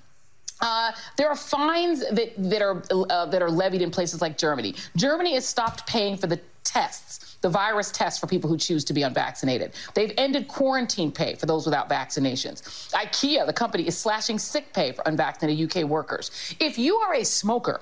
uh, 0.61 0.93
there 1.17 1.29
are 1.29 1.37
fines 1.37 2.01
that, 2.11 2.33
that 2.37 2.63
are 2.63 2.83
uh, 2.91 3.27
that 3.27 3.43
are 3.43 3.51
levied 3.51 3.83
in 3.83 3.91
places 3.91 4.21
like 4.21 4.37
Germany. 4.37 4.75
Germany 4.97 5.35
has 5.35 5.47
stopped 5.47 5.87
paying 5.87 6.17
for 6.17 6.27
the 6.27 6.41
tests, 6.65 7.28
the 7.41 7.49
virus 7.49 7.91
test 7.91 8.21
for 8.21 8.27
people 8.27 8.49
who 8.51 8.57
choose 8.57 8.85
to 8.85 8.93
be 8.93 9.03
unvaccinated. 9.03 9.73
They've 9.95 10.13
ended 10.17 10.49
quarantine 10.49 11.13
pay 11.13 11.35
for 11.35 11.47
those 11.47 11.65
without 11.65 11.89
vaccinations. 11.89 12.91
IKEA, 12.93 13.47
the 13.47 13.53
company, 13.53 13.87
is 13.87 13.97
slashing 13.97 14.39
sick 14.39 14.73
pay 14.73 14.93
for 14.93 15.03
unvaccinated 15.07 15.77
UK 15.77 15.85
workers. 15.85 16.31
If 16.61 16.79
you 16.79 16.97
are 16.97 17.15
a 17.15 17.25
smoker, 17.25 17.81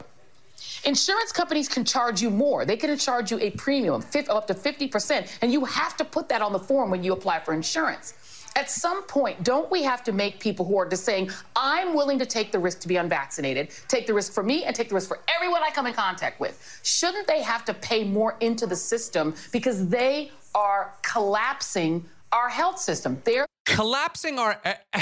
Insurance 0.84 1.32
companies 1.32 1.68
can 1.68 1.84
charge 1.84 2.22
you 2.22 2.30
more. 2.30 2.64
They 2.64 2.76
can 2.76 2.96
charge 2.96 3.30
you 3.30 3.38
a 3.40 3.50
premium, 3.50 4.00
fif- 4.00 4.30
up 4.30 4.46
to 4.46 4.54
50%, 4.54 5.38
and 5.42 5.52
you 5.52 5.64
have 5.64 5.96
to 5.96 6.04
put 6.04 6.28
that 6.28 6.42
on 6.42 6.52
the 6.52 6.58
form 6.58 6.90
when 6.90 7.02
you 7.02 7.12
apply 7.12 7.40
for 7.40 7.52
insurance. 7.52 8.14
At 8.56 8.70
some 8.70 9.02
point, 9.02 9.44
don't 9.44 9.70
we 9.70 9.82
have 9.82 10.02
to 10.04 10.12
make 10.12 10.40
people 10.40 10.64
who 10.64 10.78
are 10.78 10.88
just 10.88 11.04
saying, 11.04 11.30
I'm 11.54 11.94
willing 11.94 12.18
to 12.18 12.26
take 12.26 12.52
the 12.52 12.58
risk 12.58 12.80
to 12.80 12.88
be 12.88 12.96
unvaccinated, 12.96 13.68
take 13.86 14.06
the 14.06 14.14
risk 14.14 14.32
for 14.32 14.42
me 14.42 14.64
and 14.64 14.74
take 14.74 14.88
the 14.88 14.94
risk 14.94 15.08
for 15.08 15.20
everyone 15.28 15.62
I 15.62 15.70
come 15.70 15.86
in 15.86 15.92
contact 15.92 16.40
with? 16.40 16.80
Shouldn't 16.82 17.26
they 17.26 17.42
have 17.42 17.66
to 17.66 17.74
pay 17.74 18.02
more 18.02 18.36
into 18.40 18.66
the 18.66 18.74
system 18.74 19.34
because 19.52 19.88
they 19.88 20.30
are 20.54 20.94
collapsing 21.02 22.06
our 22.32 22.48
health 22.48 22.78
system? 22.78 23.20
They're 23.24 23.46
Collapsing 23.66 24.38
our 24.38 24.58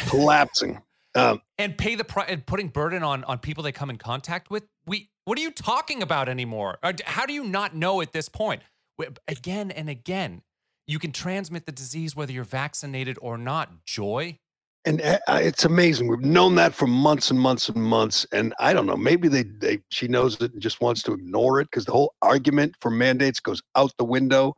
Collapsing. 0.08 0.80
Um, 1.14 1.40
and 1.58 1.78
pay 1.78 1.94
the 1.94 2.02
price 2.02 2.26
and 2.28 2.44
putting 2.44 2.66
burden 2.68 3.04
on 3.04 3.22
on 3.24 3.38
people 3.38 3.62
they 3.62 3.70
come 3.70 3.88
in 3.88 3.98
contact 3.98 4.50
with. 4.50 4.64
We 4.84 5.10
what 5.26 5.38
are 5.38 5.42
you 5.42 5.52
talking 5.52 6.02
about 6.02 6.28
anymore? 6.28 6.78
How 7.04 7.24
do 7.24 7.32
you 7.32 7.44
not 7.44 7.76
know 7.76 8.00
at 8.00 8.12
this 8.12 8.28
point? 8.28 8.62
We- 8.98 9.06
Again 9.28 9.70
and 9.70 9.88
again, 9.88 10.42
you 10.86 10.98
can 10.98 11.12
transmit 11.12 11.66
the 11.66 11.72
disease 11.72 12.14
whether 12.16 12.32
you're 12.32 12.44
vaccinated 12.44 13.18
or 13.22 13.38
not. 13.38 13.84
Joy. 13.86 14.38
and 14.84 15.00
uh, 15.00 15.18
it's 15.28 15.64
amazing. 15.64 16.08
We've 16.08 16.20
known 16.20 16.54
that 16.56 16.74
for 16.74 16.86
months 16.86 17.30
and 17.30 17.40
months 17.40 17.68
and 17.70 17.82
months. 17.82 18.26
And 18.32 18.52
I 18.58 18.72
don't 18.74 18.86
know. 18.86 18.96
Maybe 18.96 19.28
they, 19.28 19.44
they 19.44 19.78
she 19.90 20.08
knows 20.08 20.40
it 20.40 20.52
and 20.52 20.60
just 20.60 20.80
wants 20.80 21.02
to 21.04 21.12
ignore 21.12 21.60
it 21.60 21.68
because 21.70 21.86
the 21.86 21.92
whole 21.92 22.14
argument 22.22 22.74
for 22.80 22.90
mandates 22.90 23.40
goes 23.40 23.62
out 23.76 23.92
the 23.98 24.04
window. 24.04 24.54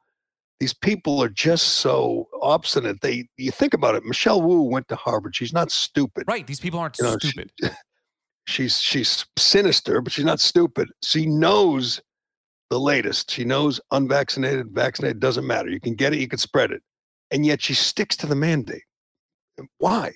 These 0.59 0.73
people 0.75 1.23
are 1.23 1.29
just 1.29 1.67
so 1.77 2.27
obstinate. 2.43 3.03
They 3.03 3.29
you 3.37 3.51
think 3.53 3.75
about 3.75 3.95
it. 3.95 4.05
Michelle 4.05 4.41
Wu 4.43 4.62
went 4.62 4.89
to 4.89 4.97
Harvard. 4.97 5.37
She's 5.37 5.53
not 5.53 5.71
stupid. 5.71 6.25
Right. 6.27 6.47
These 6.47 6.61
people 6.61 6.81
aren't 6.81 6.97
You 6.99 7.05
know, 7.05 7.17
she- 7.21 7.29
stupid. 7.29 7.51
She's 8.49 8.79
she's 8.81 9.27
sinister, 9.37 10.01
but 10.01 10.12
she's 10.12 10.25
not 10.25 10.39
stupid. 10.39 10.89
She 11.03 11.27
knows 11.27 12.01
the 12.70 12.81
latest. 12.81 13.31
She 13.31 13.44
knows 13.44 13.81
unvaccinated, 13.92 14.68
vaccinated 14.72 15.20
doesn't 15.20 15.46
matter. 15.46 15.68
You 15.70 15.81
can 15.81 15.94
get 15.94 16.12
it, 16.12 16.18
you 16.18 16.29
can 16.29 16.38
spread 16.38 16.70
it, 16.72 16.83
and 17.31 17.44
yet 17.46 17.62
she 17.62 17.74
sticks 17.74 18.16
to 18.18 18.26
the 18.26 18.35
mandate. 18.35 18.83
Why? 19.79 20.12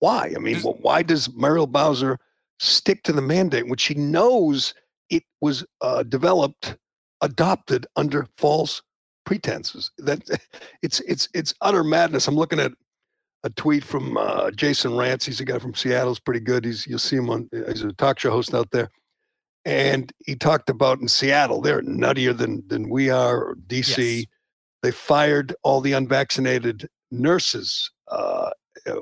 Why? 0.00 0.32
I 0.34 0.38
mean, 0.38 0.54
Just- 0.54 0.66
wh- 0.66 0.80
why 0.82 1.02
does 1.02 1.32
Muriel 1.34 1.66
Bowser 1.66 2.18
stick 2.60 3.02
to 3.04 3.12
the 3.12 3.22
mandate 3.22 3.68
when 3.68 3.78
she 3.78 3.94
knows 3.94 4.74
it 5.10 5.22
was 5.40 5.64
uh, 5.80 6.02
developed, 6.04 6.76
adopted 7.20 7.86
under 7.96 8.26
false 8.36 8.82
pretenses? 9.26 9.90
That 9.98 10.22
it's 10.82 11.00
it's 11.00 11.28
it's 11.34 11.54
utter 11.60 11.84
madness. 11.84 12.28
I'm 12.28 12.36
looking 12.36 12.60
at 12.60 12.72
a 13.44 13.50
tweet 13.50 13.84
from 13.84 14.16
uh, 14.16 14.50
Jason 14.52 14.92
Rantz. 14.92 15.24
He's 15.24 15.40
a 15.40 15.44
guy 15.44 15.58
from 15.58 15.74
Seattle. 15.74 16.10
He's 16.10 16.18
pretty 16.20 16.40
good. 16.40 16.64
He's 16.64 16.86
you'll 16.86 16.98
see 16.98 17.16
him 17.16 17.30
on. 17.30 17.48
He's 17.68 17.82
a 17.82 17.92
talk 17.92 18.18
show 18.18 18.30
host 18.30 18.54
out 18.54 18.70
there, 18.72 18.90
and 19.68 20.10
he 20.24 20.34
talked 20.34 20.70
about 20.70 20.98
in 21.00 21.08
Seattle 21.08 21.60
they're 21.60 21.82
nuttier 21.82 22.36
than 22.36 22.66
than 22.68 22.88
we 22.88 23.10
are. 23.10 23.54
DC, 23.66 23.98
Yes. 24.20 24.26
they 24.82 24.90
fired 24.90 25.54
all 25.62 25.82
the 25.82 25.92
unvaccinated 25.92 26.88
nurses 27.10 27.90
uh, 28.10 28.50
a 28.86 28.94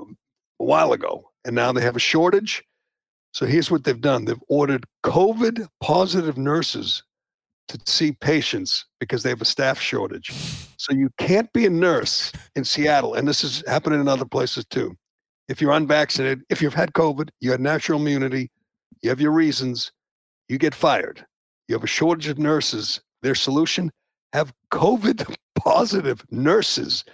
while 0.58 0.92
ago, 0.92 1.30
and 1.44 1.54
now 1.54 1.72
they 1.72 1.82
have 1.82 1.94
a 1.96 2.00
shortage. 2.00 2.64
So 3.32 3.46
here's 3.46 3.70
what 3.70 3.84
they've 3.84 4.00
done: 4.00 4.24
they've 4.24 4.42
ordered 4.48 4.86
COVID 5.04 5.68
positive 5.80 6.36
nurses 6.36 7.04
to 7.68 7.78
see 7.86 8.12
patients 8.12 8.86
because 8.98 9.22
they 9.22 9.28
have 9.30 9.40
a 9.42 9.44
staff 9.44 9.80
shortage. 9.80 10.32
So 10.78 10.92
you 10.92 11.10
can't 11.18 11.52
be 11.52 11.66
a 11.66 11.70
nurse 11.70 12.32
in 12.56 12.64
Seattle, 12.64 13.14
and 13.14 13.26
this 13.28 13.44
is 13.44 13.62
happening 13.68 14.00
in 14.00 14.08
other 14.08 14.24
places 14.24 14.64
too. 14.64 14.96
If 15.48 15.60
you're 15.60 15.72
unvaccinated, 15.72 16.42
if 16.48 16.60
you've 16.60 16.74
had 16.74 16.92
COVID, 16.92 17.28
you 17.40 17.52
had 17.52 17.60
natural 17.60 18.00
immunity, 18.00 18.50
you 19.02 19.10
have 19.10 19.20
your 19.20 19.30
reasons, 19.32 19.92
you 20.48 20.58
get 20.58 20.74
fired. 20.74 21.24
You 21.68 21.74
have 21.74 21.84
a 21.84 21.88
shortage 21.88 22.28
of 22.28 22.38
nurses. 22.38 23.00
Their 23.22 23.34
solution: 23.34 23.90
have 24.32 24.52
COVID 24.72 25.34
positive 25.58 26.24
nurses 26.30 27.04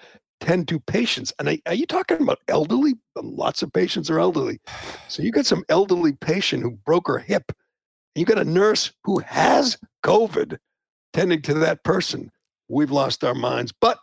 tend 0.41 0.69
to 0.69 0.81
patients. 0.81 1.33
And 1.39 1.49
are- 1.49 1.59
are 1.67 1.75
you 1.75 1.87
talking 1.87 2.21
about 2.21 2.41
elderly? 2.49 2.95
Lots 3.17 3.63
of 3.63 3.73
patients 3.73 4.11
are 4.11 4.19
elderly. 4.19 4.61
So 5.09 5.23
you 5.23 5.31
got 5.31 5.47
some 5.47 5.65
elderly 5.69 6.13
patient 6.13 6.63
who 6.63 6.73
broke 6.73 7.07
her 7.09 7.19
hip. 7.19 7.45
And 8.15 8.21
you 8.21 8.27
got 8.27 8.39
a 8.39 8.45
nurse 8.45 8.93
who 9.05 9.21
has 9.21 9.79
COVID 10.05 10.59
tending 11.13 11.43
to 11.43 11.55
that 11.55 11.85
person. 11.85 12.31
We've 12.69 12.91
lost 12.91 13.23
our 13.23 13.35
minds, 13.35 13.73
but 13.81 13.99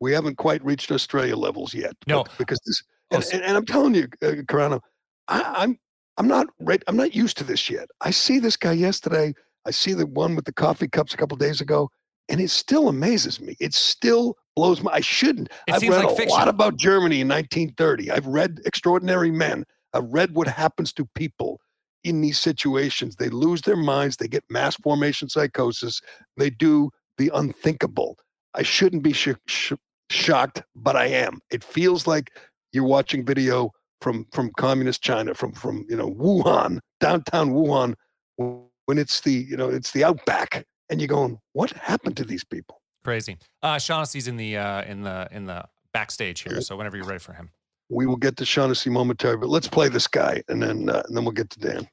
we 0.00 0.12
haven't 0.12 0.36
quite 0.36 0.64
reached 0.64 0.90
Australia 0.90 1.36
levels 1.36 1.74
yet. 1.74 1.92
No. 2.06 2.24
Because 2.38 2.58
this, 2.64 2.82
Oh, 3.12 3.16
and, 3.16 3.24
and, 3.32 3.42
and 3.42 3.56
I'm 3.56 3.66
telling 3.66 3.94
you, 3.94 4.04
uh, 4.22 4.42
Carano, 4.46 4.80
I, 5.28 5.42
I'm 5.58 5.78
I'm 6.20 6.28
not 6.28 6.48
right. 6.60 6.82
I'm 6.86 6.98
not 6.98 7.14
used 7.14 7.38
to 7.38 7.44
this 7.44 7.70
yet. 7.70 7.88
I 8.02 8.10
see 8.10 8.38
this 8.38 8.54
guy 8.54 8.72
yesterday. 8.72 9.32
I 9.66 9.70
see 9.70 9.94
the 9.94 10.04
one 10.04 10.36
with 10.36 10.44
the 10.44 10.52
coffee 10.52 10.86
cups 10.86 11.14
a 11.14 11.16
couple 11.16 11.34
days 11.38 11.62
ago, 11.62 11.88
and 12.28 12.42
it 12.42 12.50
still 12.50 12.90
amazes 12.90 13.40
me. 13.40 13.56
It 13.58 13.72
still 13.72 14.36
blows 14.54 14.82
my. 14.82 14.92
I 14.92 15.00
shouldn't. 15.00 15.48
It 15.66 15.72
I've 15.72 15.80
seems 15.80 15.96
read 15.96 16.04
like 16.04 16.12
a 16.12 16.16
fiction. 16.16 16.36
lot 16.36 16.46
about 16.48 16.76
Germany 16.76 17.22
in 17.22 17.28
1930. 17.28 18.10
I've 18.10 18.26
read 18.26 18.60
Extraordinary 18.66 19.30
Men. 19.30 19.64
I've 19.94 20.12
read 20.12 20.34
what 20.34 20.46
happens 20.46 20.92
to 20.92 21.08
people 21.14 21.58
in 22.04 22.20
these 22.20 22.38
situations. 22.38 23.16
They 23.16 23.30
lose 23.30 23.62
their 23.62 23.76
minds. 23.76 24.18
They 24.18 24.28
get 24.28 24.44
mass 24.50 24.76
formation 24.76 25.30
psychosis. 25.30 26.02
They 26.36 26.50
do 26.50 26.90
the 27.16 27.30
unthinkable. 27.32 28.18
I 28.54 28.62
shouldn't 28.62 29.02
be 29.02 29.14
sh- 29.14 29.30
sh- 29.46 29.72
shocked, 30.10 30.64
but 30.76 30.96
I 30.96 31.06
am. 31.06 31.40
It 31.50 31.64
feels 31.64 32.06
like 32.06 32.30
you're 32.72 32.84
watching 32.84 33.24
video 33.24 33.70
from 34.00 34.26
from 34.32 34.50
communist 34.56 35.02
China, 35.02 35.34
from 35.34 35.52
from 35.52 35.86
you 35.88 35.96
know 35.96 36.10
Wuhan, 36.10 36.78
downtown 37.00 37.50
Wuhan, 37.50 37.94
when 38.36 38.98
it's 38.98 39.20
the 39.20 39.32
you 39.32 39.56
know 39.56 39.68
it's 39.68 39.92
the 39.92 40.04
outback, 40.04 40.64
and 40.88 41.00
you're 41.00 41.08
going, 41.08 41.38
what 41.52 41.70
happened 41.72 42.16
to 42.16 42.24
these 42.24 42.44
people? 42.44 42.80
Crazy. 43.04 43.38
Uh, 43.62 43.78
Shaughnessy's 43.78 44.28
in 44.28 44.36
the 44.36 44.56
uh, 44.56 44.82
in 44.84 45.02
the 45.02 45.28
in 45.30 45.46
the 45.46 45.64
backstage 45.92 46.42
here, 46.42 46.60
so 46.60 46.76
whenever 46.76 46.96
you're 46.96 47.06
ready 47.06 47.20
for 47.20 47.32
him. 47.32 47.50
We 47.88 48.06
will 48.06 48.16
get 48.16 48.36
to 48.36 48.44
Shaughnessy 48.44 48.88
momentarily, 48.88 49.38
but 49.38 49.48
let's 49.48 49.66
play 49.66 49.88
this 49.88 50.06
guy, 50.06 50.42
and 50.48 50.62
then 50.62 50.88
uh, 50.88 51.02
and 51.06 51.16
then 51.16 51.24
we'll 51.24 51.32
get 51.32 51.50
to 51.50 51.58
Dan. 51.58 51.88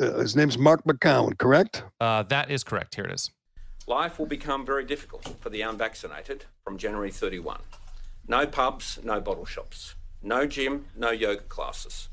Uh, 0.00 0.18
his 0.18 0.34
name's 0.36 0.58
Mark 0.58 0.84
McGowan, 0.84 1.36
correct? 1.38 1.84
Uh, 2.00 2.22
that 2.24 2.50
is 2.50 2.64
correct. 2.64 2.94
Here 2.94 3.04
it 3.04 3.12
is. 3.12 3.30
Life 3.86 4.18
will 4.18 4.26
become 4.26 4.64
very 4.64 4.84
difficult 4.84 5.36
for 5.40 5.50
the 5.50 5.62
unvaccinated 5.62 6.44
from 6.64 6.78
January 6.78 7.10
31. 7.10 7.60
No 8.26 8.46
pubs, 8.46 8.98
no 9.02 9.20
bottle 9.20 9.44
shops. 9.44 9.94
No 10.22 10.46
gym, 10.46 10.86
no 10.96 11.10
yoga 11.10 11.42
classes. 11.42 12.08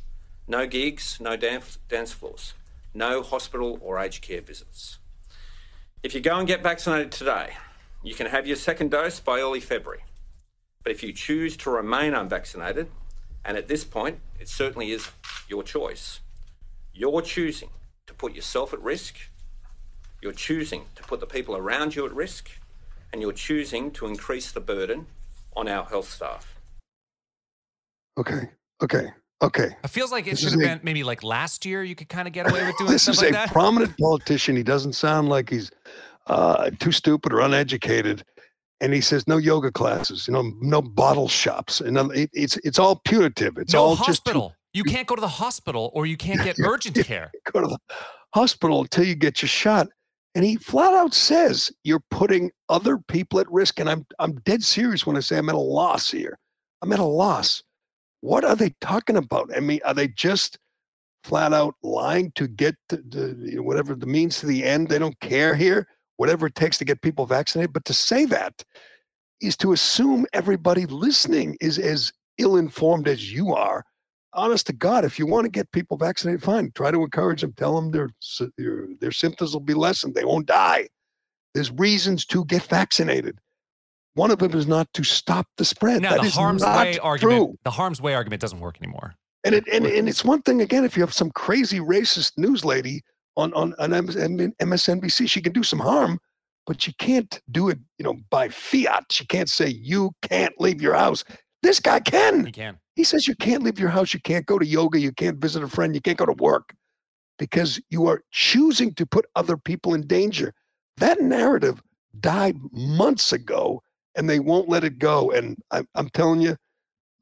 No 0.48 0.66
gigs, 0.66 1.20
no 1.22 1.36
dance, 1.36 1.78
dance 1.88 2.12
floors. 2.12 2.54
No 2.94 3.22
hospital 3.22 3.78
or 3.82 4.00
aged 4.00 4.22
care 4.22 4.42
visits. 4.42 4.98
If 6.02 6.16
you 6.16 6.22
go 6.22 6.38
and 6.38 6.48
get 6.48 6.64
vaccinated 6.64 7.12
today, 7.12 7.54
you 8.04 8.16
can 8.16 8.28
have 8.28 8.48
your 8.48 8.56
second 8.56 8.92
dose 8.92 9.20
by 9.20 9.40
early 9.40 9.60
February. 9.60 10.04
But 10.84 10.92
if 10.92 11.04
you 11.04 11.14
choose 11.14 11.58
to 11.58 11.70
remain 11.70 12.14
unvaccinated, 12.14 12.90
and 13.46 13.58
at 13.58 13.68
this 13.68 13.84
point, 13.84 14.20
it 14.40 14.48
certainly 14.48 14.92
is 14.92 15.10
your 15.48 15.64
choice, 15.64 16.22
you're 16.94 17.22
choosing 17.22 17.70
to 18.08 18.14
put 18.14 18.34
yourself 18.34 18.74
at 18.74 18.82
risk 18.82 19.16
you're 20.22 20.34
choosing 20.34 20.86
to 20.96 21.04
put 21.04 21.20
the 21.22 21.26
people 21.26 21.56
around 21.56 21.96
you 21.96 22.06
at 22.06 22.14
risk, 22.14 22.50
and 23.12 23.22
you're 23.22 23.32
choosing 23.32 23.90
to 23.92 24.06
increase 24.06 24.52
the 24.52 24.60
burden 24.60 25.08
on 25.56 25.68
our 25.68 25.86
health 25.86 26.10
staff. 26.10 26.56
Okay, 28.18 28.50
okay, 28.84 29.08
okay. 29.42 29.76
It 29.84 29.90
feels 29.90 30.12
like 30.12 30.28
it 30.28 30.32
This 30.32 30.42
should 30.42 30.52
have 30.54 30.60
a- 30.62 30.64
been 30.64 30.80
maybe 30.84 31.04
like 31.04 31.24
last 31.24 31.66
year. 31.66 31.84
You 31.84 31.96
could 31.96 32.10
kind 32.10 32.28
of 32.28 32.34
get 32.34 32.50
away 32.50 32.66
with 32.66 32.78
doing 32.78 32.92
this 32.92 33.04
stuff 33.04 33.16
is 33.16 33.22
like 33.22 33.30
a 33.30 33.34
that. 33.34 33.52
prominent 33.52 33.98
politician. 33.98 34.56
He 34.56 34.64
doesn't 34.64 34.94
sound 34.94 35.30
like 35.30 35.50
he's 35.50 35.72
uh, 36.28 36.70
too 36.80 36.92
stupid 36.92 37.34
or 37.34 37.40
uneducated. 37.42 38.24
And 38.82 38.94
he 38.94 39.02
says 39.02 39.28
no 39.28 39.36
yoga 39.36 39.72
classes, 39.74 40.26
you 40.26 40.34
know, 40.34 40.54
no 40.62 40.82
bottle 40.82 41.28
shops, 41.28 41.82
and 41.82 41.98
it, 42.16 42.30
it's 42.32 42.56
it's 42.64 42.80
all 42.80 42.96
punitive. 43.04 43.58
It's 43.58 43.74
no 43.74 43.84
all 43.84 43.96
just 43.98 44.24
to 44.26 44.32
hospital. 44.32 44.56
You 44.72 44.86
can't 44.86 45.06
go 45.06 45.16
to 45.16 45.22
the 45.22 45.28
hospital, 45.28 45.92
or 45.94 46.06
you 46.06 46.16
can't 46.16 46.42
get 46.42 46.58
urgent 46.64 46.96
care. 47.06 47.30
go 47.52 47.60
to 47.60 47.68
the 47.68 47.78
hospital 48.34 48.80
until 48.82 49.04
you 49.04 49.16
get 49.16 49.42
your 49.42 49.50
shot. 49.50 49.88
And 50.36 50.46
he 50.46 50.58
flat 50.58 50.94
out 50.94 51.14
says 51.14 51.72
you're 51.84 52.04
putting 52.12 52.52
other 52.70 52.98
people 52.98 53.40
at 53.40 53.52
risk. 53.52 53.80
And 53.80 53.90
I'm 53.90 54.06
I'm 54.20 54.36
dead 54.42 54.64
serious 54.64 55.06
when 55.06 55.18
I 55.18 55.22
say 55.22 55.38
I'm 55.38 55.50
at 55.50 55.56
a 55.56 55.60
loss 55.60 56.12
here. 56.12 56.38
I'm 56.82 56.92
at 56.94 57.00
a 57.00 57.04
loss. 57.04 57.64
What 58.22 58.44
are 58.44 58.56
they 58.56 58.76
talking 58.82 59.18
about? 59.18 59.50
I 59.56 59.60
mean, 59.60 59.80
are 59.86 59.94
they 59.94 60.08
just 60.10 60.60
flat 61.24 61.54
out 61.54 61.76
lying 61.84 62.32
to 62.36 62.48
get 62.48 62.76
whatever 62.92 63.96
the 63.96 64.06
means 64.06 64.40
to 64.40 64.46
the 64.46 64.64
end? 64.64 64.90
They 64.90 65.00
don't 65.00 65.20
care 65.20 65.56
here, 65.56 65.88
whatever 66.18 66.48
it 66.48 66.56
takes 66.56 66.78
to 66.80 66.86
get 66.86 67.02
people 67.02 67.26
vaccinated. 67.26 67.74
But 67.74 67.86
to 67.86 67.94
say 67.94 68.26
that 68.26 68.64
is 69.42 69.58
to 69.58 69.72
assume 69.72 70.26
everybody 70.34 70.86
listening 70.86 71.58
is 71.62 71.80
as 71.80 72.12
ill 72.38 72.58
informed 72.58 73.08
as 73.08 73.32
you 73.32 73.54
are 73.54 73.84
honest 74.34 74.68
to 74.68 74.74
God, 74.74 75.06
if 75.06 75.18
you 75.20 75.26
want 75.26 75.46
to 75.46 75.50
get 75.50 75.72
people 75.72 75.98
vaccinated, 75.98 76.44
fine. 76.44 76.72
Try 76.76 76.92
to 76.92 77.04
encourage 77.04 77.42
them. 77.42 77.54
Tell 77.54 77.76
them 77.76 77.92
their 77.92 78.10
their, 78.58 78.88
their 79.00 79.12
symptoms 79.12 79.54
will 79.54 79.60
be 79.60 79.74
lessened. 79.74 80.16
They 80.16 80.26
won't 80.26 80.46
die. 80.48 80.88
There's 81.54 81.72
reasons 81.72 82.26
to 82.28 82.46
get 82.46 82.64
vaccinated. 82.64 83.40
One 84.14 84.32
of 84.32 84.40
them 84.40 84.54
is 84.54 84.68
not 84.68 84.92
to 84.94 85.04
stop 85.04 85.48
the 85.58 85.66
spread. 85.66 86.02
Now 86.02 86.16
That 86.16 86.24
the 86.24 86.30
harm's 86.30 86.64
way 86.64 86.98
argument. 87.00 87.38
true. 87.38 87.58
The 87.64 87.72
harm's 87.72 88.02
way 88.02 88.14
argument 88.14 88.42
doesn't 88.42 88.60
work 88.60 88.78
anymore. 88.82 89.14
And 89.44 89.56
it 89.56 89.68
and, 89.72 89.86
and 89.86 90.10
it's 90.10 90.26
one 90.26 90.42
thing 90.42 90.62
again 90.62 90.84
if 90.84 90.98
you 90.98 91.04
have 91.04 91.14
some 91.14 91.32
crazy 91.32 91.80
racist 91.80 92.34
news 92.38 92.66
lady 92.66 93.02
on 93.38 93.54
on 93.54 93.74
on 93.80 93.92
MSNBC, 93.92 95.30
she 95.30 95.42
can 95.42 95.54
do 95.54 95.64
some 95.64 95.80
harm, 95.80 96.20
but 96.68 96.82
she 96.82 96.94
can't 96.94 97.40
do 97.50 97.70
it, 97.70 97.80
you 97.98 98.04
know, 98.04 98.18
by 98.30 98.50
fiat. 98.50 99.06
She 99.12 99.26
can't 99.26 99.50
say 99.50 99.70
you 99.70 100.12
can't 100.22 100.54
leave 100.60 100.82
your 100.82 100.96
house. 100.96 101.24
This 101.62 101.80
guy 101.80 102.00
can. 102.00 102.46
You 102.46 102.52
can. 102.52 102.78
He 102.96 103.04
says 103.04 103.28
you 103.28 103.36
can't 103.36 103.64
leave 103.64 103.80
your 103.80 103.90
house, 103.90 104.14
you 104.14 104.20
can't 104.20 104.46
go 104.46 104.60
to 104.60 104.66
yoga, 104.66 105.00
you 105.00 105.12
can't 105.12 105.38
visit 105.38 105.64
a 105.64 105.68
friend, 105.68 105.96
you 105.96 106.02
can't 106.02 106.18
go 106.18 106.26
to 106.26 106.34
work 106.34 106.74
because 107.38 107.80
you 107.90 108.08
are 108.08 108.22
choosing 108.32 108.94
to 108.96 109.06
put 109.06 109.26
other 109.36 109.58
people 109.58 109.94
in 109.94 110.06
danger. 110.06 110.54
That 110.98 111.22
narrative 111.22 111.82
died 112.20 112.58
months 112.72 113.32
ago 113.32 113.82
and 114.16 114.30
they 114.30 114.40
won't 114.40 114.70
let 114.70 114.84
it 114.84 115.00
go. 115.00 115.32
And 115.32 115.58
I'm, 115.72 115.88
I'm 115.96 116.10
telling 116.10 116.42
you, 116.42 116.58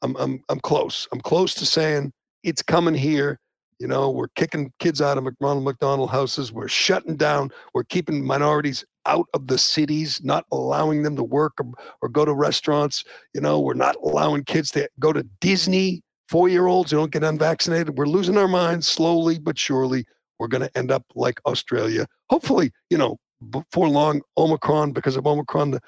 I'm, 0.01 0.15
I'm, 0.17 0.43
I'm 0.49 0.59
close. 0.59 1.07
I'm 1.11 1.21
close 1.21 1.53
to 1.55 1.65
saying 1.65 2.11
it's 2.43 2.61
coming 2.61 2.95
here. 2.95 3.39
You 3.79 3.87
know, 3.87 4.09
we're 4.09 4.29
kicking 4.29 4.73
kids 4.79 5.01
out 5.01 5.19
of 5.19 5.23
McDonald 5.23 5.63
McDonald 5.63 6.09
houses. 6.09 6.51
We're 6.51 6.67
shutting 6.67 7.15
down. 7.15 7.51
We're 7.75 7.83
keeping 7.83 8.25
minorities 8.25 8.83
out 9.07 9.27
of 9.33 9.47
the 9.47 9.57
cities, 9.57 10.21
not 10.23 10.45
allowing 10.51 11.03
them 11.03 11.15
to 11.15 11.23
work 11.23 11.53
or, 11.59 11.71
or 12.01 12.09
go 12.09 12.25
to 12.25 12.33
restaurants. 12.33 13.03
You 13.33 13.41
know, 13.41 13.59
we're 13.59 13.73
not 13.73 13.95
allowing 14.03 14.43
kids 14.43 14.71
to 14.71 14.89
go 14.99 15.13
to 15.13 15.23
Disney. 15.41 16.03
Four 16.29 16.49
year 16.49 16.67
olds 16.67 16.91
who 16.91 16.97
don't 16.97 17.11
get 17.11 17.23
unvaccinated. 17.23 17.97
We're 17.97 18.05
losing 18.05 18.37
our 18.37 18.49
minds 18.49 18.87
slowly 18.87 19.39
but 19.39 19.57
surely. 19.57 20.05
We're 20.39 20.49
going 20.49 20.61
to 20.61 20.77
end 20.77 20.91
up 20.91 21.03
like 21.15 21.39
Australia. 21.45 22.05
Hopefully, 22.29 22.71
you 22.89 22.97
know, 22.97 23.17
before 23.49 23.89
long, 23.89 24.21
Omicron, 24.37 24.91
because 24.91 25.15
of 25.15 25.25
Omicron, 25.25 25.71
the, 25.71 25.79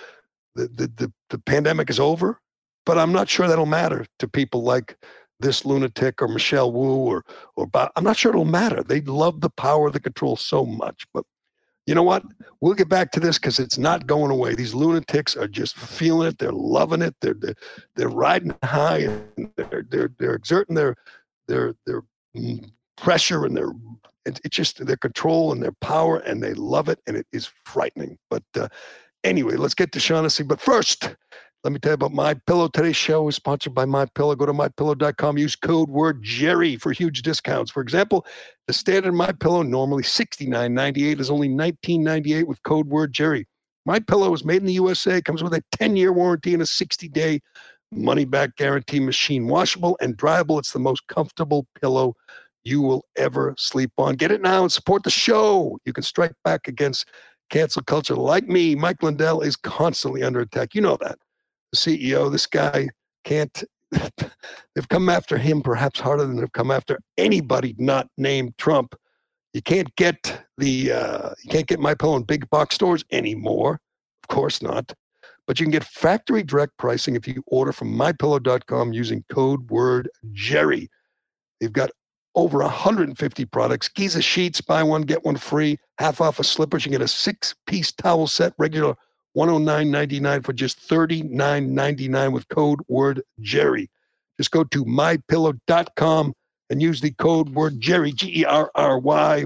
the, 0.55 0.67
the, 0.67 0.91
the, 0.95 1.13
the 1.29 1.39
pandemic 1.39 1.89
is 1.89 1.99
over. 1.99 2.39
But 2.85 2.97
I'm 2.97 3.11
not 3.11 3.29
sure 3.29 3.47
that'll 3.47 3.65
matter 3.65 4.05
to 4.19 4.27
people 4.27 4.63
like 4.63 4.97
this 5.39 5.65
lunatic 5.65 6.21
or 6.21 6.27
Michelle 6.27 6.71
Wu 6.71 6.95
or 6.95 7.23
or 7.55 7.65
Bob. 7.65 7.91
I'm 7.95 8.03
not 8.03 8.17
sure 8.17 8.31
it'll 8.31 8.45
matter. 8.45 8.83
They 8.83 9.01
love 9.01 9.41
the 9.41 9.49
power 9.49 9.87
of 9.87 9.93
the 9.93 9.99
control 9.99 10.35
so 10.35 10.65
much. 10.65 11.05
But 11.13 11.25
you 11.85 11.95
know 11.95 12.03
what? 12.03 12.23
We'll 12.61 12.75
get 12.75 12.89
back 12.89 13.11
to 13.11 13.19
this 13.19 13.39
because 13.39 13.57
it's 13.59 13.77
not 13.77 14.05
going 14.05 14.31
away. 14.31 14.53
These 14.53 14.73
lunatics 14.73 15.35
are 15.35 15.47
just 15.47 15.75
feeling 15.75 16.27
it. 16.27 16.37
They're 16.37 16.51
loving 16.51 17.01
it. 17.01 17.15
They're 17.21 17.33
they're, 17.33 17.55
they're 17.95 18.09
riding 18.09 18.55
high 18.63 18.99
and 18.99 19.51
they're 19.55 19.85
they're 19.89 20.11
they're 20.19 20.35
exerting 20.35 20.75
their 20.75 20.95
their 21.47 21.73
their 21.85 22.03
mm, 22.37 22.69
pressure 22.97 23.45
and 23.45 23.57
their 23.57 23.71
it, 24.25 24.39
it's 24.43 24.55
just 24.55 24.85
their 24.85 24.97
control 24.97 25.51
and 25.51 25.63
their 25.63 25.73
power 25.81 26.17
and 26.17 26.43
they 26.43 26.53
love 26.53 26.89
it 26.89 26.99
and 27.07 27.17
it 27.17 27.27
is 27.31 27.49
frightening. 27.65 28.17
But 28.29 28.43
uh, 28.55 28.67
anyway, 29.23 29.55
let's 29.55 29.73
get 29.73 29.91
to 29.93 29.99
Shaughnessy. 29.99 30.43
But 30.43 30.61
first, 30.61 31.15
let 31.63 31.73
me 31.73 31.79
tell 31.79 31.91
you 31.91 31.95
about 31.95 32.13
My 32.13 32.33
Pillow. 32.33 32.69
Today's 32.69 32.95
show 32.95 33.27
is 33.27 33.35
sponsored 33.35 33.73
by 33.73 33.83
My 33.83 34.05
Pillow. 34.05 34.33
Go 34.33 34.45
to 34.45 34.53
mypillow.com. 34.53 35.37
Use 35.37 35.57
code 35.57 35.89
word 35.89 36.23
Gerry 36.23 36.77
for 36.77 36.93
huge 36.93 37.21
discounts. 37.21 37.69
For 37.69 37.81
example, 37.81 38.25
the 38.67 38.73
standard 38.73 39.11
My 39.11 39.33
Pillow 39.33 39.61
normally 39.61 40.03
$69.98 40.03 41.19
is 41.19 41.29
only 41.29 41.49
$19.98 41.49 42.45
with 42.45 42.63
code 42.63 42.87
word 42.87 43.11
Gerry. 43.11 43.45
My 43.85 43.99
Pillow 43.99 44.33
is 44.33 44.45
made 44.45 44.61
in 44.61 44.67
the 44.67 44.73
USA. 44.73 45.21
Comes 45.21 45.43
with 45.43 45.53
a 45.53 45.61
10-year 45.75 46.13
warranty 46.13 46.53
and 46.53 46.63
a 46.63 46.65
60-day 46.65 47.41
money-back 47.91 48.55
guarantee. 48.55 49.01
Machine 49.01 49.45
washable 49.45 49.97
and 49.99 50.17
dryable. 50.17 50.59
It's 50.59 50.71
the 50.71 50.79
most 50.79 51.05
comfortable 51.07 51.67
pillow 51.81 52.15
you 52.63 52.81
will 52.81 53.03
ever 53.17 53.53
sleep 53.57 53.91
on. 53.97 54.15
Get 54.15 54.31
it 54.31 54.41
now 54.41 54.61
and 54.61 54.71
support 54.71 55.03
the 55.03 55.09
show. 55.09 55.77
You 55.83 55.91
can 55.91 56.03
strike 56.03 56.33
back 56.45 56.69
against 56.69 57.09
cancel 57.49 57.81
culture 57.81 58.15
like 58.15 58.47
me. 58.47 58.75
Mike 58.75 59.03
Lindell 59.03 59.41
is 59.41 59.57
constantly 59.57 60.23
under 60.23 60.39
attack. 60.39 60.73
You 60.73 60.81
know 60.81 60.97
that 61.01 61.17
the 61.71 61.77
CEO. 61.77 62.31
This 62.31 62.45
guy 62.45 62.89
can't. 63.23 63.63
they've 63.91 64.89
come 64.89 65.09
after 65.09 65.37
him 65.37 65.61
perhaps 65.61 65.99
harder 65.99 66.25
than 66.25 66.37
they've 66.37 66.51
come 66.51 66.69
after 66.69 66.99
anybody 67.17 67.75
not 67.77 68.07
named 68.17 68.55
Trump. 68.57 68.95
You 69.53 69.63
can't 69.63 69.93
get 69.95 70.43
the 70.57 70.91
uh, 70.91 71.29
you 71.43 71.49
can't 71.49 71.67
get 71.67 71.79
my 71.79 71.95
pillow 71.95 72.15
in 72.15 72.23
big 72.23 72.49
box 72.49 72.75
stores 72.75 73.03
anymore. 73.11 73.79
Of 74.23 74.35
course 74.35 74.61
not. 74.61 74.93
But 75.47 75.59
you 75.59 75.65
can 75.65 75.71
get 75.71 75.83
factory 75.83 76.43
direct 76.43 76.77
pricing 76.77 77.15
if 77.15 77.27
you 77.27 77.43
order 77.47 77.71
from 77.71 77.91
mypillow.com 77.95 78.93
using 78.93 79.23
code 79.31 79.71
word 79.71 80.07
Gerry. 80.31 80.91
They've 81.59 81.73
got 81.73 81.89
over 82.35 82.59
150 82.59 83.45
products. 83.45 83.89
Giza 83.89 84.21
sheets, 84.21 84.61
buy 84.61 84.83
one, 84.83 85.01
get 85.01 85.25
one 85.25 85.37
free. 85.37 85.77
Half 85.97 86.21
off 86.21 86.39
of 86.39 86.45
slippers. 86.45 86.85
You 86.85 86.91
can 86.91 86.99
get 86.99 87.05
a 87.05 87.07
six 87.07 87.55
piece 87.65 87.91
towel 87.91 88.27
set, 88.27 88.53
regular 88.59 88.95
109.99 89.39 90.43
for 90.43 90.51
just 90.51 90.79
39.99 90.89 92.33
with 92.33 92.49
code 92.49 92.81
word 92.89 93.21
Gerry. 93.39 93.89
Just 94.37 94.51
go 94.51 94.65
to 94.65 94.83
mypillow.com 94.83 96.33
and 96.69 96.81
use 96.81 96.99
the 96.99 97.11
code 97.11 97.49
word 97.51 97.79
Jerry, 97.79 98.11
G 98.11 98.41
E 98.41 98.45
R 98.45 98.69
R 98.75 98.99
Y. 98.99 99.45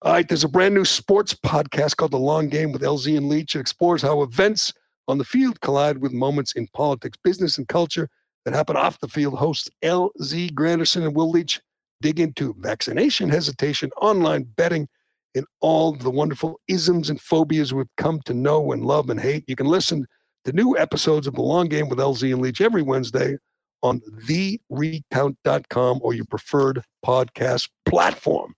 All 0.00 0.12
right, 0.12 0.26
there's 0.26 0.44
a 0.44 0.48
brand 0.48 0.74
new 0.74 0.86
sports 0.86 1.34
podcast 1.34 1.96
called 1.96 2.12
The 2.12 2.18
Long 2.18 2.48
Game 2.48 2.72
with 2.72 2.80
LZ 2.80 3.14
and 3.14 3.28
Leitch. 3.28 3.54
It 3.54 3.60
explores 3.60 4.00
how 4.00 4.22
events 4.22 4.72
on 5.08 5.18
the 5.18 5.24
field 5.24 5.60
collide 5.60 5.98
with 5.98 6.12
moments 6.12 6.54
in 6.54 6.66
politics, 6.68 7.18
business, 7.22 7.58
and 7.58 7.68
culture 7.68 8.08
that 8.46 8.54
happen 8.54 8.78
off 8.78 8.98
the 9.00 9.08
field. 9.08 9.34
Hosts 9.34 9.68
LZ 9.84 10.52
Granderson 10.52 11.04
and 11.04 11.14
Will 11.14 11.30
Leitch 11.30 11.60
dig 12.00 12.18
into 12.18 12.54
vaccination 12.60 13.28
hesitation, 13.28 13.90
online 14.00 14.44
betting, 14.56 14.88
in 15.34 15.44
all 15.60 15.92
the 15.92 16.10
wonderful 16.10 16.60
isms 16.68 17.10
and 17.10 17.20
phobias 17.20 17.72
we've 17.72 17.86
come 17.96 18.20
to 18.26 18.34
know 18.34 18.72
and 18.72 18.84
love 18.84 19.10
and 19.10 19.20
hate. 19.20 19.44
You 19.46 19.56
can 19.56 19.66
listen 19.66 20.06
to 20.44 20.52
new 20.52 20.76
episodes 20.76 21.26
of 21.26 21.34
The 21.34 21.42
Long 21.42 21.68
Game 21.68 21.88
with 21.88 21.98
LZ 21.98 22.32
and 22.32 22.42
Leitch 22.42 22.60
every 22.60 22.82
Wednesday 22.82 23.36
on 23.82 24.00
therecount.com 24.28 26.00
or 26.02 26.14
your 26.14 26.24
preferred 26.26 26.82
podcast 27.04 27.68
platform. 27.86 28.54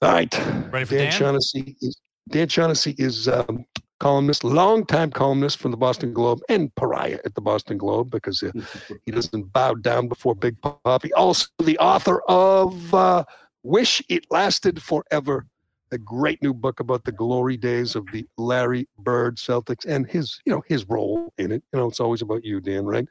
All 0.00 0.12
right. 0.12 0.32
Ready 0.70 0.84
for 0.84 0.94
Dan 0.94 1.04
Dan? 1.04 1.12
Shaughnessy 1.12 1.76
is, 1.80 2.00
Dan 2.28 2.48
Shaughnessy 2.48 2.94
is 2.98 3.28
um, 3.28 3.64
columnist, 3.98 4.44
longtime 4.44 5.10
columnist 5.10 5.58
from 5.58 5.70
the 5.70 5.76
Boston 5.76 6.12
Globe 6.12 6.40
and 6.48 6.74
pariah 6.76 7.18
at 7.24 7.34
the 7.34 7.40
Boston 7.40 7.78
Globe 7.78 8.10
because 8.10 8.42
uh, 8.42 8.50
he 9.06 9.12
doesn't 9.12 9.52
bow 9.52 9.74
down 9.74 10.08
before 10.08 10.34
Big 10.34 10.56
Poppy. 10.60 11.12
Also, 11.14 11.46
the 11.58 11.78
author 11.78 12.20
of 12.28 12.94
uh, 12.94 13.24
Wish 13.62 14.02
It 14.08 14.24
Lasted 14.30 14.82
Forever, 14.82 15.46
a 15.90 15.98
great 15.98 16.42
new 16.42 16.52
book 16.54 16.80
about 16.80 17.04
the 17.04 17.12
glory 17.12 17.56
days 17.56 17.94
of 17.96 18.06
the 18.12 18.26
Larry 18.36 18.88
Bird 18.98 19.36
Celtics 19.36 19.84
and 19.86 20.06
his, 20.08 20.40
you 20.44 20.52
know, 20.52 20.62
his 20.68 20.86
role 20.88 21.32
in 21.38 21.50
it. 21.52 21.62
You 21.72 21.80
know, 21.80 21.88
it's 21.88 22.00
always 22.00 22.22
about 22.22 22.44
you, 22.44 22.60
Dan, 22.60 22.84
right? 22.84 23.06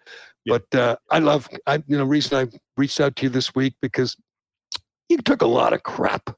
Yeah. 0.45 0.57
But 0.69 0.79
uh, 0.79 0.95
I 1.11 1.19
love, 1.19 1.49
I, 1.65 1.75
you 1.87 1.97
know, 1.97 2.05
reason 2.05 2.37
I 2.37 2.57
reached 2.77 2.99
out 2.99 3.15
to 3.17 3.23
you 3.23 3.29
this 3.29 3.55
week 3.55 3.73
because 3.81 4.15
you 5.09 5.17
took 5.17 5.41
a 5.41 5.47
lot 5.47 5.73
of 5.73 5.83
crap 5.83 6.29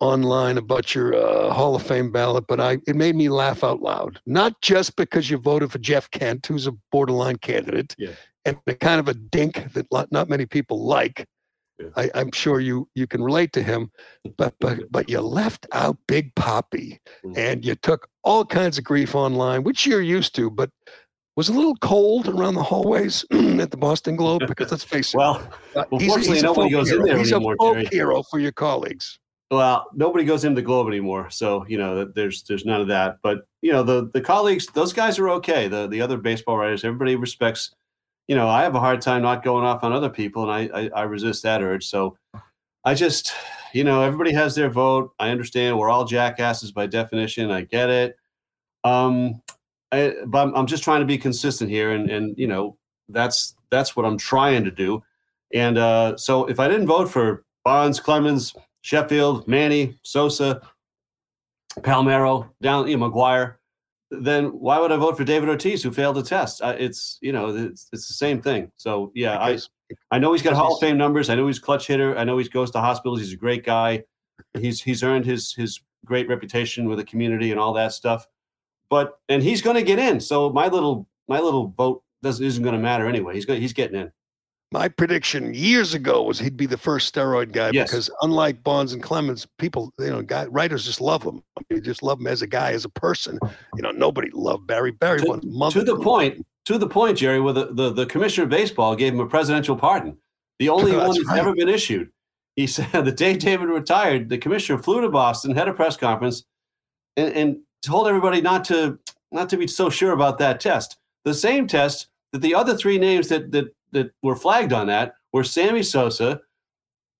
online 0.00 0.58
about 0.58 0.94
your 0.94 1.14
uh, 1.14 1.52
Hall 1.52 1.74
of 1.74 1.82
Fame 1.82 2.10
ballot, 2.12 2.44
but 2.46 2.60
I 2.60 2.78
it 2.86 2.96
made 2.96 3.16
me 3.16 3.28
laugh 3.30 3.64
out 3.64 3.80
loud. 3.80 4.20
Not 4.26 4.60
just 4.60 4.94
because 4.96 5.30
you 5.30 5.38
voted 5.38 5.72
for 5.72 5.78
Jeff 5.78 6.10
Kent, 6.10 6.46
who's 6.46 6.66
a 6.66 6.72
borderline 6.92 7.36
candidate, 7.36 7.94
Yeah. 7.98 8.10
and 8.44 8.58
a 8.66 8.74
kind 8.74 9.00
of 9.00 9.08
a 9.08 9.14
dink 9.14 9.72
that 9.72 9.86
not 10.10 10.28
many 10.28 10.44
people 10.46 10.84
like. 10.84 11.26
I, 11.96 12.10
I'm 12.14 12.32
sure 12.32 12.60
you 12.60 12.88
you 12.94 13.06
can 13.06 13.22
relate 13.22 13.52
to 13.54 13.62
him, 13.62 13.90
but 14.36 14.54
but 14.60 14.78
but 14.90 15.08
you 15.08 15.20
left 15.20 15.66
out 15.72 15.96
Big 16.06 16.34
Poppy, 16.34 17.00
Mm. 17.24 17.36
and 17.36 17.64
you 17.64 17.74
took 17.74 18.08
all 18.24 18.44
kinds 18.44 18.78
of 18.78 18.84
grief 18.84 19.14
online, 19.14 19.62
which 19.62 19.86
you're 19.86 20.00
used 20.02 20.34
to, 20.36 20.50
but 20.50 20.70
was 21.36 21.48
a 21.48 21.52
little 21.52 21.76
cold 21.76 22.28
around 22.28 22.54
the 22.54 22.62
hallways 22.62 23.24
at 23.32 23.70
the 23.70 23.76
Boston 23.76 24.16
Globe 24.16 24.42
because 24.46 24.70
let's 24.70 24.84
face 24.84 25.14
it, 25.14 25.16
Well, 25.16 25.36
uh, 25.76 25.84
well, 25.90 26.00
he's 26.00 26.08
a- 26.08 26.12
fortunately, 26.12 26.34
he's 26.36 26.42
nobody 26.42 26.70
goes 26.70 26.90
in 26.90 26.96
hero. 26.96 27.06
there 27.06 27.18
He's 27.18 27.32
anymore, 27.32 27.54
a 27.54 27.56
folk 27.56 27.74
Gerry. 27.76 27.88
hero 27.90 28.22
for 28.24 28.38
your 28.40 28.52
colleagues. 28.52 29.18
well, 29.50 29.86
nobody 29.94 30.24
goes 30.24 30.44
into 30.44 30.56
the 30.60 30.64
Globe 30.66 30.86
anymore, 30.88 31.28
so 31.30 31.64
you 31.66 31.78
know 31.78 32.04
there's 32.04 32.42
there's 32.44 32.64
none 32.64 32.80
of 32.80 32.88
that. 32.88 33.18
But 33.22 33.46
you 33.62 33.72
know 33.72 33.82
the 33.82 34.10
the 34.12 34.20
colleagues, 34.20 34.66
those 34.74 34.92
guys 34.92 35.18
are 35.18 35.28
okay. 35.30 35.66
The 35.68 35.86
the 35.88 36.00
other 36.02 36.18
baseball 36.18 36.56
writers, 36.58 36.84
everybody 36.84 37.16
respects. 37.16 37.74
You 38.30 38.36
know, 38.36 38.48
I 38.48 38.62
have 38.62 38.76
a 38.76 38.78
hard 38.78 39.00
time 39.00 39.22
not 39.22 39.42
going 39.42 39.64
off 39.64 39.82
on 39.82 39.92
other 39.92 40.08
people, 40.08 40.48
and 40.48 40.52
I 40.72 40.82
I, 40.82 41.00
I 41.00 41.02
resist 41.02 41.42
that 41.42 41.62
urge. 41.62 41.84
So 41.84 42.16
I 42.84 42.94
just, 42.94 43.32
you 43.72 43.82
know, 43.82 44.02
everybody 44.04 44.30
has 44.30 44.54
their 44.54 44.70
vote. 44.70 45.12
I 45.18 45.30
understand 45.30 45.76
we're 45.76 45.90
all 45.90 46.04
jackasses 46.04 46.70
by 46.70 46.86
definition. 46.86 47.50
I 47.50 47.62
get 47.62 47.90
it. 47.90 48.16
Um, 48.84 49.42
I, 49.90 50.14
but 50.26 50.46
I'm, 50.46 50.54
I'm 50.54 50.66
just 50.66 50.84
trying 50.84 51.00
to 51.00 51.06
be 51.06 51.18
consistent 51.18 51.70
here, 51.70 51.90
and 51.90 52.08
and 52.08 52.38
you 52.38 52.46
know 52.46 52.76
that's 53.08 53.56
that's 53.68 53.96
what 53.96 54.06
I'm 54.06 54.16
trying 54.16 54.62
to 54.62 54.70
do. 54.70 55.02
And 55.52 55.76
uh, 55.76 56.16
so 56.16 56.46
if 56.46 56.60
I 56.60 56.68
didn't 56.68 56.86
vote 56.86 57.10
for 57.10 57.42
Bonds, 57.64 57.98
Clemens, 57.98 58.54
Sheffield, 58.82 59.48
Manny, 59.48 59.98
Sosa, 60.04 60.62
Palmeiro, 61.80 62.48
down, 62.62 62.86
you 62.86 62.96
know, 62.96 63.10
McGwire, 63.10 63.56
then 64.10 64.46
why 64.46 64.78
would 64.78 64.90
I 64.92 64.96
vote 64.96 65.16
for 65.16 65.24
David 65.24 65.48
Ortiz, 65.48 65.82
who 65.82 65.92
failed 65.92 66.16
the 66.16 66.22
test? 66.22 66.60
Uh, 66.62 66.74
it's 66.78 67.18
you 67.20 67.32
know, 67.32 67.54
it's, 67.54 67.88
it's 67.92 68.08
the 68.08 68.14
same 68.14 68.42
thing. 68.42 68.70
So 68.76 69.12
yeah, 69.14 69.38
I 69.38 69.58
I 70.10 70.18
know 70.18 70.32
he's 70.32 70.42
got 70.42 70.54
Hall 70.54 70.74
of 70.74 70.80
Fame 70.80 70.98
numbers. 70.98 71.30
I 71.30 71.34
know 71.34 71.46
he's 71.46 71.58
clutch 71.58 71.86
hitter. 71.86 72.16
I 72.16 72.24
know 72.24 72.38
he 72.38 72.48
goes 72.48 72.70
to 72.72 72.80
hospitals. 72.80 73.20
He's 73.20 73.32
a 73.32 73.36
great 73.36 73.64
guy. 73.64 74.04
He's 74.58 74.82
he's 74.82 75.02
earned 75.02 75.26
his 75.26 75.54
his 75.54 75.80
great 76.04 76.28
reputation 76.28 76.88
with 76.88 76.98
the 76.98 77.04
community 77.04 77.50
and 77.50 77.60
all 77.60 77.72
that 77.74 77.92
stuff. 77.92 78.26
But 78.88 79.18
and 79.28 79.42
he's 79.42 79.62
going 79.62 79.76
to 79.76 79.82
get 79.82 79.98
in. 79.98 80.20
So 80.20 80.50
my 80.50 80.66
little 80.66 81.06
my 81.28 81.38
little 81.38 81.68
vote 81.68 82.02
doesn't 82.22 82.44
isn't 82.44 82.62
going 82.62 82.74
to 82.74 82.80
matter 82.80 83.06
anyway. 83.06 83.34
He's 83.34 83.46
going 83.46 83.60
he's 83.60 83.72
getting 83.72 84.00
in. 84.00 84.12
My 84.72 84.86
prediction 84.88 85.52
years 85.52 85.94
ago 85.94 86.22
was 86.22 86.38
he'd 86.38 86.56
be 86.56 86.66
the 86.66 86.76
first 86.78 87.12
steroid 87.12 87.50
guy 87.52 87.70
Yes. 87.72 87.90
because 87.90 88.08
unlike 88.22 88.62
Bonds 88.62 88.92
and 88.92 89.02
Clemens, 89.02 89.46
people, 89.58 89.92
you 89.98 90.10
know, 90.10 90.22
guy, 90.22 90.46
writers 90.46 90.84
just 90.84 91.00
love 91.00 91.24
him. 91.24 91.42
They 91.68 91.80
just 91.80 92.04
love 92.04 92.20
him 92.20 92.28
as 92.28 92.42
a 92.42 92.46
guy, 92.46 92.70
as 92.72 92.84
a 92.84 92.88
person. 92.88 93.38
You 93.74 93.82
know, 93.82 93.90
nobody 93.90 94.30
loved 94.32 94.68
Barry. 94.68 94.92
Barry 94.92 95.20
To- 95.22 95.26
once 95.28 95.44
mother 95.44 95.80
to 95.80 95.84
the 95.84 95.98
point, 95.98 96.46
to 96.66 96.78
the 96.78 96.86
point, 96.88 97.18
Gerry, 97.18 97.40
where 97.40 97.52
the, 97.52 97.72
the, 97.72 97.92
the 97.92 98.06
commissioner 98.06 98.44
of 98.44 98.50
baseball 98.50 98.94
gave 98.94 99.12
him 99.12 99.18
a 99.20 99.26
presidential 99.26 99.74
pardon, 99.76 100.16
the 100.60 100.68
only 100.76 100.92
one 100.92 101.06
That's 101.06 101.16
that's 101.18 101.28
right. 101.30 101.38
ever 101.40 101.52
been 101.54 101.68
issued. 101.68 102.10
He 102.54 102.68
said 102.68 102.92
the 103.04 103.10
day 103.12 103.34
David 103.36 103.68
retired, 103.70 104.28
the 104.28 104.38
commissioner 104.38 104.80
flew 104.80 105.00
to 105.00 105.08
Boston, 105.08 105.54
had 105.56 105.66
a 105.66 105.72
press 105.74 105.96
conference, 105.96 106.44
and, 107.16 107.32
and 107.34 107.56
told 107.84 108.06
everybody 108.06 108.40
not 108.40 108.64
to 108.66 109.00
not 109.32 109.48
to 109.48 109.56
be 109.56 109.66
so 109.66 109.90
sure 109.90 110.12
about 110.12 110.38
that 110.38 110.60
test. 110.60 110.96
The 111.24 111.34
same 111.34 111.66
test 111.66 112.06
that 112.32 112.38
the 112.40 112.54
other 112.54 112.76
three 112.76 112.98
names 112.98 113.26
that 113.28 113.50
that 113.50 113.74
that 113.92 114.10
were 114.22 114.36
flagged 114.36 114.72
on 114.72 114.86
that 114.88 115.14
were 115.32 115.44
Sammy 115.44 115.82
Sosa, 115.82 116.40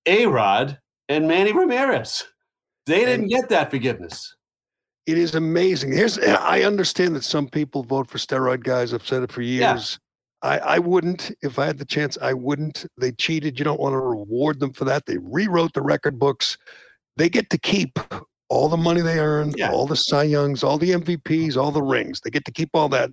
A 0.05 0.25
Rod, 0.25 0.79
and 1.09 1.27
Manny 1.27 1.51
Ramirez. 1.53 2.23
They 2.85 3.05
didn't 3.05 3.27
get 3.27 3.49
that 3.49 3.69
forgiveness. 3.71 4.35
It 5.07 5.17
is 5.17 5.35
amazing. 5.35 5.91
Here's 5.91 6.17
I 6.19 6.61
understand 6.61 7.15
that 7.15 7.23
some 7.23 7.47
people 7.47 7.83
vote 7.83 8.09
for 8.09 8.17
steroid 8.17 8.63
guys. 8.63 8.93
I've 8.93 9.05
said 9.05 9.23
it 9.23 9.31
for 9.31 9.41
Yeah. 9.41 9.73
years. 9.73 9.99
I, 10.43 10.57
I 10.59 10.79
wouldn't 10.79 11.31
if 11.41 11.59
I 11.59 11.65
had 11.67 11.77
the 11.77 11.85
chance. 11.85 12.17
I 12.21 12.33
wouldn't. 12.33 12.85
They 12.97 13.11
cheated. 13.11 13.59
You 13.59 13.65
don't 13.65 13.79
want 13.79 13.93
to 13.93 13.99
reward 13.99 14.59
them 14.59 14.73
for 14.73 14.85
that. 14.85 15.05
They 15.05 15.17
rewrote 15.19 15.73
the 15.73 15.81
record 15.83 16.17
books. 16.17 16.57
They 17.17 17.29
get 17.29 17.49
to 17.51 17.59
keep 17.59 17.99
all 18.49 18.67
the 18.67 18.77
money 18.77 19.01
they 19.01 19.19
earned, 19.19 19.55
Yeah. 19.57 19.71
all 19.71 19.85
the 19.85 19.95
Cy 19.95 20.23
Youngs, 20.23 20.63
all 20.63 20.77
the 20.79 20.91
MVPs, 20.91 21.57
all 21.57 21.71
the 21.71 21.81
rings. 21.83 22.21
They 22.21 22.29
get 22.31 22.43
to 22.45 22.51
keep 22.51 22.69
all 22.73 22.89
that. 22.89 23.11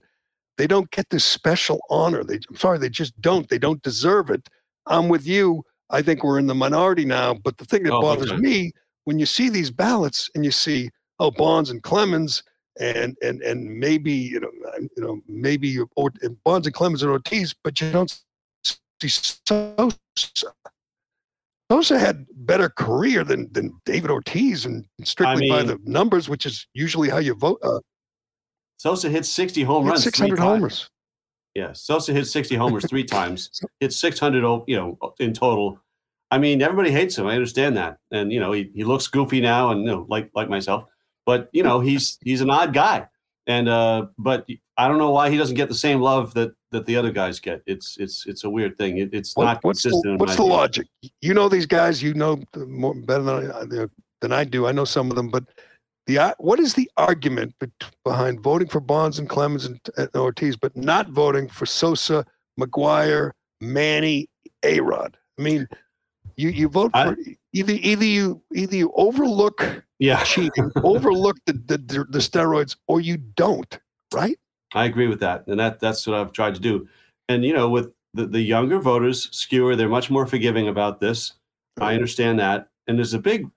They 0.58 0.66
don't 0.66 0.90
get 0.90 1.08
this 1.08 1.24
special 1.24 1.80
honor. 1.88 2.22
They, 2.24 2.38
I'm 2.50 2.56
sorry, 2.56 2.78
they 2.78 2.90
just 2.90 3.18
don't. 3.20 3.48
They 3.48 3.58
don't 3.58 3.80
deserve 3.82 4.28
it. 4.28 4.46
I'm 4.86 5.08
with 5.08 5.26
you. 5.26 5.62
I 5.90 6.02
think 6.02 6.22
we're 6.22 6.38
in 6.38 6.46
the 6.48 6.54
minority 6.54 7.04
now. 7.06 7.32
But 7.34 7.56
the 7.56 7.64
thing 7.64 7.84
that 7.84 7.92
Oh, 7.94 8.02
bothers 8.02 8.30
time. 8.30 8.42
me 8.42 8.72
when 9.04 9.18
you 9.18 9.24
see 9.26 9.48
these 9.48 9.70
ballots 9.70 10.28
and 10.34 10.44
you 10.44 10.50
see 10.50 10.90
oh 11.20 11.30
Bonds 11.30 11.70
and 11.70 11.82
Clemens 11.82 12.42
and 12.80 13.16
and 13.22 13.40
and 13.42 13.78
maybe 13.78 14.12
you 14.12 14.40
know 14.40 14.50
you 14.96 15.02
know 15.02 15.20
maybe 15.28 15.78
or, 15.96 16.10
Bonds 16.44 16.66
and 16.66 16.74
Clemens 16.74 17.02
and 17.02 17.10
Ortiz, 17.10 17.54
but 17.64 17.80
you 17.80 17.90
don't 17.92 18.10
see 18.64 19.08
Sosa. 19.08 19.96
Sosa 21.70 21.98
had 21.98 22.26
better 22.34 22.68
career 22.70 23.24
than 23.24 23.50
than 23.52 23.78
David 23.84 24.10
Ortiz, 24.10 24.64
and 24.66 24.84
strictly 25.04 25.48
by 25.48 25.58
mean- 25.58 25.66
the 25.68 25.78
numbers, 25.84 26.28
which 26.28 26.46
is 26.46 26.66
usually 26.74 27.08
how 27.08 27.18
you 27.18 27.34
vote. 27.34 27.58
Uh, 27.62 27.78
Sosa 28.78 29.08
hit 29.10 29.26
60 29.26 29.62
home 29.64 29.86
runs. 29.86 30.02
Six 30.04 30.18
hundred 30.18 30.38
homers. 30.38 30.88
Yeah, 31.54 31.72
Sosa 31.72 32.12
hit 32.12 32.26
60 32.26 32.54
homers 32.54 32.86
three 32.88 33.04
times. 33.18 33.50
Hit 33.80 33.92
600, 33.92 34.64
you 34.66 34.76
know, 34.76 34.98
in 35.18 35.32
total. 35.32 35.80
I 36.30 36.38
mean, 36.38 36.62
everybody 36.62 36.90
hates 36.90 37.16
him. 37.18 37.26
I 37.26 37.34
understand 37.34 37.76
that, 37.78 37.98
and 38.12 38.30
you 38.32 38.38
know, 38.38 38.52
he, 38.52 38.70
he 38.74 38.84
looks 38.84 39.06
goofy 39.08 39.40
now, 39.40 39.70
and 39.70 39.80
you 39.80 39.86
know, 39.86 40.06
like 40.08 40.30
like 40.34 40.48
myself. 40.48 40.84
But 41.26 41.48
you 41.52 41.62
know, 41.62 41.80
he's 41.80 42.18
he's 42.22 42.42
an 42.42 42.50
odd 42.50 42.72
guy, 42.74 43.08
and 43.46 43.68
uh, 43.68 44.06
but 44.18 44.46
I 44.76 44.88
don't 44.88 44.98
know 44.98 45.10
why 45.10 45.30
he 45.30 45.38
doesn't 45.38 45.56
get 45.56 45.68
the 45.70 45.74
same 45.74 46.00
love 46.00 46.34
that 46.34 46.52
that 46.70 46.84
the 46.84 46.96
other 46.96 47.10
guys 47.10 47.40
get. 47.40 47.62
It's 47.66 47.96
it's 47.98 48.26
it's 48.26 48.44
a 48.44 48.50
weird 48.50 48.76
thing. 48.76 48.98
It, 48.98 49.14
it's 49.14 49.34
What- 49.34 49.44
not 49.44 49.64
what's 49.64 49.82
the, 49.82 49.88
consistent. 49.88 50.12
in 50.12 50.18
what's 50.18 50.36
the 50.36 50.42
logic? 50.44 50.86
You 51.22 51.32
know 51.32 51.48
these 51.48 51.66
guys. 51.66 52.02
You 52.02 52.12
know 52.12 52.42
more 52.54 52.94
better 52.94 53.22
than 53.24 53.50
I, 53.80 53.86
than 54.20 54.32
I 54.32 54.44
do. 54.44 54.66
I 54.66 54.72
know 54.72 54.84
some 54.84 55.08
of 55.10 55.16
them, 55.16 55.30
but 55.30 55.44
the 56.08 56.18
uh, 56.18 56.34
what 56.38 56.58
is 56.58 56.74
the 56.74 56.90
argument 56.96 57.54
behind 58.02 58.40
voting 58.40 58.66
for 58.66 58.80
Bonds 58.80 59.18
and 59.18 59.28
Clemens 59.28 59.66
and, 59.66 59.78
and 59.96 60.08
Ortiz, 60.16 60.56
but 60.56 60.74
not 60.76 61.10
voting 61.10 61.48
for 61.48 61.66
Sosa, 61.66 62.24
McGwire, 62.58 63.32
Manny, 63.60 64.28
Arod? 64.64 65.14
I 65.38 65.42
mean, 65.42 65.68
you 66.36 66.48
you 66.48 66.68
vote 66.68 66.90
I- 66.94 67.04
for 67.04 67.16
either 67.52 67.74
either 67.74 68.04
you 68.06 68.42
either 68.54 68.74
you 68.74 68.90
overlook 68.96 69.84
Yeah, 69.98 70.22
cheating, 70.24 70.72
overlook 70.82 71.36
the, 71.44 71.52
the 71.52 72.06
the 72.08 72.18
steroids, 72.18 72.74
or 72.88 73.00
you 73.00 73.18
don't. 73.18 73.78
Right? 74.14 74.38
I 74.74 74.86
agree 74.86 75.08
with 75.08 75.20
that, 75.20 75.46
and 75.46 75.60
that 75.60 75.78
that's 75.78 76.06
what 76.06 76.16
I've 76.18 76.32
tried 76.32 76.54
to 76.54 76.60
do. 76.60 76.88
And 77.28 77.44
you 77.44 77.52
know, 77.52 77.68
with 77.68 77.92
the, 78.14 78.26
the 78.26 78.40
younger 78.40 78.78
voters, 78.78 79.28
skewer, 79.36 79.76
they're 79.76 79.90
much 79.90 80.10
more 80.10 80.26
forgiving 80.26 80.68
about 80.68 81.00
this. 81.00 81.34
I 81.78 81.92
understand 81.92 82.38
that, 82.40 82.68
and 82.86 82.96
there's 82.96 83.12
a 83.12 83.18
big. 83.18 83.50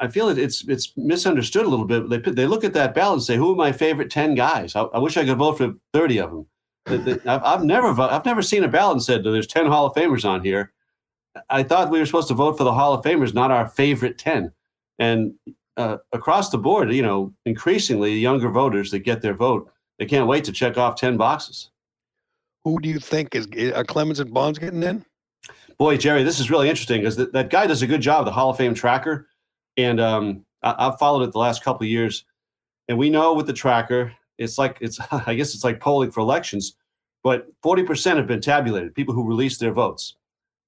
I 0.00 0.08
feel 0.08 0.28
it, 0.28 0.38
it's 0.38 0.66
it's 0.68 0.92
misunderstood 0.96 1.64
a 1.64 1.68
little 1.68 1.84
bit. 1.84 2.08
They 2.08 2.18
they 2.30 2.46
look 2.46 2.64
at 2.64 2.72
that 2.74 2.94
ballot 2.94 3.14
and 3.18 3.22
say, 3.22 3.36
"Who 3.36 3.52
are 3.52 3.56
my 3.56 3.72
favorite 3.72 4.10
ten 4.10 4.34
guys?" 4.34 4.74
I, 4.74 4.82
I 4.82 4.98
wish 4.98 5.16
I 5.16 5.24
could 5.24 5.38
vote 5.38 5.58
for 5.58 5.74
thirty 5.92 6.18
of 6.18 6.30
them. 6.30 6.46
The- 6.86 6.98
the- 6.98 7.30
I've, 7.30 7.42
I've 7.44 7.64
never 7.64 7.88
I've 8.00 8.24
never 8.24 8.42
seen 8.42 8.64
a 8.64 8.68
ballot 8.68 8.94
and 8.94 9.02
said 9.02 9.22
there's 9.24 9.46
ten 9.46 9.66
Hall 9.66 9.86
of 9.86 9.94
Famers 9.94 10.24
on 10.24 10.42
here. 10.42 10.72
I 11.50 11.62
thought 11.62 11.90
we 11.90 12.00
were 12.00 12.06
supposed 12.06 12.28
to 12.28 12.34
vote 12.34 12.58
for 12.58 12.64
the 12.64 12.72
Hall 12.72 12.92
of 12.94 13.04
Famers, 13.04 13.34
not 13.34 13.50
our 13.52 13.68
favorite 13.68 14.18
ten. 14.18 14.52
And 14.98 15.34
uh, 15.76 15.98
across 16.12 16.50
the 16.50 16.58
board, 16.58 16.92
you 16.92 17.02
know, 17.02 17.32
increasingly 17.46 18.14
younger 18.18 18.48
voters 18.48 18.90
that 18.90 19.00
get 19.00 19.22
their 19.22 19.34
vote, 19.34 19.70
they 20.00 20.06
can't 20.06 20.26
wait 20.26 20.42
to 20.44 20.52
check 20.52 20.76
off 20.76 20.96
ten 20.96 21.16
boxes. 21.16 21.70
Who 22.64 22.80
do 22.80 22.88
you 22.88 22.98
think 22.98 23.34
is 23.36 23.46
are 23.74 23.84
Clemens 23.84 24.18
and 24.18 24.34
Bonds 24.34 24.58
getting 24.58 24.82
in? 24.82 25.04
Boy, 25.78 25.96
Gerry, 25.96 26.24
this 26.24 26.40
is 26.40 26.50
really 26.50 26.68
interesting 26.68 27.02
because 27.02 27.14
that, 27.14 27.32
that 27.32 27.50
guy 27.50 27.68
does 27.68 27.82
a 27.82 27.86
good 27.86 28.00
job, 28.00 28.24
the 28.24 28.32
Hall 28.32 28.50
of 28.50 28.56
Fame 28.56 28.74
tracker. 28.74 29.28
And 29.78 29.98
um, 30.00 30.44
I, 30.62 30.74
I've 30.78 30.98
followed 30.98 31.22
it 31.22 31.32
the 31.32 31.38
last 31.38 31.64
couple 31.64 31.84
of 31.84 31.90
years. 31.90 32.24
And 32.88 32.98
we 32.98 33.08
know 33.08 33.32
with 33.32 33.46
the 33.46 33.54
tracker, 33.54 34.12
it's 34.36 34.58
like, 34.58 34.76
it's, 34.82 34.98
I 35.10 35.34
guess 35.34 35.54
it's 35.54 35.64
like 35.64 35.80
polling 35.80 36.10
for 36.10 36.20
elections, 36.20 36.76
but 37.24 37.46
40% 37.62 38.16
have 38.16 38.26
been 38.26 38.42
tabulated, 38.42 38.94
people 38.94 39.14
who 39.14 39.26
release 39.26 39.56
their 39.56 39.72
votes. 39.72 40.16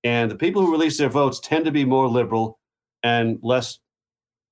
And 0.02 0.30
the 0.30 0.36
people 0.36 0.64
who 0.64 0.72
release 0.72 0.96
their 0.96 1.10
votes 1.10 1.40
tend 1.40 1.66
to 1.66 1.70
be 1.70 1.84
more 1.84 2.08
liberal 2.08 2.58
and 3.02 3.38
less 3.42 3.78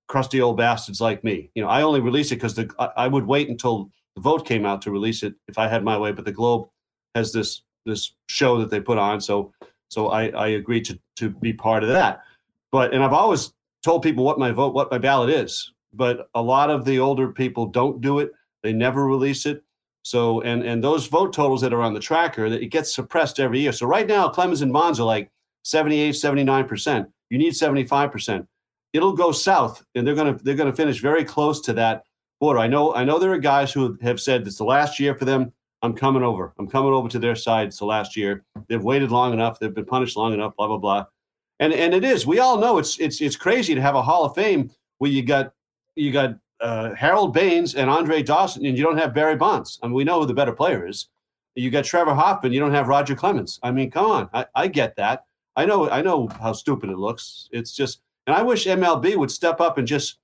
crusty 0.08 0.40
old 0.40 0.56
bastards 0.56 1.00
like 1.00 1.22
me. 1.22 1.50
You 1.54 1.62
know, 1.62 1.68
I 1.68 1.82
only 1.82 2.00
release 2.00 2.32
it 2.32 2.36
because 2.36 2.58
I, 2.78 2.90
I 2.96 3.08
would 3.08 3.26
wait 3.26 3.48
until 3.48 3.90
the 4.16 4.22
vote 4.22 4.46
came 4.46 4.66
out 4.66 4.82
to 4.82 4.90
release 4.90 5.22
it 5.22 5.34
if 5.46 5.58
I 5.58 5.68
had 5.68 5.84
my 5.84 5.96
way. 5.96 6.12
But 6.12 6.24
the 6.24 6.32
Globe 6.32 6.68
has 7.14 7.32
this 7.32 7.62
this 7.86 8.12
show 8.28 8.58
that 8.58 8.70
they 8.70 8.80
put 8.80 8.98
on, 8.98 9.20
so 9.20 9.52
so 9.88 10.08
I, 10.08 10.28
I 10.28 10.48
agreed 10.48 10.84
to 10.86 10.98
to 11.16 11.30
be 11.30 11.52
part 11.52 11.82
of 11.82 11.90
that. 11.90 12.22
But 12.72 12.92
and 12.92 13.02
I've 13.02 13.12
always 13.12 13.52
told 13.88 14.02
people 14.02 14.22
what 14.22 14.38
my 14.38 14.50
vote, 14.50 14.74
what 14.74 14.90
my 14.90 14.98
ballot 14.98 15.30
is. 15.30 15.72
But 15.94 16.28
a 16.34 16.42
lot 16.42 16.68
of 16.68 16.84
the 16.84 16.98
older 16.98 17.28
people 17.28 17.64
don't 17.64 18.02
do 18.02 18.18
it. 18.18 18.32
They 18.62 18.74
never 18.74 19.06
release 19.06 19.46
it. 19.46 19.62
So 20.02 20.42
and 20.42 20.62
and 20.62 20.84
those 20.84 21.06
vote 21.06 21.32
totals 21.32 21.62
that 21.62 21.72
are 21.72 21.80
on 21.80 21.94
the 21.94 22.00
tracker, 22.00 22.50
that 22.50 22.60
it 22.60 22.66
gets 22.66 22.94
suppressed 22.94 23.40
every 23.40 23.60
year. 23.60 23.72
So 23.72 23.86
right 23.86 24.06
now, 24.06 24.28
Clemens 24.28 24.60
and 24.60 24.74
Bonds 24.74 25.00
are 25.00 25.06
like 25.06 25.30
78, 25.64 26.14
79%. 26.14 27.06
You 27.30 27.38
need 27.38 27.54
75%. 27.54 28.46
It'll 28.92 29.14
go 29.14 29.32
south, 29.32 29.82
and 29.94 30.06
they're 30.06 30.14
gonna 30.14 30.38
they're 30.42 30.54
gonna 30.54 30.76
finish 30.76 31.00
very 31.00 31.24
close 31.24 31.58
to 31.62 31.72
that 31.74 32.04
border. 32.40 32.58
I 32.58 32.66
know 32.66 32.94
I 32.94 33.04
know 33.04 33.18
there 33.18 33.32
are 33.32 33.38
guys 33.38 33.72
who 33.72 33.96
have 34.02 34.20
said 34.20 34.46
it's 34.46 34.58
the 34.58 34.64
last 34.64 35.00
year 35.00 35.14
for 35.14 35.24
them. 35.24 35.50
I'm 35.80 35.94
coming 35.94 36.22
over. 36.22 36.52
I'm 36.58 36.68
coming 36.68 36.92
over 36.92 37.08
to 37.08 37.18
their 37.18 37.36
side. 37.36 37.68
It's 37.68 37.78
the 37.78 37.86
last 37.86 38.18
year. 38.18 38.44
They've 38.68 38.84
waited 38.84 39.10
long 39.10 39.32
enough. 39.32 39.58
They've 39.58 39.74
been 39.74 39.86
punished 39.86 40.18
long 40.18 40.34
enough. 40.34 40.54
Blah 40.56 40.66
blah 40.66 40.78
blah. 40.78 41.06
And 41.60 41.72
and 41.72 41.92
it 41.94 42.04
is. 42.04 42.26
We 42.26 42.38
all 42.38 42.58
know 42.58 42.78
it's 42.78 42.98
it's 42.98 43.20
it's 43.20 43.36
crazy 43.36 43.74
to 43.74 43.80
have 43.80 43.94
a 43.94 44.02
Hall 44.02 44.24
of 44.24 44.34
Fame 44.34 44.70
where 44.98 45.10
you 45.10 45.22
got 45.22 45.52
you 45.96 46.12
got 46.12 46.38
uh, 46.60 46.94
Harold 46.94 47.34
Baines 47.34 47.74
and 47.74 47.90
Andre 47.90 48.22
Dawson, 48.22 48.64
and 48.64 48.76
you 48.76 48.84
don't 48.84 48.98
have 48.98 49.14
Barry 49.14 49.36
Bonds. 49.36 49.78
I 49.82 49.86
mean, 49.86 49.94
we 49.94 50.04
know 50.04 50.20
who 50.20 50.26
the 50.26 50.34
better 50.34 50.52
player 50.52 50.86
is. 50.86 51.08
You 51.54 51.70
got 51.70 51.84
Trevor 51.84 52.14
Hoffman. 52.14 52.52
You 52.52 52.60
don't 52.60 52.74
have 52.74 52.88
Roger 52.88 53.14
Clemens. 53.14 53.58
I 53.62 53.72
mean, 53.72 53.90
come 53.90 54.06
on. 54.06 54.30
I, 54.32 54.46
I 54.54 54.68
get 54.68 54.94
that. 54.96 55.24
I 55.56 55.66
know. 55.66 55.90
I 55.90 56.02
know 56.02 56.28
how 56.40 56.52
stupid 56.52 56.90
it 56.90 56.98
looks. 56.98 57.48
It's 57.50 57.72
just, 57.72 58.00
and 58.26 58.36
I 58.36 58.42
wish 58.42 58.66
MLB 58.66 59.16
would 59.16 59.30
step 59.30 59.60
up 59.60 59.78
and 59.78 59.86
just 59.86 60.18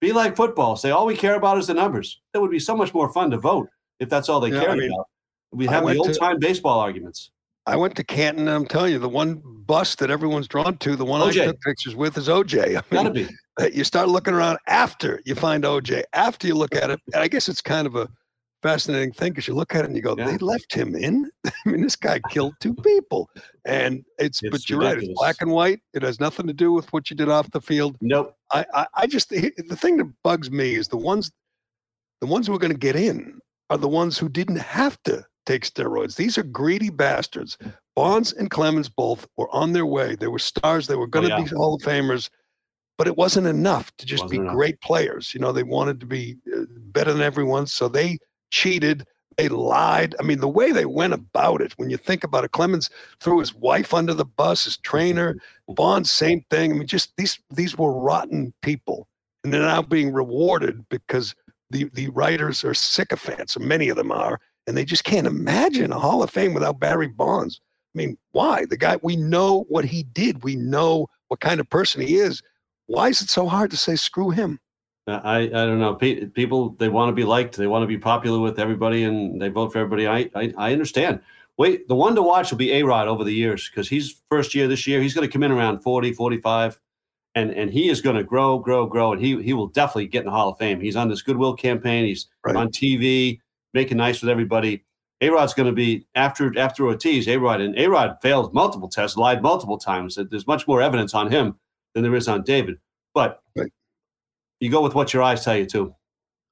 be 0.00 0.12
like 0.12 0.34
football. 0.34 0.74
Say 0.74 0.90
all 0.90 1.06
we 1.06 1.16
care 1.16 1.36
about 1.36 1.58
is 1.58 1.68
the 1.68 1.74
numbers. 1.74 2.20
It 2.34 2.38
would 2.38 2.50
be 2.50 2.58
so 2.58 2.76
much 2.76 2.92
more 2.92 3.12
fun 3.12 3.30
to 3.30 3.38
vote 3.38 3.68
if 4.00 4.08
that's 4.08 4.28
all 4.28 4.40
they 4.40 4.50
Yeah, 4.50 4.64
I 4.64 4.74
mean, 4.74 4.92
about. 4.92 5.08
We 5.52 5.66
have 5.66 5.86
the 5.86 5.96
old 5.96 6.18
time 6.18 6.38
baseball 6.40 6.80
arguments. 6.80 7.30
I 7.66 7.76
went 7.76 7.94
to 7.96 8.04
Canton, 8.04 8.48
and 8.48 8.50
I'm 8.56 8.66
telling 8.66 8.92
you, 8.92 8.98
the 8.98 9.08
one 9.08 9.40
bus 9.44 9.94
that 9.96 10.10
everyone's 10.10 10.48
drawn 10.48 10.76
to, 10.78 10.96
the 10.96 11.04
one 11.04 11.20
OJ. 11.20 11.42
I 11.42 11.46
took 11.46 11.60
pictures 11.60 11.94
with, 11.94 12.18
is 12.18 12.28
OJ. 12.28 12.76
I 12.76 12.82
Gotta 12.90 13.10
be. 13.10 13.28
uh, 13.60 13.66
you 13.72 13.84
start 13.84 14.08
looking 14.08 14.34
around 14.34 14.58
after 14.66 15.20
you 15.24 15.34
find 15.36 15.62
OJ. 15.64 16.02
After 16.12 16.46
you 16.48 16.54
look 16.54 16.74
at 16.74 16.90
it, 16.90 17.00
and 17.14 17.22
I 17.22 17.28
guess 17.28 17.48
it's 17.48 17.62
kind 17.62 17.86
of 17.86 17.94
a 17.94 18.08
fascinating 18.64 19.12
thing 19.12 19.30
because 19.32 19.46
you 19.46 19.54
look 19.54 19.74
at 19.74 19.82
it 19.84 19.86
and 19.86 19.96
you 19.96 20.02
go, 20.02 20.16
Yeah. 20.18 20.26
"They 20.26 20.38
left 20.38 20.72
him 20.72 20.96
in." 20.96 21.30
I 21.46 21.52
mean, 21.64 21.82
this 21.82 21.94
guy 21.94 22.20
killed 22.30 22.54
two 22.60 22.74
people, 22.74 23.30
and 23.64 24.04
it's. 24.18 24.42
It's 24.42 24.50
but 24.50 24.68
you're 24.68 24.80
right; 24.80 24.98
it's 24.98 25.08
black 25.14 25.36
and 25.40 25.50
white. 25.52 25.80
It 25.94 26.02
has 26.02 26.18
nothing 26.18 26.48
to 26.48 26.52
do 26.52 26.72
with 26.72 26.92
what 26.92 27.10
you 27.10 27.16
did 27.16 27.28
off 27.28 27.48
the 27.52 27.60
field. 27.60 27.96
Nope. 28.00 28.34
I, 28.52 28.66
I, 28.74 28.86
I 28.94 29.06
just 29.06 29.28
the 29.30 29.52
the 29.68 29.76
thing 29.76 29.98
that 29.98 30.10
bugs 30.24 30.50
me 30.50 30.74
is 30.74 30.88
the 30.88 30.96
ones, 30.96 31.30
the 32.20 32.26
ones 32.26 32.48
who 32.48 32.54
are 32.54 32.58
going 32.58 32.72
to 32.72 32.78
get 32.78 32.96
in 32.96 33.38
are 33.70 33.78
the 33.78 33.88
ones 33.88 34.18
who 34.18 34.28
didn't 34.28 34.56
have 34.58 35.00
to 35.04 35.24
take 35.46 35.64
steroids. 35.64 36.16
These 36.16 36.38
are 36.38 36.42
greedy 36.42 36.90
bastards. 36.90 37.58
Bonds 37.96 38.32
and 38.32 38.50
Clemens 38.50 38.88
both 38.88 39.26
were 39.36 39.50
on 39.54 39.72
their 39.72 39.86
way. 39.86 40.14
They 40.14 40.28
were 40.28 40.38
stars. 40.38 40.86
They 40.86 40.96
were 40.96 41.06
going 41.06 41.28
to 41.28 41.34
Oh, 41.34 41.38
yeah. 41.38 41.44
be 41.44 41.50
Hall 41.50 41.74
of 41.74 41.82
Famers, 41.82 42.30
but 42.98 43.06
it 43.06 43.16
wasn't 43.16 43.46
enough 43.46 43.94
to 43.98 44.06
just 44.06 44.28
be 44.28 44.36
enough. 44.36 44.54
great 44.54 44.80
players. 44.80 45.34
You 45.34 45.40
know, 45.40 45.52
they 45.52 45.62
wanted 45.62 46.00
to 46.00 46.06
be 46.06 46.36
uh, 46.56 46.62
better 46.92 47.12
than 47.12 47.22
everyone, 47.22 47.66
so 47.66 47.88
they 47.88 48.18
cheated. 48.50 49.04
They 49.38 49.48
lied. 49.48 50.14
I 50.20 50.22
mean, 50.24 50.40
the 50.40 50.48
way 50.48 50.72
they 50.72 50.84
went 50.84 51.14
about 51.14 51.62
it, 51.62 51.72
when 51.78 51.88
you 51.90 51.96
think 51.96 52.22
about 52.22 52.44
it, 52.44 52.52
Clemens 52.52 52.90
threw 53.20 53.38
his 53.40 53.54
wife 53.54 53.94
under 53.94 54.12
the 54.12 54.26
bus, 54.26 54.64
his 54.64 54.76
trainer, 54.76 55.36
Bonds, 55.68 56.10
same 56.10 56.44
thing. 56.50 56.70
I 56.70 56.74
mean, 56.74 56.86
just 56.86 57.16
these 57.16 57.38
these 57.50 57.76
were 57.78 57.92
rotten 57.98 58.52
people, 58.62 59.08
and 59.42 59.52
they're 59.52 59.62
now 59.62 59.80
being 59.82 60.12
rewarded 60.12 60.86
because 60.90 61.34
the 61.70 61.84
the 61.94 62.08
writers 62.10 62.62
are 62.62 62.74
sycophants, 62.74 63.58
many 63.58 63.88
of 63.88 63.96
them 63.96 64.12
are, 64.12 64.38
and 64.66 64.76
they 64.76 64.84
just 64.84 65.04
can't 65.04 65.26
imagine 65.26 65.92
a 65.92 65.98
Hall 65.98 66.22
of 66.22 66.30
Fame 66.30 66.54
without 66.54 66.78
Barry 66.80 67.08
Bonds. 67.08 67.60
I 67.94 67.98
mean, 67.98 68.16
why? 68.32 68.64
The 68.64 68.76
guy 68.76 68.98
we 69.02 69.16
know 69.16 69.64
what 69.68 69.84
he 69.84 70.02
did. 70.04 70.42
We 70.44 70.56
know 70.56 71.08
what 71.28 71.40
kind 71.40 71.60
of 71.60 71.68
person 71.68 72.00
he 72.00 72.16
is. 72.16 72.42
Why 72.86 73.08
is 73.08 73.20
it 73.22 73.28
so 73.28 73.46
hard 73.46 73.70
to 73.70 73.76
say 73.76 73.96
screw 73.96 74.30
him? 74.30 74.58
Uh, 75.06 75.20
I, 75.24 75.38
I 75.40 75.48
don't 75.48 75.80
know. 75.80 75.94
People 75.94 76.70
they 76.78 76.88
want 76.88 77.08
to 77.08 77.12
be 77.14 77.24
liked. 77.24 77.56
They 77.56 77.66
want 77.66 77.82
to 77.82 77.86
be 77.88 77.98
popular 77.98 78.38
with 78.38 78.58
everybody, 78.58 79.02
and 79.04 79.40
they 79.40 79.48
vote 79.48 79.72
for 79.72 79.78
everybody. 79.78 80.06
I 80.06 80.30
I, 80.34 80.54
I 80.56 80.72
understand. 80.72 81.20
Wait, 81.58 81.86
the 81.86 81.94
one 81.94 82.14
to 82.14 82.22
watch 82.22 82.50
will 82.50 82.58
be 82.58 82.72
A 82.72 82.82
Rod 82.82 83.08
over 83.08 83.24
the 83.24 83.34
years 83.34 83.68
because 83.68 83.88
he's 83.88 84.22
first 84.30 84.54
year 84.54 84.68
this 84.68 84.86
year. 84.86 85.02
He's 85.02 85.12
going 85.12 85.26
to 85.28 85.32
come 85.32 85.42
in 85.42 85.52
around 85.52 85.80
40, 85.80 86.12
45, 86.12 86.80
and 87.34 87.50
and 87.50 87.70
he 87.70 87.88
is 87.90 88.00
going 88.00 88.16
to 88.16 88.22
grow, 88.24 88.58
grow, 88.58 88.86
grow, 88.86 89.12
and 89.12 89.20
he 89.20 89.42
he 89.42 89.52
will 89.52 89.66
definitely 89.66 90.06
get 90.06 90.20
in 90.20 90.26
the 90.26 90.30
Hall 90.32 90.48
of 90.50 90.58
Fame. 90.58 90.80
He's 90.80 90.96
on 90.96 91.08
this 91.08 91.20
goodwill 91.22 91.54
campaign. 91.56 92.06
He's 92.06 92.26
Right. 92.44 92.56
on 92.56 92.68
TV, 92.68 93.40
making 93.74 93.96
nice 93.96 94.20
with 94.20 94.30
everybody. 94.30 94.84
A 95.20 95.28
Rod's 95.30 95.54
going 95.54 95.66
to 95.68 95.72
be 95.72 96.06
after 96.14 96.56
after 96.58 96.86
Ortiz. 96.86 97.28
A 97.28 97.36
Rod 97.36 97.60
and 97.60 97.78
A 97.78 97.86
Rod 97.86 98.16
failed 98.22 98.52
multiple 98.52 98.88
tests, 98.88 99.16
lied 99.16 99.40
multiple 99.40 99.78
times. 99.78 100.18
There's 100.30 100.46
much 100.46 100.66
more 100.66 100.82
evidence 100.82 101.14
on 101.14 101.30
him 101.30 101.54
than 101.94 102.02
there 102.02 102.14
is 102.16 102.28
on 102.28 102.42
David. 102.42 102.78
But 103.14 103.40
Right. 103.56 103.70
you 104.60 104.70
go 104.70 104.82
with 104.82 104.94
what 104.94 105.12
your 105.14 105.22
eyes 105.22 105.44
tell 105.44 105.56
you 105.56 105.66
too. 105.66 105.94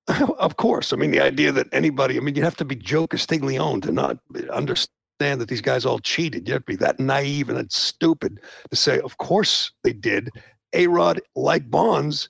of 0.39 0.57
course. 0.57 0.93
I 0.93 0.97
mean, 0.97 1.11
the 1.11 1.21
idea 1.21 1.53
that 1.53 1.67
anybody, 1.73 2.17
I 2.17 2.21
mean, 2.21 2.35
you 2.35 2.43
have 2.43 2.57
to 2.57 2.65
be 2.65 2.77
Joe 2.77 3.07
Castiglione 3.07 3.81
to 3.83 3.93
not 3.93 4.19
understand 4.53 5.41
that 5.41 5.49
these 5.49 5.61
guys 5.61 5.85
all 5.85 5.99
cheated. 5.99 6.47
You 6.47 6.55
have 6.55 6.63
to 6.63 6.73
be 6.73 6.77
that 6.77 6.99
naive 7.01 7.49
and 7.49 7.59
that 7.59 7.73
stupid 7.73 8.41
to 8.71 8.77
say, 8.77 9.01
of 9.01 9.19
course 9.19 9.73
they 9.85 9.93
did. 9.93 10.31
A 10.73 10.87
Rod, 10.87 11.21
like 11.35 11.71
Bonds, 11.71 12.29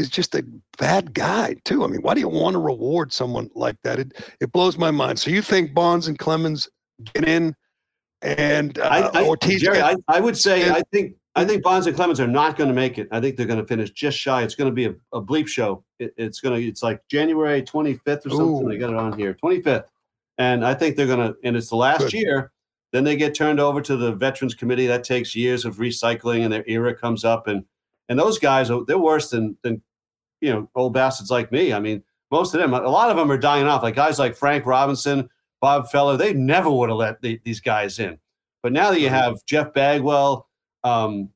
is 0.00 0.10
just 0.10 0.34
a 0.34 0.44
bad 0.78 1.14
guy, 1.14 1.54
too. 1.64 1.84
I 1.84 1.86
mean, 1.86 2.02
why 2.02 2.14
do 2.14 2.20
you 2.20 2.28
want 2.28 2.54
to 2.54 2.58
reward 2.58 3.12
someone 3.12 3.50
like 3.54 3.76
that? 3.84 3.98
It, 3.98 4.12
it 4.40 4.52
blows 4.52 4.76
my 4.76 4.90
mind. 4.90 5.18
So 5.18 5.30
you 5.30 5.42
think 5.42 5.74
Bonds 5.74 6.08
and 6.08 6.18
Clemens 6.18 6.68
get 7.14 7.28
in 7.28 7.54
and 8.22 8.78
uh, 8.78 8.82
I, 8.82 9.20
I, 9.20 9.24
Ortiz 9.24 9.62
Gerry, 9.62 9.80
I, 9.80 9.94
I 10.08 10.20
would 10.20 10.36
say 10.36 10.62
and- 10.62 10.72
I 10.72 10.82
think 10.92 11.14
I 11.36 11.44
think 11.44 11.62
Bonds 11.62 11.86
and 11.86 11.94
Clemens 11.94 12.18
are 12.18 12.26
not 12.26 12.56
going 12.56 12.68
to 12.68 12.74
make 12.74 12.98
it. 12.98 13.06
I 13.12 13.20
think 13.20 13.36
they're 13.36 13.46
going 13.46 13.60
to 13.60 13.66
finish 13.66 13.90
just 13.92 14.18
shy. 14.18 14.42
It's 14.42 14.56
going 14.56 14.68
to 14.68 14.74
be 14.74 14.86
a, 14.86 14.94
a 15.12 15.22
bleep 15.22 15.46
show. 15.46 15.84
It, 16.00 16.12
it's 16.16 16.40
going 16.40 16.60
to. 16.60 16.66
It's 16.66 16.82
like 16.82 17.06
January 17.08 17.62
25th 17.62 18.26
or 18.26 18.30
something. 18.30 18.68
Ooh. 18.68 18.72
I 18.72 18.76
got 18.76 18.90
it 18.90 18.96
on 18.96 19.16
here, 19.16 19.36
25th, 19.42 19.86
and 20.38 20.64
I 20.64 20.74
think 20.74 20.96
they're 20.96 21.06
going 21.06 21.32
to. 21.32 21.36
And 21.44 21.56
it's 21.56 21.68
the 21.68 21.76
last 21.76 22.00
Good. 22.00 22.14
year. 22.14 22.52
Then 22.92 23.04
they 23.04 23.14
get 23.14 23.36
turned 23.36 23.60
over 23.60 23.80
to 23.80 23.96
the 23.96 24.12
Veterans 24.12 24.54
Committee. 24.54 24.88
That 24.88 25.04
takes 25.04 25.36
years 25.36 25.64
of 25.64 25.76
recycling, 25.76 26.42
and 26.42 26.52
their 26.52 26.64
era 26.66 26.94
comes 26.94 27.24
up, 27.24 27.46
and 27.46 27.64
and 28.08 28.18
those 28.18 28.38
guys 28.38 28.68
are 28.68 28.84
they're 28.84 28.98
worse 28.98 29.30
than 29.30 29.56
than 29.62 29.80
you 30.40 30.52
know 30.52 30.68
old 30.74 30.94
bastards 30.94 31.30
like 31.30 31.50
me. 31.52 31.72
I 31.72 31.80
mean, 31.80 32.02
most 32.30 32.54
of 32.54 32.60
them, 32.60 32.74
a 32.74 32.80
lot 32.88 33.10
of 33.10 33.16
them 33.16 33.30
are 33.30 33.38
dying 33.38 33.66
off. 33.66 33.82
Like 33.82 33.94
guys 33.96 34.18
like 34.18 34.36
Frank 34.36 34.66
Robinson, 34.66 35.28
Bob 35.60 35.90
Feller, 35.90 36.16
they 36.16 36.32
never 36.32 36.70
would 36.70 36.88
have 36.88 36.98
let 36.98 37.20
the, 37.22 37.40
these 37.44 37.60
guys 37.60 37.98
in. 37.98 38.18
But 38.62 38.72
now 38.72 38.90
that 38.90 39.00
you 39.00 39.08
have 39.08 39.44
Jeff 39.46 39.72
Bagwell, 39.72 40.46
um, 40.84 41.30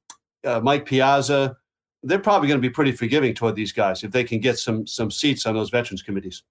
uh, 0.45 0.61
Mike 0.61 0.85
Piazza, 0.87 1.57
they're 2.03 2.19
probably 2.19 2.49
going 2.49 2.61
to 2.61 2.67
be 2.69 2.73
pretty 2.73 2.93
forgiving 2.93 3.35
toward 3.35 3.57
these 3.57 3.73
guys 3.73 4.05
if 4.05 4.11
they 4.13 4.25
can 4.25 4.41
get 4.41 4.59
some 4.59 4.87
some 4.87 5.11
seats 5.11 5.47
on 5.47 5.55
those 5.55 5.71
veterans 5.71 6.03
committees. 6.03 6.43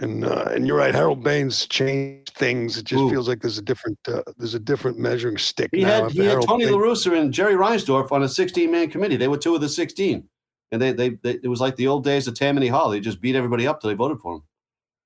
And 0.00 0.24
uh, 0.24 0.44
and 0.52 0.64
you're 0.66 0.76
right. 0.76 0.94
Harold 0.94 1.24
Baines 1.24 1.66
changed 1.66 2.32
things. 2.34 2.78
It 2.78 2.84
just 2.84 3.00
Ooh. 3.00 3.10
feels 3.10 3.28
like 3.28 3.40
there's 3.40 3.58
a 3.58 3.62
different 3.62 3.98
uh, 4.06 4.22
there's 4.36 4.54
a 4.54 4.60
different 4.60 4.96
measuring 4.98 5.36
stick 5.38 5.70
He 5.72 5.82
now. 5.82 6.04
had 6.04 6.12
he 6.12 6.18
had 6.20 6.28
Harold 6.28 6.46
Tony 6.48 6.64
Baines- 6.66 6.76
La 6.76 6.82
Russa 6.82 7.18
and 7.20 7.32
Jerry 7.34 7.54
Reinsdorf 7.54 8.12
on 8.12 8.22
a 8.22 8.28
16 8.28 8.70
man 8.70 8.90
committee. 8.90 9.16
They 9.16 9.26
were 9.26 9.38
two 9.38 9.56
of 9.56 9.60
the 9.60 9.68
16, 9.68 10.22
and 10.72 10.80
they, 10.80 10.92
they 10.92 11.10
they 11.10 11.38
it 11.42 11.48
was 11.48 11.60
like 11.60 11.76
the 11.76 11.86
old 11.86 12.04
days 12.04 12.26
of 12.28 12.34
Tammany 12.34 12.68
Hall. 12.68 12.90
They 12.90 13.00
just 13.00 13.20
beat 13.20 13.36
everybody 13.36 13.66
up 13.66 13.80
till 13.80 13.88
they 13.90 13.94
voted 13.94 14.20
for 14.20 14.36
him. 14.36 14.42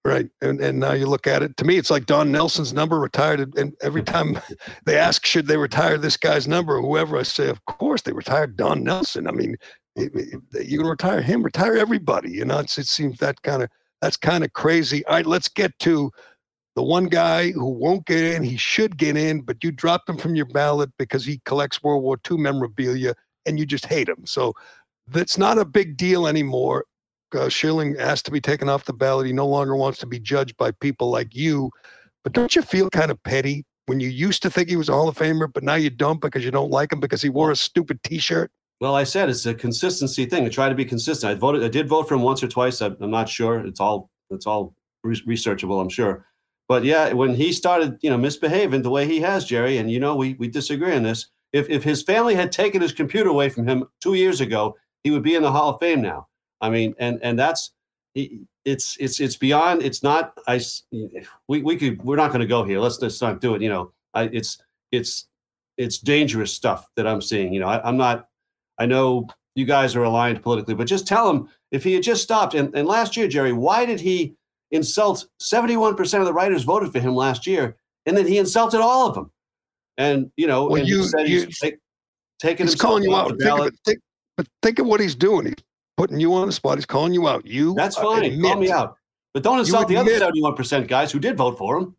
Right. 0.05 0.29
And 0.41 0.61
and 0.61 0.81
now 0.81 0.93
you 0.93 1.07
look 1.07 1.27
at 1.29 1.43
it. 1.43 1.57
To 1.59 1.65
me, 1.65 1.77
it's 1.77 1.91
like 1.91 2.07
Don 2.07 2.33
Nelson's 2.33 2.73
number 2.73 2.99
retired. 2.99 3.57
And- 3.57 3.75
every 3.83 4.03
time 4.03 4.39
they 4.85 4.99
ask, 4.99 5.25
should 5.25 5.47
they 5.47 5.57
retire 5.57 5.97
this 5.97 6.17
guy's 6.17 6.49
number 6.49 6.77
or 6.77 6.83
whoever, 6.83 7.17
I 7.17 7.23
say, 7.23 7.49
of 7.49 7.65
course 7.67 8.03
they 8.03 8.13
retired 8.13 8.57
Don 8.57 8.83
Nelson. 8.83 9.29
I 9.29 9.31
mean, 9.33 9.57
it- 9.95 10.13
it- 10.15 10.31
going 10.53 10.85
to 10.85 10.91
retire 10.91 11.23
him, 11.23 11.43
retire 11.43 11.77
everybody. 11.77 12.33
You 12.33 12.45
know, 12.45 12.59
it 12.59 12.71
seems 12.71 13.19
that 13.19 13.43
kind 13.43 13.63
of 13.63 13.69
that's 14.01 14.17
kind 14.17 14.43
of 14.43 14.53
crazy. 14.55 15.05
All 15.07 15.15
right, 15.15 15.27
let's 15.27 15.49
get 15.49 15.79
to 15.81 16.11
the 16.75 16.83
one 16.83 17.07
guy 17.07 17.53
who 17.53 17.69
won't 17.69 18.07
get 18.07 18.25
in. 18.25 18.43
He 18.43 18.57
should 18.57 18.97
get 18.97 19.17
in, 19.17 19.43
but 19.43 19.63
you 19.63 19.71
dropped 19.71 20.09
him 20.09 20.17
from 20.17 20.35
your 20.35 20.47
ballot 20.47 20.91
because 20.99 21.25
he 21.25 21.41
collects 21.45 21.83
World 21.83 22.03
War 22.03 22.19
II 22.29 22.39
memorabilia 22.39 23.15
and 23.47 23.59
you 23.59 23.67
just 23.67 23.87
hate 23.87 24.09
him. 24.09 24.25
So 24.25 24.55
that's 25.09 25.37
not 25.37 25.59
a 25.59 25.65
big 25.65 25.97
deal 25.97 26.27
anymore 26.27 26.85
uh, 27.35 27.49
Schilling 27.49 27.97
asked 27.99 28.25
to 28.27 28.31
be 28.31 28.41
taken 28.41 28.69
off 28.69 28.85
the 28.85 28.93
ballot. 28.93 29.27
He 29.27 29.33
no 29.33 29.47
longer 29.47 29.77
wants 29.77 29.99
to 30.01 30.07
be 30.07 30.19
judged 30.19 30.57
by 30.57 30.71
people 30.73 31.11
like 31.11 31.35
you. 31.35 31.71
But 32.25 32.33
don't 32.33 32.55
you 32.55 32.63
feel 32.63 32.91
kind 32.91 33.11
of 33.11 33.23
petty 33.23 33.65
when 33.87 34.01
you 34.01 34.09
used 34.09 34.43
to 34.43 34.51
think 34.51 34.69
he 34.69 34.77
was 34.77 34.89
a 34.89 34.93
Hall 34.93 35.09
of 35.09 35.17
Famer, 35.17 35.53
but 35.53 35.63
now 35.63 35.75
you 35.75 35.91
don't 35.91 36.21
because 36.21 36.45
you 36.45 36.51
don't 36.51 36.71
like 36.71 36.93
him 36.93 37.01
because 37.01 37.23
he 37.23 37.29
wore 37.29 37.51
a 37.51 37.57
stupid 37.57 38.03
T-shirt? 38.03 38.51
Well, 38.81 38.95
I 38.95 39.05
said 39.05 39.29
it's 39.29 39.47
a 39.47 39.55
consistency 39.55 40.27
thing. 40.27 40.45
I 40.45 40.49
try 40.49 40.69
to 40.69 40.75
be 40.75 40.85
consistent. 40.85 41.31
I 41.31 41.35
voted. 41.35 41.63
I 41.63 41.69
did 41.69 41.89
vote 41.89 42.09
for 42.09 42.15
him 42.15 42.23
once 42.23 42.43
or 42.43 42.49
twice. 42.49 42.83
I, 42.83 42.87
I'm 43.01 43.11
not 43.11 43.29
sure. 43.29 43.65
It's 43.65 43.81
all 43.81 44.11
it's 44.31 44.47
all 44.47 44.75
re- 45.05 45.23
researchable. 45.27 45.81
I'm 45.81 45.89
sure. 45.89 46.27
But 46.69 46.85
yeah, 46.85 47.13
when 47.13 47.35
he 47.35 47.53
started, 47.53 47.99
you 48.03 48.11
know, 48.11 48.17
misbehaving 48.17 48.83
the 48.83 48.91
way 48.91 49.07
he 49.07 49.21
has, 49.21 49.45
Gerry, 49.45 49.79
and 49.79 49.91
you 49.91 50.01
know, 50.01 50.17
we 50.17 50.35
we 50.35 50.49
disagree 50.49 50.97
on 50.97 51.05
this. 51.05 51.29
If 51.53 51.71
if 51.71 51.85
his 51.85 52.03
family 52.03 52.35
had 52.35 52.51
taken 52.51 52.83
his 52.83 52.93
computer 52.93 53.31
away 53.31 53.51
from 53.51 53.69
him 53.69 53.85
two 54.01 54.15
years 54.15 54.41
ago, 54.41 54.75
he 55.05 55.11
would 55.11 55.23
be 55.23 55.35
in 55.35 55.43
the 55.43 55.51
Hall 55.53 55.71
of 55.75 55.81
Fame 55.81 56.01
now. 56.01 56.29
I 56.61 56.71
mean, 56.71 56.95
and 56.99 57.19
and 57.23 57.39
that's 57.39 57.71
he- 58.15 58.43
it's 58.65 58.97
it's 59.01 59.19
it's 59.21 59.37
beyond. 59.37 59.83
It's 59.83 60.03
not. 60.03 60.35
I 60.47 60.61
we 61.49 61.63
we 61.63 61.77
could. 61.77 62.03
We're 62.05 62.17
not 62.17 62.29
going 62.29 62.41
to 62.41 62.47
go 62.47 62.63
here. 62.65 62.79
Let's 62.81 63.01
let's 63.03 63.21
not 63.21 63.41
do 63.41 63.55
it. 63.55 63.63
You 63.63 63.69
know, 63.69 63.93
I 64.15 64.25
it's 64.25 64.59
it's 64.93 65.27
it's 65.79 65.99
dangerous 65.99 66.53
stuff 66.53 66.89
that 66.97 67.07
I'm 67.07 67.21
seeing. 67.21 67.53
You 67.53 67.61
know, 67.61 67.67
I, 67.69 67.87
I'm 67.87 67.97
not. 67.97 68.29
I 68.79 68.87
know 68.87 69.27
you 69.55 69.65
guys 69.65 69.97
are 69.97 70.03
aligned 70.05 70.43
politically, 70.43 70.75
but 70.75 70.87
just 70.87 71.07
tell 71.07 71.29
him 71.29 71.49
if 71.73 71.83
he 71.85 71.95
had 71.95 72.03
just 72.03 72.23
stopped. 72.23 72.55
And, 72.55 72.75
and 72.75 72.87
last 72.89 73.17
year, 73.17 73.29
Gerry, 73.29 73.53
why 73.53 73.85
did 73.85 74.01
he 74.01 74.35
insult 74.71 75.27
71% 75.43 76.19
of 76.21 76.25
the 76.25 76.33
writers 76.33 76.63
voted 76.63 76.91
for 76.91 77.01
him 77.01 77.15
last 77.15 77.47
year? 77.47 77.77
And 78.07 78.17
then 78.17 78.27
he 78.27 78.39
insulted 78.39 78.81
all 78.81 79.09
of 79.09 79.15
them. 79.15 79.31
And, 79.99 80.31
you 80.39 80.47
know, 80.47 80.65
Well, 80.69 80.77
and 80.81 80.89
you- 80.89 81.05
said 81.05 81.29
you- 81.29 81.45
he's 81.45 81.59
take, 81.59 81.77
taking 82.41 82.67
He's 82.67 82.75
calling 82.77 83.03
you 83.03 83.15
out. 83.15 83.39
Think 83.85 84.01
of 84.43 84.49
ballot. 84.49 84.49
it, 84.49 84.49
think, 84.49 84.49
but 84.63 84.69
think 84.69 84.79
of 84.79 84.87
what 84.87 85.01
he's 85.01 85.15
doing. 85.15 85.47
He's 85.47 85.55
putting 85.97 86.21
you 86.21 86.35
on 86.35 86.47
the 86.47 86.53
spot. 86.53 86.79
He's 86.79 86.87
calling 86.87 87.13
you 87.13 87.29
out. 87.29 87.47
You 87.47 87.75
That's 87.75 87.97
uh, 87.97 88.03
fine. 88.03 88.41
Call 88.41 88.57
me 88.57 88.71
out. 88.71 88.97
But 89.35 89.43
don't 89.43 89.59
insult 89.59 89.89
the 89.89 89.97
other 89.97 90.13
admit- 90.13 90.57
71% 90.57 90.89
guys 90.89 91.11
who 91.11 91.19
did 91.19 91.37
vote 91.37 91.57
for 91.59 91.79
him. 91.79 91.97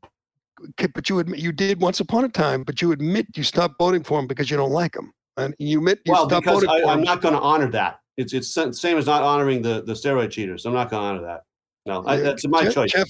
But 0.94 1.10
you 1.10 1.20
admit 1.20 1.40
you 1.40 1.52
did 1.52 1.82
once 1.82 2.00
upon 2.00 2.24
a 2.24 2.30
time. 2.30 2.64
But 2.64 2.82
you 2.82 2.92
admit 2.92 3.28
you 3.36 3.44
stopped 3.44 3.76
voting 3.80 4.04
for 4.04 4.20
him 4.20 4.28
because 4.28 4.50
you 4.50 4.56
don't 4.56 4.72
like 4.72 4.96
him, 4.96 5.12
and 5.36 5.54
you 5.58 5.80
admit 5.80 6.00
you 6.06 6.14
well, 6.14 6.30
stopped 6.30 6.46
because 6.46 6.64
voting 6.64 6.70
I, 6.70 6.82
for 6.84 6.90
I'm 6.90 7.00
him. 7.00 7.06
not 7.06 7.22
going 7.22 7.34
to 7.34 7.42
honor 7.42 7.70
that. 7.72 8.00
It's 8.16 8.34
it's 8.34 8.54
same 8.54 8.98
as 8.98 9.08
not 9.08 9.24
honoring 9.24 9.62
the, 9.62 9.84
the 9.84 9.94
steroid 9.94 10.32
cheaters. 10.32 10.66
I'm 10.66 10.74
not 10.74 10.90
going 10.90 11.02
to 11.02 11.08
honor 11.08 11.22
that. 11.24 11.44
No, 11.86 12.06
I, 12.06 12.18
that's 12.18 12.48
my 12.48 12.64
Jeff, 12.64 12.74
choice. 12.74 12.92
Jeff, 12.92 13.08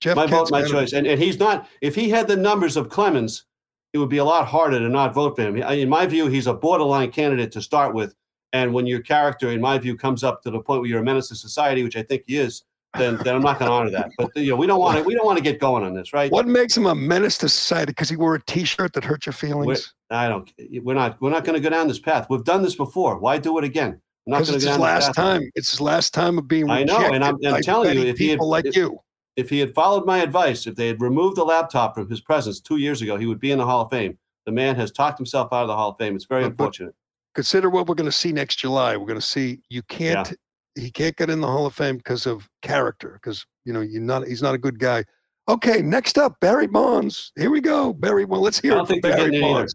Jeff 0.00 0.16
my 0.16 0.26
vote, 0.26 0.50
my 0.50 0.64
choice. 0.64 0.92
And, 0.92 1.06
and 1.06 1.20
he's 1.20 1.38
not, 1.38 1.68
if 1.80 1.94
he 1.94 2.08
had 2.08 2.28
the 2.28 2.36
numbers 2.36 2.76
of 2.76 2.88
Clemens, 2.88 3.44
it 3.92 3.98
would 3.98 4.08
be 4.08 4.18
a 4.18 4.24
lot 4.24 4.46
harder 4.46 4.78
to 4.78 4.88
not 4.88 5.14
vote 5.14 5.36
for 5.36 5.42
him. 5.42 5.56
In 5.56 5.88
my 5.88 6.06
view, 6.06 6.26
he's 6.26 6.46
a 6.46 6.54
borderline 6.54 7.10
candidate 7.10 7.52
to 7.52 7.62
start 7.62 7.94
with. 7.94 8.14
And 8.52 8.72
when 8.74 8.86
your 8.86 9.00
character, 9.00 9.50
in 9.50 9.60
my 9.60 9.78
view, 9.78 9.96
comes 9.96 10.22
up 10.22 10.42
to 10.42 10.50
the 10.50 10.60
point 10.60 10.80
where 10.82 10.90
you're 10.90 11.00
a 11.00 11.04
menace 11.04 11.28
to 11.28 11.34
society, 11.34 11.82
which 11.82 11.96
I 11.96 12.02
think 12.02 12.24
he 12.26 12.36
is, 12.36 12.64
then, 12.98 13.16
then 13.24 13.34
I'm 13.34 13.40
not 13.42 13.58
going 13.58 13.70
to 13.70 13.74
honor 13.74 13.90
that. 13.90 14.10
But 14.18 14.30
you 14.36 14.50
know, 14.50 14.56
we 14.56 14.66
don't 14.66 14.78
want 14.78 14.98
to 14.98 15.04
we 15.04 15.14
don't 15.14 15.24
want 15.24 15.38
to 15.38 15.42
get 15.42 15.58
going 15.58 15.82
on 15.82 15.94
this, 15.94 16.12
right? 16.12 16.30
What 16.30 16.46
makes 16.46 16.76
him 16.76 16.84
a 16.84 16.94
menace 16.94 17.38
to 17.38 17.48
society? 17.48 17.86
Because 17.92 18.10
he 18.10 18.16
wore 18.16 18.34
a 18.34 18.42
T-shirt 18.44 18.92
that 18.92 19.04
hurt 19.04 19.24
your 19.24 19.32
feelings. 19.32 19.94
I 20.10 20.28
don't. 20.28 20.52
We're 20.82 20.94
not. 20.94 21.18
We're 21.22 21.30
not 21.30 21.44
going 21.44 21.54
to 21.54 21.60
go 21.60 21.70
down 21.70 21.88
this 21.88 21.98
path. 21.98 22.26
We've 22.28 22.44
done 22.44 22.62
this 22.62 22.74
before. 22.74 23.18
Why 23.18 23.38
do 23.38 23.56
it 23.56 23.64
again? 23.64 23.98
I'm 24.26 24.32
not 24.32 24.36
Because 24.40 24.48
going 24.50 24.56
it's 24.56 24.64
to 24.64 24.68
go 24.68 24.72
his 24.72 24.78
down 24.78 24.94
this 24.96 25.04
last 25.06 25.16
time. 25.16 25.50
It's 25.54 25.70
his 25.70 25.80
last 25.80 26.12
time 26.14 26.36
of 26.36 26.46
being 26.46 26.68
I 26.70 26.84
know, 26.84 26.98
and 27.12 27.24
I'm- 27.24 27.38
I'm 27.46 27.62
telling 27.62 27.96
you, 27.96 28.04
if 28.04 28.18
he 28.18 28.28
had- 28.28 28.40
like 28.40 28.66
if- 28.66 28.76
you, 28.76 29.00
if 29.36 29.48
he 29.48 29.58
had 29.58 29.74
followed 29.74 30.04
my 30.06 30.18
advice, 30.18 30.66
if 30.66 30.74
they 30.76 30.86
had 30.88 31.00
removed 31.00 31.38
the 31.38 31.44
laptop 31.44 31.94
from 31.94 32.10
his 32.10 32.20
presence 32.20 32.60
two 32.60 32.76
years 32.76 33.00
ago, 33.00 33.16
he 33.16 33.24
would 33.26 33.40
be 33.40 33.50
in 33.50 33.58
the 33.58 33.64
Hall 33.64 33.80
of 33.86 33.90
Fame. 33.90 34.18
The 34.44 34.52
man 34.52 34.76
has 34.76 34.92
talked 34.92 35.18
himself 35.18 35.48
out 35.52 35.62
of 35.62 35.68
the 35.68 35.74
Hall 35.76 35.90
of 35.92 35.98
Fame. 35.98 36.14
It's 36.14 36.26
very 36.26 36.42
but- 36.42 36.50
unfortunate. 36.50 36.94
Consider 37.34 37.70
what 37.70 37.86
we're 37.86 37.94
going 37.94 38.10
to 38.10 38.12
see 38.12 38.32
next 38.32 38.56
July. 38.56 38.96
We're 38.96 39.06
going 39.06 39.20
to 39.20 39.26
see 39.26 39.60
you 39.68 39.82
can't. 39.84 40.32
He 40.74 40.90
can't 40.90 41.16
get 41.16 41.28
in 41.28 41.40
the 41.40 41.46
Hall 41.46 41.66
of 41.66 41.74
Fame 41.74 41.98
because 41.98 42.26
of 42.26 42.48
character. 42.62 43.18
Because 43.22 43.44
you 43.64 43.72
know 43.72 43.80
you're 43.80 44.00
not. 44.00 44.26
He's 44.26 44.42
not 44.42 44.54
a 44.54 44.58
good 44.58 44.78
guy. 44.78 45.04
Okay, 45.48 45.82
next 45.82 46.18
up, 46.18 46.38
Barry 46.40 46.66
Bonds. 46.66 47.32
Here 47.36 47.50
we 47.50 47.60
go, 47.60 47.92
Barry. 47.92 48.24
Well, 48.24 48.40
let's 48.40 48.58
I 48.60 48.62
hear 48.62 48.70
don't 48.72 48.84
it 48.84 48.86
from 48.86 48.94
think 48.94 49.02
Barry 49.02 49.16
getting 49.16 49.34
in 49.34 49.44
either. 49.44 49.54
Bonds. 49.54 49.74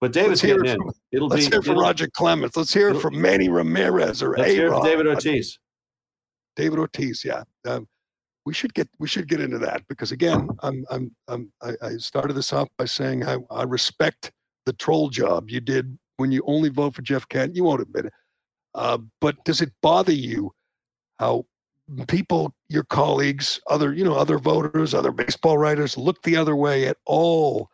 But 0.00 0.12
David's 0.12 0.42
Let's 0.42 0.42
getting 0.42 0.66
it 0.66 0.74
in. 0.74 0.92
It'll 1.12 1.28
Let's 1.28 1.46
be. 1.46 1.50
hear 1.52 1.60
it 1.60 1.64
from 1.64 1.78
Roger 1.78 2.06
Clemens. 2.08 2.54
Let's 2.54 2.72
hear 2.72 2.94
from 2.94 3.20
Manny 3.20 3.48
Ramirez 3.48 4.22
or 4.22 4.36
Let's 4.36 4.52
hear 4.52 4.66
it 4.66 4.68
from 4.68 4.74
A-Rod. 4.74 4.84
David 4.84 5.06
Ortiz. 5.06 5.58
David 6.54 6.78
Ortiz. 6.78 7.24
Yeah, 7.24 7.44
um, 7.66 7.88
we 8.44 8.52
should 8.52 8.74
get 8.74 8.88
we 8.98 9.08
should 9.08 9.26
get 9.26 9.40
into 9.40 9.58
that 9.58 9.82
because 9.88 10.12
again, 10.12 10.48
I'm 10.62 10.84
I'm, 10.90 11.14
I'm 11.28 11.50
I, 11.62 11.72
I 11.82 11.96
started 11.96 12.34
this 12.34 12.52
off 12.52 12.68
by 12.76 12.84
saying 12.84 13.26
I, 13.26 13.38
I 13.50 13.62
respect 13.62 14.32
the 14.66 14.74
troll 14.74 15.08
job 15.08 15.48
you 15.48 15.60
did 15.60 15.98
when 16.16 16.32
you 16.32 16.42
only 16.46 16.68
vote 16.68 16.94
for 16.94 17.02
Jeff 17.02 17.28
Kent. 17.28 17.56
You 17.56 17.64
won't 17.64 17.82
admit 17.82 18.06
it, 18.06 18.12
uh, 18.74 18.98
but 19.20 19.42
does 19.44 19.60
it 19.60 19.72
bother 19.82 20.12
you 20.12 20.52
how 21.18 21.46
people, 22.08 22.54
your 22.68 22.84
colleagues, 22.84 23.60
other 23.68 23.92
you 23.92 24.04
know 24.04 24.14
other 24.14 24.38
voters, 24.38 24.94
other 24.94 25.12
baseball 25.12 25.58
writers 25.58 25.96
look 25.96 26.22
the 26.22 26.36
other 26.36 26.56
way 26.56 26.86
at 26.86 26.96
all 27.04 27.70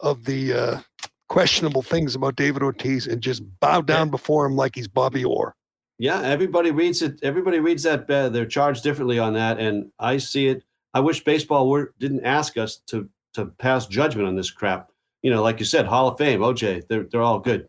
of 0.00 0.24
the 0.24 0.52
uh, 0.52 0.80
questionable 1.28 1.82
things 1.82 2.14
about 2.14 2.36
David 2.36 2.62
Ortiz 2.62 3.06
and 3.06 3.20
just 3.20 3.42
bow 3.60 3.80
down 3.80 4.10
before 4.10 4.46
him 4.46 4.56
like 4.56 4.74
he's 4.74 4.88
Bobby 4.88 5.24
Orr? 5.24 5.54
Yeah, 5.98 6.20
everybody 6.22 6.70
reads 6.70 7.02
it. 7.02 7.18
Everybody 7.22 7.58
reads 7.58 7.82
that. 7.82 8.08
Uh, 8.08 8.28
they're 8.28 8.46
charged 8.46 8.84
differently 8.84 9.18
on 9.18 9.34
that, 9.34 9.58
and 9.58 9.90
I 9.98 10.18
see 10.18 10.46
it. 10.46 10.62
I 10.94 11.00
wish 11.00 11.24
baseball 11.24 11.68
were 11.68 11.92
didn't 11.98 12.24
ask 12.24 12.56
us 12.56 12.76
to 12.86 13.08
to 13.34 13.46
pass 13.46 13.86
judgment 13.86 14.28
on 14.28 14.36
this 14.36 14.50
crap. 14.50 14.90
You 15.22 15.30
know, 15.32 15.42
like 15.42 15.58
you 15.58 15.66
said, 15.66 15.86
Hall 15.86 16.08
of 16.08 16.18
Fame, 16.18 16.40
OJ, 16.40 16.86
they're 16.88 17.04
they're 17.04 17.22
all 17.22 17.40
good. 17.40 17.68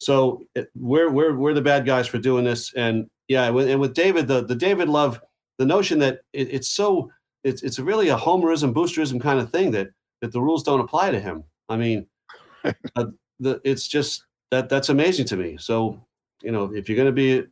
So 0.00 0.42
it, 0.54 0.70
we're 0.74 1.10
we're 1.10 1.34
we're 1.36 1.54
the 1.54 1.62
bad 1.62 1.86
guys 1.86 2.06
for 2.06 2.18
doing 2.18 2.44
this, 2.44 2.72
and 2.74 3.06
yeah, 3.28 3.46
and 3.46 3.80
with 3.80 3.94
David, 3.94 4.26
the 4.28 4.44
the 4.44 4.54
David 4.54 4.88
Love, 4.88 5.20
the 5.58 5.66
notion 5.66 5.98
that 6.00 6.20
it, 6.32 6.52
it's 6.52 6.68
so 6.68 7.10
it's 7.44 7.62
it's 7.62 7.78
really 7.78 8.08
a 8.08 8.16
homerism 8.16 8.72
boosterism 8.72 9.20
kind 9.20 9.38
of 9.38 9.50
thing 9.50 9.70
that 9.72 9.90
that 10.22 10.32
the 10.32 10.40
rules 10.40 10.62
don't 10.62 10.80
apply 10.80 11.10
to 11.10 11.20
him. 11.20 11.44
I 11.68 11.76
mean, 11.76 12.06
uh, 12.64 13.06
the 13.38 13.60
it's 13.64 13.86
just 13.86 14.24
that 14.50 14.68
that's 14.68 14.88
amazing 14.88 15.26
to 15.26 15.36
me. 15.36 15.56
So 15.58 16.00
you 16.42 16.50
know, 16.50 16.74
if 16.74 16.88
you're 16.88 16.96
gonna 16.96 17.12
be 17.12 17.44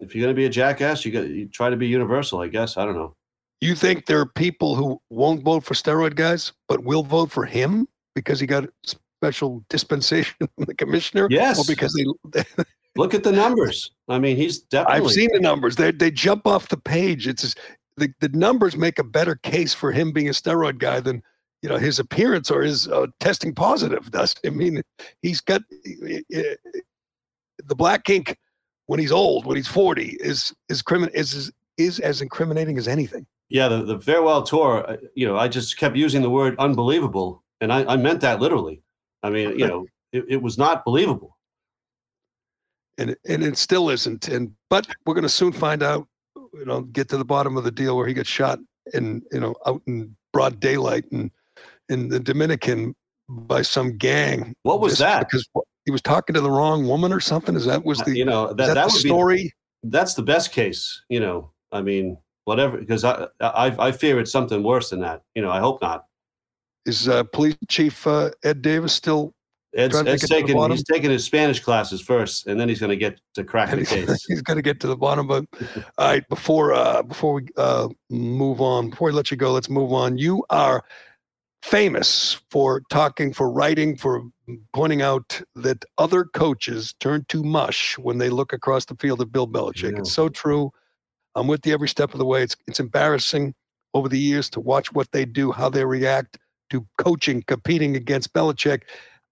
if 0.00 0.14
you're 0.14 0.22
going 0.22 0.34
to 0.34 0.38
be 0.38 0.46
a 0.46 0.50
jackass, 0.50 1.04
you 1.04 1.12
got 1.12 1.28
you 1.28 1.46
try 1.48 1.70
to 1.70 1.76
be 1.76 1.86
universal, 1.86 2.40
I 2.40 2.48
guess. 2.48 2.76
I 2.76 2.84
don't 2.84 2.94
know. 2.94 3.14
You 3.60 3.74
think 3.74 4.06
there 4.06 4.20
are 4.20 4.26
people 4.26 4.76
who 4.76 5.00
won't 5.10 5.42
vote 5.42 5.64
for 5.64 5.74
steroid 5.74 6.14
guys, 6.14 6.52
but 6.68 6.84
will 6.84 7.02
vote 7.02 7.30
for 7.30 7.44
him 7.44 7.88
because 8.14 8.38
he 8.38 8.46
got 8.46 8.68
special 9.18 9.64
dispensation 9.68 10.36
from 10.38 10.64
the 10.64 10.74
commissioner? 10.74 11.28
Yes. 11.30 11.58
Or 11.58 11.64
because 11.66 11.94
they, 12.32 12.44
Look 12.98 13.14
at 13.14 13.22
the 13.22 13.32
numbers. 13.32 13.92
I 14.08 14.18
mean, 14.18 14.36
he's 14.36 14.58
definitely. 14.58 15.06
I've 15.06 15.12
seen 15.12 15.28
the 15.32 15.38
numbers. 15.38 15.76
They 15.76 15.92
they 15.92 16.10
jump 16.10 16.48
off 16.48 16.68
the 16.68 16.76
page. 16.76 17.28
It's 17.28 17.42
just, 17.42 17.60
the 17.96 18.12
the 18.20 18.28
numbers 18.30 18.76
make 18.76 18.98
a 18.98 19.04
better 19.04 19.36
case 19.36 19.72
for 19.72 19.92
him 19.92 20.10
being 20.10 20.28
a 20.28 20.32
steroid 20.32 20.78
guy 20.78 20.98
than 20.98 21.22
you 21.62 21.68
know 21.68 21.76
his 21.76 22.00
appearance 22.00 22.50
or 22.50 22.62
his 22.62 22.88
uh, 22.88 23.06
testing 23.20 23.54
positive. 23.54 24.10
Does 24.10 24.34
I 24.44 24.50
mean 24.50 24.82
he's 25.22 25.40
got 25.40 25.62
the 25.70 26.56
black 27.76 28.10
ink 28.10 28.36
when 28.86 28.98
he's 28.98 29.12
old, 29.12 29.46
when 29.46 29.56
he's 29.56 29.68
forty, 29.68 30.16
is 30.18 30.52
is 30.68 30.82
crimin 30.82 31.10
is 31.14 31.52
is 31.76 32.00
as 32.00 32.20
incriminating 32.20 32.78
as 32.78 32.88
anything. 32.88 33.26
Yeah, 33.48 33.68
the, 33.68 33.84
the 33.84 34.00
farewell 34.00 34.42
tour. 34.42 34.84
Uh, 34.88 34.96
you 35.14 35.26
know, 35.26 35.38
I 35.38 35.46
just 35.46 35.78
kept 35.78 35.96
using 35.96 36.22
the 36.22 36.30
word 36.30 36.56
unbelievable, 36.58 37.44
and 37.60 37.72
I, 37.72 37.84
I 37.84 37.96
meant 37.96 38.20
that 38.22 38.40
literally. 38.40 38.82
I 39.22 39.30
mean, 39.30 39.58
you 39.58 39.66
know, 39.66 39.86
it, 40.12 40.24
it 40.28 40.42
was 40.42 40.58
not 40.58 40.84
believable 40.84 41.38
and 42.98 43.16
and 43.26 43.42
it 43.42 43.56
still 43.56 43.88
isn't. 43.88 44.28
And 44.28 44.52
but 44.68 44.86
we're 45.06 45.14
going 45.14 45.22
to 45.22 45.28
soon 45.28 45.52
find 45.52 45.82
out. 45.82 46.06
You 46.54 46.64
know, 46.64 46.82
get 46.82 47.08
to 47.10 47.16
the 47.16 47.24
bottom 47.24 47.56
of 47.56 47.64
the 47.64 47.70
deal 47.70 47.96
where 47.96 48.06
he 48.06 48.14
gets 48.14 48.28
shot 48.28 48.58
in 48.94 49.22
you 49.32 49.40
know 49.40 49.54
out 49.66 49.80
in 49.86 50.14
broad 50.32 50.60
daylight 50.60 51.04
and 51.12 51.30
in 51.88 52.08
the 52.08 52.18
Dominican 52.18 52.94
by 53.28 53.62
some 53.62 53.96
gang. 53.96 54.54
What 54.62 54.80
was 54.80 54.98
that? 54.98 55.20
Because 55.20 55.46
he 55.84 55.90
was 55.90 56.02
talking 56.02 56.34
to 56.34 56.40
the 56.40 56.50
wrong 56.50 56.86
woman 56.86 57.12
or 57.12 57.20
something. 57.20 57.54
Is 57.54 57.66
that 57.66 57.84
was 57.84 58.00
uh, 58.00 58.04
the 58.04 58.16
you 58.16 58.24
know 58.24 58.48
that, 58.48 58.56
that, 58.56 58.74
that 58.74 58.90
story? 58.90 59.36
Be, 59.44 59.52
that's 59.84 60.14
the 60.14 60.22
best 60.22 60.52
case. 60.52 61.02
You 61.08 61.20
know, 61.20 61.52
I 61.70 61.82
mean, 61.82 62.16
whatever. 62.44 62.78
Because 62.78 63.04
I, 63.04 63.26
I 63.40 63.76
I 63.78 63.92
fear 63.92 64.18
it's 64.18 64.32
something 64.32 64.62
worse 64.62 64.90
than 64.90 65.00
that. 65.00 65.22
You 65.34 65.42
know, 65.42 65.50
I 65.50 65.60
hope 65.60 65.82
not. 65.82 66.06
Is 66.88 67.08
uh, 67.08 67.24
Police 67.24 67.56
Chief 67.68 68.06
uh, 68.06 68.30
Ed 68.42 68.62
Davis 68.62 68.94
still 68.94 69.34
Ed's, 69.74 69.94
Ed's 69.94 70.26
taking 70.26 70.70
he's 70.70 70.82
taking 70.82 71.10
his 71.10 71.24
Spanish 71.24 71.60
classes 71.60 72.00
first, 72.00 72.46
and 72.46 72.58
then 72.58 72.68
he's 72.68 72.80
going 72.80 72.90
to 72.90 72.96
get 72.96 73.20
to 73.34 73.44
crack 73.44 73.70
the 73.70 73.84
case. 73.84 74.24
he's 74.26 74.40
going 74.40 74.56
to 74.56 74.62
get 74.62 74.80
to 74.80 74.86
the 74.86 74.96
bottom. 74.96 75.26
But 75.26 75.44
all 75.98 76.08
right, 76.08 76.28
before 76.28 76.72
uh, 76.72 77.02
before 77.02 77.34
we 77.34 77.48
uh, 77.56 77.88
move 78.08 78.60
on, 78.60 78.90
before 78.90 79.06
we 79.06 79.12
let 79.12 79.30
you 79.30 79.36
go, 79.36 79.52
let's 79.52 79.68
move 79.68 79.92
on. 79.92 80.16
You 80.16 80.44
are 80.48 80.82
famous 81.62 82.40
for 82.50 82.82
talking, 82.88 83.32
for 83.34 83.50
writing, 83.50 83.96
for 83.96 84.22
pointing 84.72 85.02
out 85.02 85.40
that 85.54 85.84
other 85.98 86.24
coaches 86.24 86.94
turn 86.98 87.26
to 87.28 87.42
mush 87.42 87.98
when 87.98 88.16
they 88.16 88.30
look 88.30 88.54
across 88.54 88.86
the 88.86 88.96
field 88.96 89.20
at 89.20 89.30
Bill 89.30 89.46
Belichick. 89.46 89.92
Yeah. 89.92 89.98
It's 89.98 90.12
so 90.12 90.30
true. 90.30 90.70
I'm 91.34 91.46
with 91.46 91.66
you 91.66 91.74
every 91.74 91.88
step 91.88 92.14
of 92.14 92.18
the 92.18 92.24
way. 92.24 92.42
It's 92.42 92.56
it's 92.66 92.80
embarrassing 92.80 93.54
over 93.92 94.08
the 94.08 94.18
years 94.18 94.48
to 94.50 94.60
watch 94.60 94.92
what 94.92 95.12
they 95.12 95.26
do, 95.26 95.52
how 95.52 95.68
they 95.68 95.84
react 95.84 96.38
to 96.70 96.86
coaching, 96.98 97.42
competing 97.46 97.96
against 97.96 98.32
Belichick. 98.32 98.82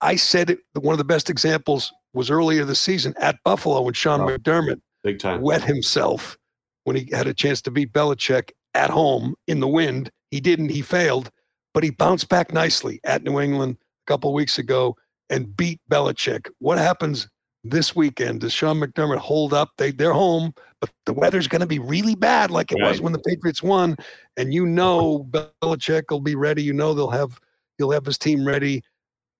I 0.00 0.16
said 0.16 0.50
it, 0.50 0.58
one 0.74 0.92
of 0.92 0.98
the 0.98 1.04
best 1.04 1.30
examples 1.30 1.92
was 2.12 2.30
earlier 2.30 2.64
this 2.64 2.80
season 2.80 3.14
at 3.18 3.36
Buffalo 3.44 3.82
when 3.82 3.94
Sean 3.94 4.20
oh, 4.20 4.26
McDermott 4.26 4.80
big 5.02 5.18
time 5.18 5.40
wet 5.40 5.62
himself 5.62 6.36
when 6.84 6.96
he 6.96 7.08
had 7.12 7.26
a 7.26 7.34
chance 7.34 7.60
to 7.62 7.70
beat 7.70 7.92
Belichick 7.92 8.50
at 8.74 8.90
home 8.90 9.34
in 9.46 9.60
the 9.60 9.68
wind. 9.68 10.10
He 10.30 10.40
didn't, 10.40 10.70
he 10.70 10.82
failed, 10.82 11.30
but 11.74 11.84
he 11.84 11.90
bounced 11.90 12.28
back 12.28 12.52
nicely 12.52 13.00
at 13.04 13.22
New 13.22 13.40
England 13.40 13.76
a 13.80 14.10
couple 14.10 14.32
weeks 14.32 14.58
ago 14.58 14.96
and 15.30 15.56
beat 15.56 15.80
Belichick. 15.90 16.48
What 16.58 16.78
happens 16.78 17.28
this 17.70 17.94
weekend? 17.94 18.40
Does 18.40 18.52
Sean 18.52 18.80
McDermott 18.80 19.18
hold 19.18 19.52
up? 19.52 19.70
They 19.78 19.90
they're 19.90 20.12
home, 20.12 20.54
but 20.80 20.90
the 21.04 21.12
weather's 21.12 21.48
going 21.48 21.60
to 21.60 21.66
be 21.66 21.78
really 21.78 22.14
bad, 22.14 22.50
like 22.50 22.72
it 22.72 22.80
right. 22.80 22.90
was 22.90 23.00
when 23.00 23.12
the 23.12 23.18
Patriots 23.18 23.62
won. 23.62 23.96
And 24.36 24.52
you 24.52 24.66
know 24.66 25.26
Belichick 25.30 26.04
will 26.10 26.20
be 26.20 26.34
ready. 26.34 26.62
You 26.62 26.72
know 26.72 26.94
they'll 26.94 27.10
have 27.10 27.40
he'll 27.78 27.90
have 27.90 28.06
his 28.06 28.18
team 28.18 28.46
ready. 28.46 28.82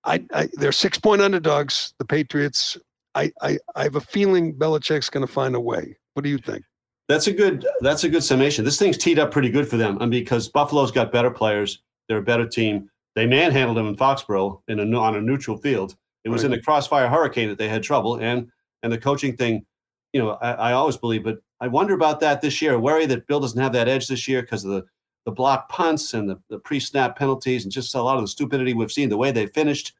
I, 0.05 0.25
I 0.33 0.49
they're 0.55 0.73
six 0.73 0.99
point 0.99 1.23
underdogs, 1.23 1.95
the 1.99 2.05
Patriots. 2.05 2.77
I, 3.15 3.33
I, 3.41 3.59
I 3.75 3.83
have 3.85 3.97
a 3.97 4.01
feeling 4.01 4.55
Belichick's 4.55 5.09
going 5.09 5.27
to 5.27 5.33
find 5.33 5.55
a 5.55 5.61
way. 5.61 5.97
What 6.13 6.23
do 6.23 6.29
you 6.29 6.39
think? 6.39 6.65
That's 7.09 7.29
a 7.29 7.33
good 7.33 7.67
that's 7.81 8.05
a 8.05 8.09
good 8.09 8.25
summation. 8.25 8.65
This 8.65 8.79
thing's 8.79 8.99
teed 8.99 9.19
up 9.19 9.31
pretty 9.31 9.49
good 9.51 9.69
for 9.69 9.77
them, 9.77 9.99
and 10.01 10.11
because 10.11 10.49
Buffalo's 10.49 10.91
got 10.91 11.13
better 11.13 11.31
players, 11.31 11.83
they're 12.09 12.19
a 12.19 12.23
better 12.23 12.47
team. 12.47 12.91
They 13.15 13.27
manhandled 13.27 13.79
them 13.79 13.87
in 13.87 13.97
Foxborough 13.97 14.61
in 14.69 14.79
a, 14.79 14.99
on 14.99 15.17
a 15.17 15.21
neutral 15.21 15.57
field. 15.57 15.97
It 16.27 16.31
was 16.31 16.43
right. 16.43 16.47
in 16.47 16.59
the 16.59 16.63
crossfire 16.63 17.09
hurricane 17.09 17.49
that 17.49 17.57
they 17.57 17.69
had 17.69 17.85
trouble, 17.85 18.17
and 18.17 18.51
and 18.83 18.93
the 18.93 18.99
coaching 18.99 19.37
thing, 19.37 19.65
you 20.13 20.21
know, 20.21 20.33
I, 20.43 20.51
I 20.53 20.73
always 20.73 20.97
believe, 20.97 21.23
but 21.23 21.39
I 21.61 21.69
wonder 21.69 21.95
about 21.95 22.19
that 22.19 22.41
this 22.41 22.61
year. 22.61 22.75
I 22.75 22.77
worry 22.77 23.07
that 23.07 23.29
Bill 23.29 23.39
doesn't 23.39 23.63
have 23.63 23.73
that 23.75 23.87
edge 23.87 24.09
this 24.09 24.27
year 24.27 24.43
because 24.43 24.65
of 24.65 24.73
the 24.73 24.85
the 25.25 25.31
block 25.31 25.69
punts 25.69 26.15
and 26.15 26.29
the, 26.29 26.41
the 26.51 26.59
pre-snap 26.59 27.17
penalties 27.17 27.63
and 27.63 27.73
just 27.73 27.95
a 27.95 28.03
lot 28.03 28.17
of 28.17 28.23
the 28.23 28.29
stupidity 28.29 28.75
we've 28.75 28.91
seen, 28.91 29.09
the 29.09 29.17
way 29.17 29.31
they 29.31 29.47
finished. 29.47 29.93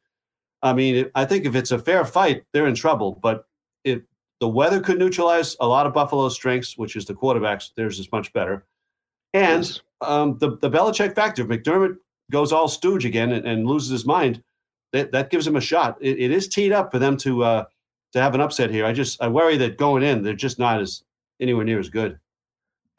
I 0.63 0.73
mean, 0.73 1.09
I 1.15 1.23
think 1.23 1.45
if 1.45 1.55
it's 1.55 1.71
a 1.71 1.79
fair 1.79 2.03
fight, 2.03 2.43
they're 2.51 2.67
in 2.67 2.75
trouble. 2.75 3.19
But 3.23 3.45
if 3.85 4.01
the 4.41 4.49
weather 4.49 4.81
could 4.81 4.99
neutralize 4.99 5.55
a 5.61 5.67
lot 5.67 5.87
of 5.87 5.93
Buffalo's 5.93 6.35
strengths, 6.35 6.77
which 6.77 6.97
is 6.97 7.05
the 7.05 7.13
quarterbacks, 7.13 7.73
theirs 7.75 7.99
is 7.99 8.11
much 8.11 8.33
better. 8.33 8.65
And 9.33 9.63
yes. 9.63 9.81
um, 10.01 10.37
the 10.39 10.57
the 10.57 10.69
Belichick 10.69 11.15
factor, 11.15 11.43
if 11.43 11.47
McDermott 11.47 11.95
goes 12.31 12.51
all 12.51 12.67
stooge 12.67 13.05
again 13.05 13.31
and, 13.31 13.45
and 13.47 13.65
loses 13.65 13.89
his 13.89 14.05
mind, 14.05 14.43
that, 14.97 15.11
that 15.11 15.29
gives 15.29 15.45
them 15.45 15.55
a 15.55 15.61
shot. 15.61 15.97
It, 16.01 16.19
it 16.19 16.31
is 16.31 16.47
teed 16.47 16.71
up 16.71 16.91
for 16.91 16.99
them 16.99 17.17
to 17.17 17.43
uh, 17.43 17.65
to 18.13 18.21
have 18.21 18.35
an 18.35 18.41
upset 18.41 18.71
here. 18.71 18.85
I 18.85 18.93
just 18.93 19.21
I 19.21 19.27
worry 19.27 19.57
that 19.57 19.77
going 19.77 20.03
in, 20.03 20.23
they're 20.23 20.33
just 20.33 20.59
not 20.59 20.81
as 20.81 21.03
anywhere 21.39 21.65
near 21.65 21.79
as 21.79 21.89
good 21.89 22.19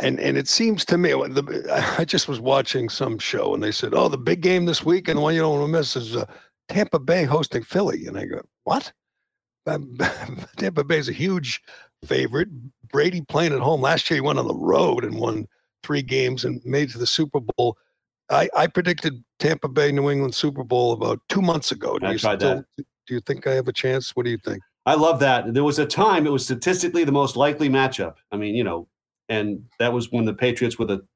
and 0.01 0.21
and 0.21 0.37
it 0.37 0.49
seems 0.49 0.85
to 0.87 0.99
me 0.99 1.11
the, 1.11 1.95
I 1.99 2.05
just 2.05 2.29
was 2.29 2.41
watching 2.41 2.89
some 2.89 3.19
show 3.19 3.55
and 3.55 3.63
they 3.63 3.73
said, 3.73 3.95
"Oh, 3.95 4.09
the 4.09 4.19
big 4.19 4.41
game 4.41 4.65
this 4.65 4.85
week 4.85 5.09
and 5.09 5.19
the 5.19 5.23
one 5.23 5.35
you 5.35 5.41
don't 5.41 5.59
want 5.59 5.73
to 5.73 5.79
miss 5.79 5.97
is 5.97 6.17
uh, 6.17 6.25
Tampa 6.69 6.99
Bay 6.99 7.25
hosting 7.25 7.63
Philly." 7.63 8.07
And 8.07 8.17
I 8.17 8.27
go, 8.27 8.41
"What?" 8.65 8.93
Tampa 10.57 10.85
Bay 10.85 10.99
is 10.99 11.09
a 11.09 11.13
huge 11.13 11.61
favorite. 12.05 12.49
Brady 12.91 13.23
playing 13.23 13.53
at 13.53 13.61
home 13.61 13.81
last 13.81 14.09
year, 14.09 14.17
he 14.17 14.21
went 14.21 14.39
on 14.39 14.47
the 14.47 14.55
road 14.55 15.05
and 15.05 15.19
won 15.19 15.47
three 15.83 16.03
games 16.03 16.45
and 16.45 16.63
made 16.65 16.91
to 16.91 16.99
the 16.99 17.07
Super 17.07 17.41
Bowl. 17.41 17.77
I, 18.31 18.49
I 18.57 18.67
predicted 18.67 19.23
Tampa 19.39 19.69
Bay 19.69 19.93
New 19.93 20.11
England 20.11 20.35
Super 20.35 20.65
Bowl 20.65 20.93
about 20.93 21.21
two 21.29 21.43
months 21.43 21.73
ago. 21.73 21.99
Do 21.99 22.07
I 22.07 22.13
you 22.13 22.19
tried 22.19 22.41
still, 22.41 22.57
that. 22.57 22.85
Do 23.07 23.15
you 23.15 23.21
think 23.21 23.47
I 23.47 23.55
have 23.55 23.69
a 23.69 23.73
chance? 23.73 24.15
What 24.17 24.25
do 24.25 24.31
you 24.31 24.39
think? 24.39 24.63
I 24.87 24.95
love 24.95 25.21
that. 25.21 25.53
There 25.53 25.65
was 25.65 25.79
a 25.79 25.87
time 25.87 26.27
it 26.27 26.31
was 26.31 26.45
statistically 26.45 27.05
the 27.05 27.13
most 27.13 27.37
likely 27.37 27.69
matchup. 27.69 28.15
I 28.33 28.37
mean, 28.37 28.55
you 28.55 28.65
know, 28.65 28.89
and 29.29 29.65
that 29.79 29.93
was 29.93 30.11
when 30.11 30.25
the 30.25 30.35
Patriots 30.35 30.79
were 30.79 30.87
the 30.87 31.07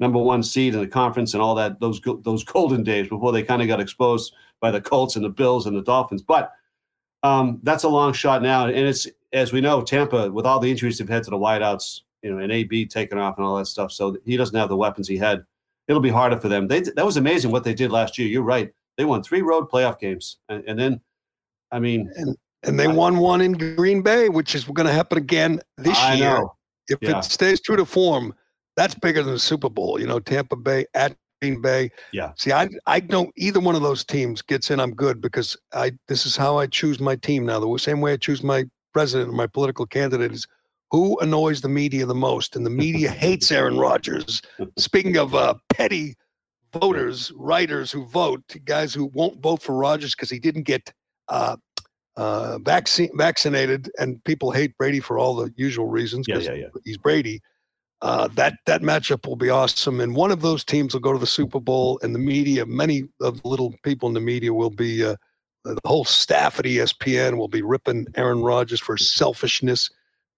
number 0.00 0.18
one 0.18 0.42
seed 0.42 0.74
in 0.74 0.80
the 0.80 0.86
conference 0.86 1.32
and 1.34 1.42
all 1.42 1.54
that 1.54 1.80
those 1.80 2.00
those 2.22 2.44
golden 2.44 2.82
days 2.82 3.08
before 3.08 3.32
they 3.32 3.42
kind 3.42 3.62
of 3.62 3.68
got 3.68 3.80
exposed 3.80 4.34
by 4.60 4.70
the 4.70 4.80
Colts 4.80 5.16
and 5.16 5.24
the 5.24 5.30
Bills 5.30 5.66
and 5.66 5.76
the 5.76 5.82
Dolphins. 5.82 6.22
But 6.22 6.52
um, 7.22 7.60
that's 7.62 7.84
a 7.84 7.88
long 7.88 8.12
shot 8.12 8.42
now, 8.42 8.66
and 8.66 8.76
it's 8.76 9.06
as 9.32 9.52
we 9.52 9.60
know, 9.60 9.80
Tampa 9.80 10.30
with 10.30 10.46
all 10.46 10.60
the 10.60 10.70
injuries 10.70 10.98
they've 10.98 11.08
had 11.08 11.24
to 11.24 11.30
the 11.30 11.38
wideouts, 11.38 12.00
you 12.22 12.30
know, 12.30 12.38
and 12.38 12.52
AB 12.52 12.86
taking 12.86 13.18
off 13.18 13.38
and 13.38 13.46
all 13.46 13.56
that 13.56 13.66
stuff. 13.66 13.92
So 13.92 14.16
he 14.24 14.36
doesn't 14.36 14.58
have 14.58 14.68
the 14.68 14.76
weapons 14.76 15.08
he 15.08 15.16
had. 15.16 15.44
It'll 15.88 16.02
be 16.02 16.10
harder 16.10 16.38
for 16.38 16.48
them. 16.48 16.68
They 16.68 16.80
that 16.80 17.04
was 17.04 17.16
amazing 17.16 17.50
what 17.50 17.64
they 17.64 17.74
did 17.74 17.90
last 17.90 18.18
year. 18.18 18.28
You're 18.28 18.42
right. 18.42 18.72
They 18.96 19.04
won 19.04 19.22
three 19.22 19.42
road 19.42 19.70
playoff 19.70 19.98
games, 19.98 20.38
and, 20.48 20.62
and 20.66 20.78
then, 20.78 21.00
I 21.70 21.78
mean, 21.78 22.10
and, 22.16 22.36
and 22.62 22.78
they 22.78 22.86
I, 22.86 22.92
won 22.92 23.18
one 23.18 23.40
in 23.40 23.52
Green 23.52 24.02
Bay, 24.02 24.28
which 24.28 24.54
is 24.54 24.64
going 24.64 24.86
to 24.86 24.92
happen 24.92 25.18
again 25.18 25.60
this 25.78 25.98
I 25.98 26.14
year. 26.14 26.34
Know. 26.34 26.54
If 26.88 26.98
yeah. 27.00 27.18
it 27.18 27.24
stays 27.24 27.60
true 27.60 27.76
to 27.76 27.84
form, 27.84 28.34
that's 28.76 28.94
bigger 28.94 29.22
than 29.22 29.32
the 29.32 29.38
Super 29.38 29.70
Bowl. 29.70 30.00
You 30.00 30.06
know, 30.06 30.20
Tampa 30.20 30.56
Bay 30.56 30.84
at 30.94 31.16
Green 31.40 31.60
Bay. 31.60 31.90
Yeah. 32.12 32.32
See, 32.36 32.52
I 32.52 32.68
I 32.86 33.00
don't 33.00 33.30
either 33.36 33.60
one 33.60 33.74
of 33.74 33.82
those 33.82 34.04
teams 34.04 34.42
gets 34.42 34.70
in. 34.70 34.78
I'm 34.78 34.94
good 34.94 35.20
because 35.20 35.56
I 35.72 35.92
this 36.08 36.26
is 36.26 36.36
how 36.36 36.58
I 36.58 36.66
choose 36.66 37.00
my 37.00 37.16
team 37.16 37.46
now. 37.46 37.60
The 37.60 37.78
same 37.78 38.00
way 38.00 38.12
I 38.12 38.16
choose 38.16 38.42
my 38.42 38.64
president 38.92 39.30
or 39.30 39.32
my 39.32 39.46
political 39.46 39.86
candidate 39.86 40.32
is 40.32 40.46
who 40.92 41.18
annoys 41.20 41.62
the 41.62 41.68
media 41.70 42.04
the 42.04 42.14
most, 42.14 42.54
and 42.54 42.64
the 42.64 42.70
media 42.70 43.10
hates 43.24 43.50
Aaron 43.50 43.78
Rodgers. 43.78 44.42
Speaking 44.78 45.16
of 45.16 45.34
uh, 45.34 45.54
petty 45.70 46.14
voters, 46.72 47.32
writers 47.34 47.90
who 47.90 48.06
vote, 48.06 48.42
guys 48.66 48.94
who 48.94 49.06
won't 49.14 49.42
vote 49.42 49.62
for 49.62 49.74
Rodgers 49.74 50.14
because 50.14 50.30
he 50.30 50.38
didn't 50.38 50.64
get 50.64 50.92
uh, 51.28 51.56
uh, 52.16 52.58
vaccine 52.58 53.10
vaccinated, 53.16 53.90
and 53.98 54.22
people 54.24 54.50
hate 54.50 54.76
Brady 54.76 55.00
for 55.00 55.18
all 55.18 55.34
the 55.34 55.52
usual 55.56 55.88
reasons. 55.88 56.28
Yeah, 56.28 56.38
yeah, 56.38 56.52
yeah. 56.52 56.66
He's 56.84 56.98
Brady. 56.98 57.40
Uh, 58.02 58.28
that 58.34 58.54
that 58.66 58.82
matchup 58.82 59.26
will 59.26 59.36
be 59.36 59.48
awesome, 59.48 60.00
and 60.00 60.14
one 60.14 60.30
of 60.30 60.42
those 60.42 60.62
teams 60.62 60.92
will 60.92 61.00
go 61.00 61.12
to 61.12 61.18
the 61.18 61.26
Super 61.26 61.60
Bowl, 61.60 62.00
and 62.02 62.14
the 62.14 62.18
media, 62.18 62.66
many 62.66 63.04
of 63.22 63.40
the 63.40 63.48
little 63.48 63.74
people 63.82 64.08
in 64.08 64.14
the 64.14 64.20
media, 64.20 64.52
will 64.52 64.70
be 64.70 65.04
uh, 65.04 65.16
the 65.64 65.78
whole 65.86 66.04
staff 66.04 66.58
at 66.58 66.66
ESPN 66.66 67.38
will 67.38 67.48
be 67.48 67.62
ripping 67.62 68.06
Aaron 68.16 68.42
Rodgers 68.42 68.80
for 68.80 68.98
selfishness 68.98 69.88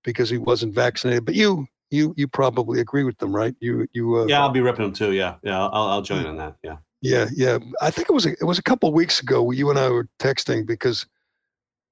because 0.05 0.31
he 0.31 0.39
wasn't 0.39 0.75
vaccinated. 0.75 1.25
But 1.25 1.35
you, 1.35 1.67
you, 1.91 2.15
you 2.17 2.29
probably 2.29 2.81
agree 2.81 3.05
with 3.05 3.19
them, 3.19 3.35
right? 3.35 3.55
You, 3.61 3.87
you. 3.93 4.17
Uh, 4.17 4.27
yeah, 4.27 4.41
I'll 4.41 4.51
be 4.51 4.61
ripping 4.61 4.85
them 4.85 4.93
too. 4.93 5.13
Yeah, 5.13 5.37
yeah, 5.43 5.61
I'll, 5.61 5.89
I'll 5.89 6.03
join 6.03 6.27
on 6.27 6.37
that. 6.37 6.57
Yeah. 6.63 6.77
Yeah, 7.05 7.27
yeah. 7.35 7.59
I 7.83 7.91
think 7.91 8.09
it 8.09 8.15
was 8.15 8.25
a, 8.25 8.31
it 8.31 8.45
was 8.45 8.59
a 8.59 8.63
couple 8.63 8.91
weeks 8.91 9.21
ago. 9.21 9.51
You 9.51 9.69
and 9.69 9.79
I 9.79 9.91
were 9.91 10.09
texting 10.21 10.67
because 10.67 11.05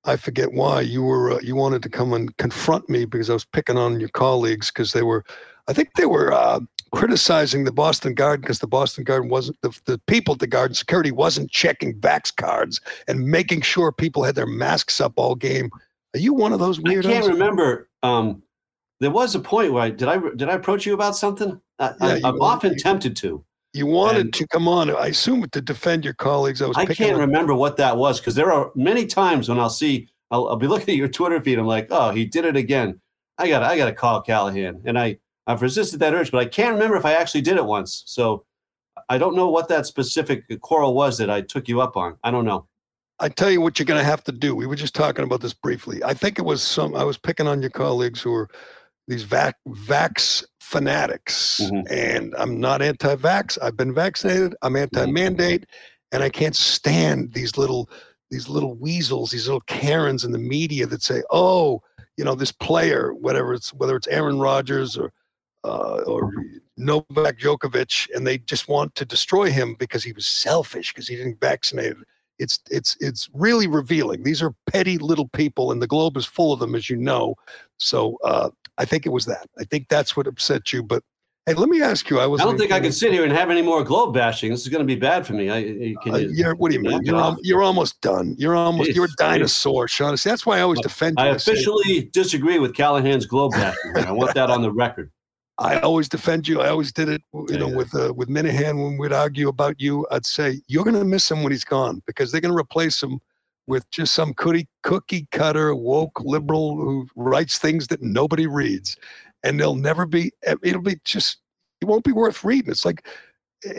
I 0.04 0.16
forget 0.16 0.52
why 0.52 0.80
you 0.80 1.02
were 1.02 1.32
uh, 1.32 1.40
you 1.42 1.54
wanted 1.54 1.82
to 1.82 1.90
come 1.90 2.14
and 2.14 2.34
confront 2.38 2.88
me 2.88 3.04
because 3.04 3.28
I 3.28 3.34
was 3.34 3.44
picking 3.44 3.76
on 3.76 4.00
your 4.00 4.08
colleagues 4.08 4.70
because 4.70 4.94
they 4.94 5.02
were, 5.02 5.22
I 5.68 5.74
think 5.74 5.90
they 5.96 6.06
were 6.06 6.32
uh, 6.32 6.60
criticizing 6.94 7.64
the 7.64 7.72
Boston 7.72 8.14
Garden 8.14 8.40
because 8.40 8.60
the 8.60 8.66
Boston 8.66 9.04
Garden 9.04 9.28
wasn't 9.28 9.58
the, 9.60 9.78
the 9.84 9.98
people 10.06 10.32
at 10.32 10.40
the 10.40 10.46
Garden 10.46 10.74
security 10.74 11.12
wasn't 11.12 11.50
checking 11.50 11.94
vax 12.00 12.34
cards 12.34 12.80
and 13.06 13.26
making 13.26 13.60
sure 13.60 13.92
people 13.92 14.22
had 14.22 14.34
their 14.34 14.46
masks 14.46 14.98
up 14.98 15.12
all 15.16 15.34
game. 15.34 15.70
Are 16.14 16.20
you 16.20 16.32
one 16.32 16.54
of 16.54 16.58
those 16.58 16.78
weirdos? 16.78 17.06
I 17.06 17.12
can't 17.12 17.26
remember. 17.26 17.88
Um, 18.02 18.42
there 19.00 19.10
was 19.10 19.34
a 19.34 19.40
point 19.40 19.72
where 19.72 19.82
I 19.82 19.90
did 19.90 20.08
I 20.08 20.18
did 20.36 20.48
I 20.48 20.54
approach 20.54 20.86
you 20.86 20.94
about 20.94 21.16
something? 21.16 21.60
I, 21.78 22.20
i'm 22.24 22.40
often 22.40 22.76
tempted 22.76 23.16
to. 23.16 23.44
You 23.72 23.86
wanted 23.86 24.20
And- 24.20 24.34
to 24.34 24.46
come 24.48 24.68
on, 24.68 24.90
I 24.90 25.08
assume, 25.08 25.44
to 25.50 25.60
defend 25.60 26.04
your 26.04 26.14
colleagues. 26.14 26.62
I 26.62 26.66
was 26.66 26.76
I 26.76 26.84
can't 26.86 27.18
remember 27.18 27.54
what 27.54 27.76
that 27.78 27.96
was 27.96 28.20
because 28.20 28.34
there 28.34 28.52
are 28.52 28.70
many 28.76 29.06
times 29.06 29.48
when 29.48 29.58
I'll 29.58 29.70
see, 29.70 30.08
I'll, 30.30 30.48
I'll 30.48 30.56
be 30.56 30.66
looking 30.72 30.90
at 30.90 30.96
your 30.96 31.08
Twitter 31.08 31.40
feed. 31.40 31.58
I'm 31.58 31.66
like, 31.66 31.88
oh, 31.90 32.10
he 32.10 32.24
did 32.24 32.44
it 32.44 32.54
again. 32.56 33.00
I 33.38 33.48
got, 33.48 33.62
I 33.62 33.76
got 33.76 33.86
to 33.86 33.94
call 33.94 34.20
Callahan, 34.20 34.82
and 34.84 34.98
I, 34.98 35.18
I've 35.46 35.62
resisted 35.62 35.98
that 36.00 36.12
urge, 36.14 36.30
but 36.30 36.38
I 36.38 36.44
can't 36.44 36.74
remember 36.74 36.96
if 36.96 37.04
I 37.06 37.14
actually 37.14 37.40
did 37.40 37.56
it 37.56 37.64
once. 37.64 38.02
So 38.06 38.44
I 39.08 39.16
don't 39.18 39.34
know 39.34 39.48
what 39.48 39.68
that 39.68 39.86
specific 39.86 40.44
quarrel 40.60 40.94
was 40.94 41.16
that 41.18 41.30
I 41.30 41.40
took 41.40 41.66
you 41.66 41.80
up 41.80 41.96
on. 41.96 42.18
I 42.22 42.30
don't 42.30 42.44
know. 42.44 42.68
I 43.22 43.28
tell 43.28 43.52
you 43.52 43.60
what 43.60 43.78
you're 43.78 43.86
going 43.86 44.00
to 44.00 44.04
have 44.04 44.24
to 44.24 44.32
do. 44.32 44.56
We 44.56 44.66
were 44.66 44.74
just 44.74 44.96
talking 44.96 45.22
about 45.24 45.40
this 45.40 45.54
briefly. 45.54 46.02
I 46.02 46.12
think 46.12 46.40
it 46.40 46.42
was 46.42 46.60
some. 46.60 46.96
I 46.96 47.04
was 47.04 47.16
picking 47.16 47.46
on 47.46 47.60
your 47.62 47.70
colleagues 47.70 48.20
who 48.20 48.34
are 48.34 48.48
these 49.06 49.22
vac 49.22 49.56
vax 49.68 50.44
fanatics, 50.60 51.60
Mhm. 51.62 51.84
and 51.88 52.34
I'm 52.36 52.58
not 52.58 52.82
anti-vax. 52.82 53.58
I've 53.62 53.76
been 53.76 53.94
vaccinated. 53.94 54.56
I'm 54.62 54.74
anti-mandate, 54.74 55.66
and 56.10 56.22
I 56.22 56.30
can't 56.30 56.56
stand 56.56 57.32
these 57.32 57.56
little 57.56 57.88
these 58.32 58.48
little 58.48 58.74
weasels, 58.74 59.30
these 59.30 59.46
little 59.46 59.60
Karens 59.60 60.24
in 60.24 60.32
the 60.32 60.38
media 60.38 60.86
that 60.86 61.02
say, 61.02 61.22
"Oh, 61.30 61.82
you 62.16 62.24
know, 62.24 62.34
this 62.34 62.50
player, 62.50 63.12
whatever 63.12 63.52
it's 63.54 63.72
whether 63.74 63.94
it's 63.94 64.08
Aaron 64.08 64.40
Rodgers 64.40 64.96
or 64.96 65.12
uh, 65.64 66.02
or 66.06 66.32
Novak 66.76 67.38
Djokovic, 67.38 68.08
and 68.16 68.26
they 68.26 68.38
just 68.38 68.66
want 68.66 68.96
to 68.96 69.04
destroy 69.04 69.50
him 69.50 69.76
because 69.78 70.02
he 70.02 70.12
was 70.12 70.26
selfish 70.26 70.92
because 70.92 71.06
he 71.06 71.14
didn't 71.14 71.38
vaccinate." 71.40 71.94
It's 72.42 72.58
it's 72.70 72.96
it's 73.00 73.30
really 73.32 73.66
revealing. 73.66 74.22
These 74.22 74.42
are 74.42 74.54
petty 74.66 74.98
little 74.98 75.28
people, 75.28 75.72
and 75.72 75.80
the 75.80 75.86
globe 75.86 76.16
is 76.16 76.26
full 76.26 76.52
of 76.52 76.60
them, 76.60 76.74
as 76.74 76.90
you 76.90 76.96
know. 76.96 77.36
So 77.78 78.18
uh, 78.24 78.50
I 78.78 78.84
think 78.84 79.06
it 79.06 79.10
was 79.10 79.24
that. 79.26 79.46
I 79.58 79.64
think 79.64 79.88
that's 79.88 80.16
what 80.16 80.26
upset 80.26 80.72
you. 80.72 80.82
But 80.82 81.02
hey, 81.46 81.54
let 81.54 81.68
me 81.68 81.80
ask 81.82 82.10
you. 82.10 82.18
I 82.18 82.26
was. 82.26 82.40
I 82.40 82.44
don't 82.44 82.58
think 82.58 82.72
I 82.72 82.80
can 82.80 82.92
sit 82.92 83.12
here 83.12 83.24
and 83.24 83.32
have 83.32 83.50
any 83.50 83.62
more 83.62 83.84
globe 83.84 84.12
bashing. 84.14 84.50
This 84.50 84.62
is 84.62 84.68
going 84.68 84.86
to 84.86 84.94
be 84.94 84.98
bad 84.98 85.26
for 85.26 85.34
me. 85.34 85.50
I, 85.50 85.58
Uh, 86.10 86.16
you, 86.16 86.30
you're, 86.32 86.54
what 86.56 86.70
do 86.70 86.76
you 86.76 86.82
mean? 86.82 87.02
You're, 87.04 87.16
al- 87.16 87.38
you're 87.42 87.62
almost 87.62 88.00
done. 88.00 88.34
You're 88.38 88.56
almost. 88.56 88.94
You're 88.94 89.04
a 89.04 89.08
Jeez, 89.08 89.12
jeez. 89.12 89.16
dinosaur, 89.16 89.88
Sean. 89.88 90.16
See, 90.16 90.28
that's 90.28 90.44
why 90.44 90.58
I 90.58 90.62
always 90.62 90.80
defend 90.80 91.18
you. 91.18 91.24
I 91.24 91.28
officially 91.28 92.10
disagree 92.12 92.58
with 92.58 92.74
Callahan's 92.74 93.26
globe 93.26 93.52
bashing. 93.52 93.96
I 93.96 94.12
want 94.12 94.34
that 94.34 94.50
on 94.50 94.62
the 94.62 94.72
record. 94.72 95.10
I 95.62 95.80
always 95.80 96.08
defend 96.08 96.48
you. 96.48 96.60
I 96.60 96.68
always 96.68 96.92
did 96.92 97.08
it, 97.08 97.22
you 97.32 97.46
Yeah, 97.48 97.58
know, 97.58 97.68
yeah. 97.68 97.76
with 97.76 97.94
uh, 97.94 98.12
with 98.14 98.28
Minihane 98.28 98.82
when 98.82 98.98
we'd 98.98 99.12
argue 99.12 99.48
about 99.48 99.80
you. 99.80 100.06
I'd 100.10 100.26
say 100.26 100.60
you're 100.66 100.84
going 100.84 100.96
to 100.98 101.04
miss 101.04 101.30
him 101.30 101.42
when 101.42 101.52
he's 101.52 101.64
gone 101.64 102.02
because 102.06 102.32
they're 102.32 102.40
going 102.40 102.54
to 102.54 102.58
replace 102.58 103.02
him 103.02 103.20
with 103.68 103.88
just 103.90 104.12
some 104.12 104.34
cookie 104.34 104.68
cookie 104.82 105.28
cutter 105.30 105.74
woke 105.74 106.20
liberal 106.20 106.76
who 106.76 107.06
writes 107.14 107.58
things 107.58 107.86
that 107.88 108.02
nobody 108.02 108.46
reads, 108.46 108.96
and 109.44 109.58
they'll 109.60 109.76
never 109.76 110.04
be. 110.04 110.32
It'll 110.62 110.82
be 110.82 110.98
just. 111.04 111.38
It 111.80 111.86
won't 111.86 112.04
be 112.04 112.12
worth 112.12 112.44
reading. 112.44 112.70
It's 112.70 112.84
like, 112.84 113.08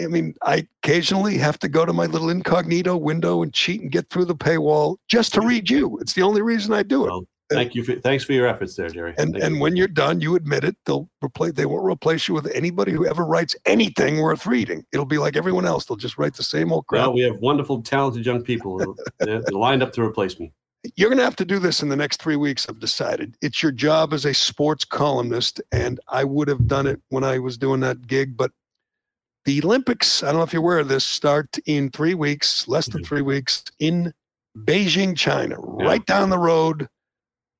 I 0.01 0.07
mean, 0.07 0.35
I 0.41 0.67
occasionally 0.83 1.37
have 1.37 1.57
to 1.59 1.69
go 1.69 1.85
to 1.85 1.93
my 1.93 2.05
little 2.05 2.29
incognito 2.29 2.97
window 2.97 3.43
and 3.43 3.53
cheat 3.53 3.79
and 3.81 3.89
get 3.91 4.09
through 4.09 4.25
the 4.25 4.35
paywall 4.35 4.97
just 5.07 5.33
to 5.35 5.41
read 5.41 5.69
you. 5.69 5.97
It's 5.99 6.11
the 6.13 6.21
only 6.21 6.41
reason 6.41 6.73
I 6.73 6.83
do 6.83 7.05
it. 7.05 7.09
Well, 7.09 7.25
thank 7.53 7.75
you. 7.75 7.83
For, 7.83 7.95
thanks 7.95 8.23
for 8.23 8.33
your 8.33 8.47
efforts 8.47 8.75
there, 8.75 8.89
Gerry. 8.89 9.13
And 9.17 9.33
Thank 9.33 9.43
and 9.43 9.55
you. 9.55 9.61
when 9.61 9.75
you're 9.75 9.87
done, 9.87 10.21
you 10.21 10.35
admit 10.35 10.63
it. 10.63 10.75
They'll 10.85 11.09
replace. 11.23 11.53
They 11.53 11.65
won't 11.65 11.85
replace 11.85 12.27
you 12.27 12.33
with 12.33 12.47
anybody 12.53 12.91
who 12.91 13.05
ever 13.05 13.25
writes 13.25 13.55
anything 13.65 14.19
worth 14.21 14.45
reading. 14.45 14.85
It'll 14.91 15.05
be 15.05 15.17
like 15.17 15.35
everyone 15.35 15.65
else. 15.65 15.85
They'll 15.85 15.97
just 15.97 16.17
write 16.17 16.33
the 16.35 16.43
same 16.43 16.71
old 16.71 16.87
crap. 16.87 17.01
well, 17.07 17.13
we 17.13 17.21
have 17.21 17.37
wonderful, 17.39 17.81
talented 17.81 18.25
young 18.25 18.43
people 18.43 18.95
lined 19.51 19.83
up 19.83 19.93
to 19.93 20.01
replace 20.01 20.39
me. 20.39 20.51
You're 20.95 21.09
going 21.09 21.17
to 21.19 21.23
have 21.23 21.37
to 21.37 21.45
do 21.45 21.59
this 21.59 21.81
in 21.81 21.87
the 21.87 21.95
next 21.95 22.21
three 22.21 22.35
weeks. 22.35 22.67
I've 22.67 22.79
decided. 22.79 23.37
It's 23.41 23.63
your 23.63 23.71
job 23.71 24.11
as 24.13 24.25
a 24.25 24.33
sports 24.33 24.83
columnist, 24.83 25.61
and 25.71 25.99
I 26.09 26.25
would 26.25 26.49
have 26.49 26.67
done 26.67 26.87
it 26.87 27.01
when 27.09 27.23
I 27.23 27.39
was 27.39 27.57
doing 27.57 27.79
that 27.81 28.05
gig. 28.05 28.35
But 28.35 28.51
the 29.45 29.61
Olympics, 29.63 30.23
I 30.23 30.27
don't 30.27 30.37
know 30.37 30.43
if 30.43 30.51
you're 30.51 30.61
aware 30.61 30.79
of 30.79 30.89
this, 30.89 31.05
start 31.05 31.57
in 31.67 31.89
three 31.91 32.15
weeks, 32.15 32.67
less 32.67 32.87
than 32.87 33.01
Mhm. 33.01 33.05
three 33.07 33.21
weeks, 33.21 33.63
in 33.79 34.13
Beijing, 34.65 35.15
China. 35.17 35.55
Yeah. 35.79 35.85
Right 35.85 36.05
down 36.05 36.29
the 36.29 36.37
road 36.37 36.87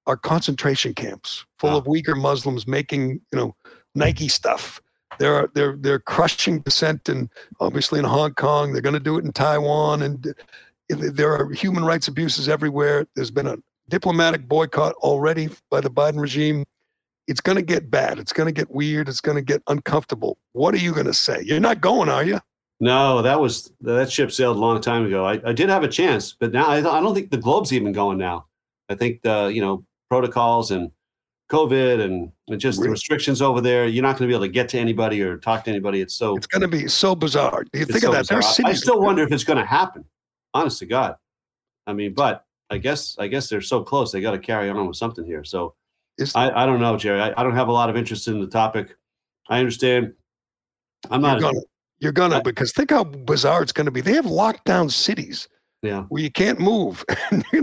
are 0.06 0.18
concentration 0.18 0.93
camps 0.93 1.45
full 1.60 1.72
Wow. 1.72 1.78
of 1.78 1.86
Uyghur 1.86 2.18
Muslims 2.20 2.68
making, 2.68 3.22
you 3.32 3.39
know, 3.39 3.56
Nike 3.95 4.28
stuff. 4.28 4.82
They're 5.20 5.47
they're 5.54 5.76
they're 5.78 5.99
crushing 5.99 6.60
dissent 6.62 7.08
and 7.08 7.30
obviously 7.60 7.99
in 7.99 8.06
Hong 8.06 8.34
Kong. 8.34 8.74
They're 8.74 8.82
going 8.82 8.93
to 8.93 8.99
do 8.99 9.18
it 9.18 9.26
in 9.26 9.32
Taiwan, 9.32 10.01
and 10.01 10.34
there 10.89 11.34
are 11.34 11.51
human 11.51 11.86
rights 11.86 12.08
abuses 12.08 12.49
everywhere. 12.49 13.06
There's 13.16 13.32
been 13.32 13.47
a 13.47 13.58
diplomatic 13.89 14.47
boycott 14.47 14.93
already 14.95 15.49
by 15.70 15.82
the 15.82 15.89
Biden 15.91 16.20
regime. 16.20 16.64
It's 17.28 17.41
going 17.41 17.56
to 17.58 17.62
get 17.62 17.89
bad. 17.91 18.20
It's 18.20 18.34
going 18.34 18.47
to 18.47 18.51
get 18.51 18.70
weird. 18.72 19.08
It's 19.08 19.22
going 19.22 19.36
to 19.38 19.41
get 19.41 19.62
uncomfortable. 19.68 20.38
What 20.54 20.74
are 20.74 20.78
you 20.80 20.93
going 20.93 21.06
to 21.06 21.14
say? 21.14 21.41
You're 21.45 21.60
not 21.60 21.80
going, 21.80 22.10
are 22.10 22.24
you? 22.24 22.39
No, 22.80 23.22
that 23.22 23.39
was 23.39 23.72
that 23.82 24.12
ship 24.12 24.32
sailed 24.32 24.58
a 24.58 24.60
long 24.60 24.82
time 24.82 25.06
ago. 25.06 25.26
I, 25.26 25.39
I 25.45 25.54
did 25.54 25.70
have 25.70 25.84
a 25.84 25.88
chance, 25.88 26.34
but 26.38 26.51
now 26.51 26.68
I 26.68 26.82
don't, 26.82 26.93
I 26.93 26.99
don't 26.99 27.14
think 27.14 27.30
the 27.32 27.38
globe's 27.38 27.72
even 27.72 27.93
going 27.93 28.18
now. 28.18 28.47
I 28.89 28.95
think 28.95 29.22
the 29.22 29.45
you 29.45 29.62
know 29.62 29.86
protocols 30.10 30.72
and 30.72 30.91
COVID 31.51 32.01
and, 32.01 32.32
just 32.60 32.82
the 32.82 32.89
restrictions 32.89 33.41
over 33.41 33.62
there. 33.62 33.86
You're 33.88 34.04
not 34.04 34.18
going 34.18 34.28
to 34.28 34.32
be 34.32 34.36
able 34.36 34.45
to 34.45 34.51
get 34.51 34.70
to 34.70 34.80
anybody 34.80 35.22
or 35.22 35.38
talk 35.38 35.64
to 35.66 35.70
anybody. 35.70 36.01
It's 36.01 36.14
so. 36.16 36.36
It's 36.36 36.47
going 36.47 36.62
to 36.62 36.68
be 36.68 36.88
so 36.88 37.16
bizarre. 37.16 37.66
You 37.74 37.86
think 37.86 37.99
so 37.99 38.08
of 38.08 38.14
that. 38.14 38.36
Bizarre. 38.36 38.66
I- 38.66 38.70
I 38.70 38.74
still 38.74 39.01
wonder 39.01 39.24
if 39.24 39.32
it's 39.32 39.43
going 39.43 39.60
to 39.60 39.66
happen. 39.66 40.04
Honest 40.54 40.80
to 40.80 40.86
God, 40.86 41.16
I 41.88 41.93
mean, 41.93 42.14
but 42.14 42.45
I 42.70 42.78
guess 42.78 43.16
I 43.18 43.28
guess 43.28 43.49
they're 43.49 43.62
so 43.62 43.82
close. 43.84 44.12
They 44.12 44.22
got 44.22 44.32
to 44.32 44.39
carry 44.39 44.70
on 44.70 44.88
with 44.88 44.97
something 44.97 45.26
here. 45.26 45.43
So 45.43 45.74
I, 46.36 46.64
I 46.64 46.66
don't 46.66 46.80
know, 46.80 46.95
Gerry. 46.95 47.20
I, 47.22 47.34
I 47.39 47.43
don't 47.43 47.56
have 47.56 47.70
a 47.70 47.72
lot 47.72 47.89
of 47.89 47.97
interest 47.97 48.28
in 48.28 48.39
the 48.39 48.47
topic. 48.47 48.95
I 49.49 49.60
understand. 49.60 50.14
I'm 51.10 51.22
you're 51.22 51.32
not. 51.32 51.41
gonna, 51.41 51.60
you're 51.99 52.12
gonna 52.12 52.38
I- 52.38 52.41
because 52.41 52.72
think 52.72 52.91
how 52.91 53.04
bizarre 53.04 53.64
it's 53.64 53.72
going 53.72 53.86
to 53.86 53.91
be. 53.91 54.01
They 54.01 54.14
have 54.14 54.26
locked 54.28 54.66
down 54.66 54.89
cities 54.89 55.47
Yeah. 55.84 56.03
where 56.03 56.23
you 56.23 56.31
can't 56.31 56.59
move. 56.59 57.05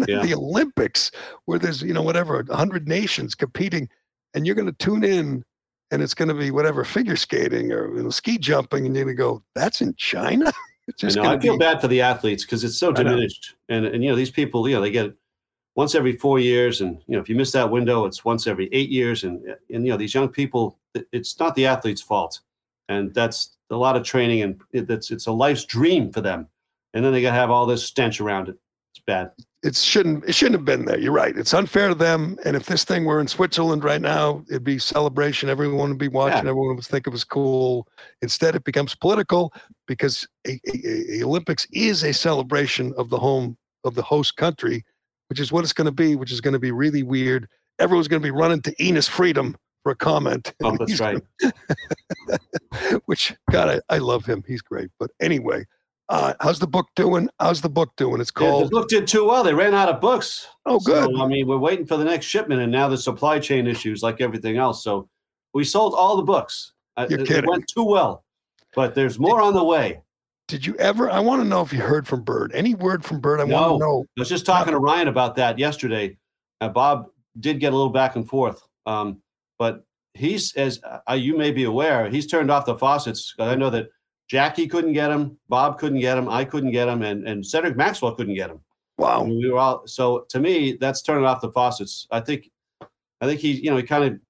Yeah. 0.08 0.22
the 0.22 0.34
Olympics 0.34 1.10
where 1.44 1.58
there's 1.58 1.82
you 1.82 1.92
know 1.92 2.02
whatever 2.02 2.44
hundred 2.50 2.88
nations 2.88 3.34
competing, 3.34 3.88
and 4.34 4.46
you're 4.46 4.54
going 4.54 4.66
to 4.66 4.84
tune 4.84 5.04
in, 5.04 5.44
and 5.90 6.02
it's 6.02 6.14
going 6.14 6.28
to 6.28 6.34
be 6.34 6.50
whatever 6.50 6.84
figure 6.84 7.16
skating 7.16 7.72
or 7.72 7.94
you 7.96 8.02
know, 8.02 8.10
ski 8.10 8.38
jumping, 8.38 8.86
and 8.86 8.94
you're 8.94 9.04
going 9.04 9.16
to 9.16 9.20
go, 9.20 9.42
"That's 9.54 9.80
in 9.80 9.94
China." 9.96 10.52
It's 10.88 11.16
I 11.16 11.22
know. 11.22 11.30
I 11.30 11.38
feel 11.38 11.54
be. 11.56 11.64
bad 11.64 11.80
for 11.80 11.86
the 11.86 12.00
athletes 12.00 12.44
because 12.44 12.64
it's 12.64 12.76
so 12.76 12.90
diminished, 12.90 13.54
and 13.68 13.86
and 13.86 14.02
you 14.02 14.10
know 14.10 14.16
these 14.16 14.30
people, 14.30 14.68
you 14.68 14.74
know, 14.74 14.80
they 14.80 14.90
get 14.90 15.12
once 15.76 15.94
every 15.94 16.16
four 16.16 16.40
years, 16.40 16.80
and 16.80 17.00
you 17.06 17.14
know 17.14 17.20
if 17.20 17.28
you 17.28 17.36
miss 17.36 17.52
that 17.52 17.70
window, 17.70 18.06
it's 18.06 18.24
once 18.24 18.48
every 18.48 18.68
eight 18.72 18.90
years, 18.90 19.22
and 19.22 19.40
and 19.72 19.86
you 19.86 19.92
know 19.92 19.96
these 19.96 20.14
young 20.14 20.28
people, 20.28 20.78
it's 21.12 21.38
not 21.38 21.54
the 21.54 21.66
athlete's 21.66 22.02
fault, 22.02 22.40
and 22.88 23.14
that's 23.14 23.56
a 23.70 23.76
lot 23.76 23.96
of 23.96 24.02
training, 24.02 24.42
and 24.42 24.60
it's 24.72 25.12
it's 25.12 25.26
a 25.26 25.32
life's 25.32 25.64
dream 25.64 26.10
for 26.10 26.22
them, 26.22 26.48
and 26.94 27.04
then 27.04 27.12
they 27.12 27.22
got 27.22 27.30
to 27.30 27.36
have 27.36 27.50
all 27.50 27.66
this 27.66 27.84
stench 27.84 28.20
around 28.20 28.48
it. 28.48 28.56
It's 28.92 29.02
bad. 29.06 29.30
it 29.62 29.76
shouldn't 29.76 30.24
it 30.24 30.34
shouldn't 30.34 30.56
have 30.56 30.64
been 30.64 30.84
there. 30.84 30.98
You're 30.98 31.12
right. 31.12 31.36
It's 31.36 31.54
unfair 31.54 31.88
to 31.88 31.94
them. 31.94 32.36
And 32.44 32.56
if 32.56 32.66
this 32.66 32.82
thing 32.82 33.04
were 33.04 33.20
in 33.20 33.28
Switzerland 33.28 33.84
right 33.84 34.00
now, 34.00 34.42
it'd 34.48 34.64
be 34.64 34.80
celebration. 34.80 35.48
Everyone 35.48 35.90
would 35.90 35.98
be 35.98 36.08
watching. 36.08 36.44
Yeah. 36.44 36.50
Everyone 36.50 36.74
would 36.74 36.84
think 36.84 37.06
it 37.06 37.10
was 37.10 37.22
cool. 37.22 37.86
Instead, 38.20 38.56
it 38.56 38.64
becomes 38.64 38.96
political 38.96 39.52
because 39.86 40.26
a, 40.44 40.58
a, 40.66 41.20
a 41.20 41.22
Olympics 41.22 41.68
is 41.72 42.02
a 42.02 42.12
celebration 42.12 42.92
of 42.96 43.10
the 43.10 43.18
home 43.18 43.56
of 43.84 43.94
the 43.94 44.02
host 44.02 44.36
country, 44.36 44.84
which 45.28 45.38
is 45.38 45.52
what 45.52 45.62
it's 45.62 45.72
going 45.72 45.86
to 45.86 45.92
be. 45.92 46.16
Which 46.16 46.32
is 46.32 46.40
going 46.40 46.54
to 46.54 46.58
be 46.58 46.72
really 46.72 47.04
weird. 47.04 47.46
Everyone's 47.78 48.08
going 48.08 48.22
to 48.22 48.26
be 48.26 48.32
running 48.32 48.62
to 48.62 48.74
Enes 48.76 49.08
Freedom 49.08 49.56
for 49.84 49.92
a 49.92 49.96
comment. 49.96 50.52
Oh, 50.64 50.76
that's 50.76 50.90
he's 50.90 51.00
right. 51.00 51.22
which 53.06 53.34
God, 53.52 53.80
I, 53.88 53.94
I 53.94 53.98
love 53.98 54.26
him. 54.26 54.42
He's 54.48 54.62
great. 54.62 54.90
But 54.98 55.12
anyway, 55.20 55.64
uh, 56.10 56.34
how's 56.40 56.58
the 56.58 56.66
book 56.66 56.88
doing? 56.96 57.28
How's 57.38 57.60
the 57.60 57.68
book 57.68 57.92
doing? 57.96 58.20
It's 58.20 58.32
Yeah, 58.38 58.64
the 58.64 58.68
book 58.68 58.88
did 58.88 59.06
too 59.06 59.26
well. 59.26 59.44
They 59.44 59.54
ran 59.54 59.74
out 59.74 59.88
of 59.88 60.00
books. 60.00 60.46
oh, 60.66 60.80
good. 60.80 61.14
So, 61.14 61.22
I 61.22 61.26
mean, 61.28 61.46
we're 61.46 61.56
waiting 61.56 61.86
for 61.86 61.96
the 61.96 62.04
next 62.04 62.26
shipment, 62.26 62.60
and 62.60 62.72
now 62.72 62.88
the 62.88 62.98
supply 62.98 63.38
chain 63.38 63.68
issues, 63.68 64.02
like 64.02 64.20
everything 64.20 64.56
else. 64.56 64.82
So 64.82 65.08
we 65.54 65.62
sold 65.64 65.94
all 65.94 66.16
the 66.16 66.24
books. 66.24 66.72
Uh, 66.96 67.06
You're 67.08 67.20
it- 67.20 67.28
kidding. 67.28 67.44
It 67.44 67.48
went 67.48 67.68
too 67.68 67.84
well, 67.84 68.24
but 68.74 68.94
there's 68.94 69.18
more 69.20 69.40
on 69.40 69.54
the 69.54 69.64
way. 69.64 70.02
Did 70.48 70.66
you 70.66 70.74
ever? 70.76 71.08
I 71.08 71.20
want 71.20 71.40
to 71.42 71.48
know 71.48 71.60
if 71.60 71.72
you 71.72 71.78
heard 71.78 72.08
from 72.08 72.22
Bird. 72.22 72.50
Any 72.54 72.74
word 72.74 73.04
from 73.04 73.20
Bird? 73.20 73.38
I 73.38 73.44
want 73.44 73.74
to 73.74 73.78
know. 73.78 74.04
I 74.18 74.20
was 74.20 74.28
just 74.28 74.44
talking 74.44 74.72
to 74.72 74.80
Ryan 74.80 75.06
about 75.06 75.36
that 75.36 75.60
yesterday. 75.60 76.18
Uh, 76.60 76.68
Bob 76.68 77.06
did 77.38 77.60
get 77.60 77.72
a 77.72 77.76
little 77.76 77.92
back 77.92 78.16
and 78.16 78.28
forth, 78.28 78.60
um, 78.84 79.22
but 79.60 79.84
he's 80.14 80.52
as 80.56 80.80
uh, 81.08 81.12
you 81.12 81.36
may 81.38 81.52
be 81.52 81.62
aware, 81.64 82.10
he's 82.10 82.26
turned 82.26 82.50
off 82.50 82.66
the 82.66 82.76
faucets. 82.76 83.32
I 83.38 83.54
know 83.54 83.70
that 83.70 83.90
Jackie 84.30 84.68
couldn't 84.68 84.92
get 84.92 85.10
him, 85.10 85.36
Bob 85.48 85.76
couldn't 85.80 85.98
get 85.98 86.16
him, 86.16 86.28
I 86.28 86.44
couldn't 86.44 86.70
get 86.70 86.86
him, 86.86 87.02
and 87.02 87.26
and 87.26 87.44
Cedric 87.44 87.76
Maxwell 87.76 88.14
couldn't 88.14 88.34
get 88.36 88.48
him. 88.48 88.60
Wow. 88.96 89.24
we 89.24 89.50
were 89.50 89.58
all 89.58 89.82
so 89.88 90.24
to 90.28 90.38
me 90.38 90.76
that's 90.80 91.02
turning 91.02 91.24
off 91.24 91.40
the 91.40 91.50
faucets. 91.50 92.06
I 92.12 92.20
think, 92.20 92.48
I 93.20 93.26
think 93.26 93.40
he 93.40 93.50
you 93.52 93.70
know 93.70 93.76
he 93.76 93.82
kind 93.82 94.04
of 94.04 94.20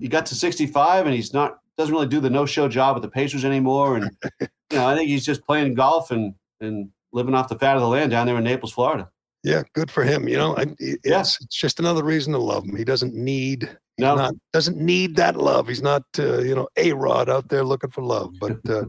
he 0.00 0.08
got 0.08 0.26
to 0.26 0.34
65 0.34 1.06
and 1.06 1.14
he's 1.14 1.32
not 1.32 1.60
doesn't 1.78 1.94
really 1.94 2.08
do 2.08 2.18
the 2.18 2.30
no 2.30 2.46
show 2.46 2.68
job 2.68 2.96
with 2.96 3.02
the 3.02 3.08
Pacers 3.08 3.44
anymore, 3.44 3.96
and 3.96 4.10
you 4.40 4.48
know 4.72 4.88
I 4.88 4.96
think 4.96 5.08
he's 5.08 5.24
just 5.24 5.44
playing 5.46 5.74
golf 5.74 6.10
and 6.10 6.34
and 6.60 6.90
living 7.12 7.34
off 7.36 7.48
the 7.48 7.56
fat 7.58 7.76
of 7.76 7.82
the 7.82 7.88
land 7.88 8.10
down 8.10 8.26
there 8.26 8.36
in 8.36 8.42
Naples, 8.42 8.72
Florida. 8.72 9.08
Yeah, 9.44 9.62
good 9.74 9.88
for 9.90 10.02
him. 10.02 10.26
You 10.26 10.36
know, 10.38 10.56
I, 10.56 10.62
it- 10.80 10.98
Yeah. 11.04 11.20
it's, 11.20 11.40
it's 11.40 11.54
just 11.54 11.78
another 11.78 12.02
reason 12.02 12.32
to 12.32 12.38
love 12.40 12.64
him. 12.64 12.74
He 12.74 12.82
doesn't 12.84 13.14
need. 13.14 13.68
No. 13.98 14.16
not 14.16 14.34
doesn't 14.52 14.78
need 14.78 15.14
that 15.16 15.36
love. 15.36 15.68
He's 15.68 15.82
not, 15.82 16.02
uh, 16.18 16.38
you 16.38 16.56
know, 16.56 16.66
a 16.76 16.92
Rod 16.94 17.28
out 17.28 17.48
there 17.48 17.62
looking 17.62 17.90
for 17.90 18.02
love. 18.02 18.32
But 18.40 18.58
uh, 18.68 18.86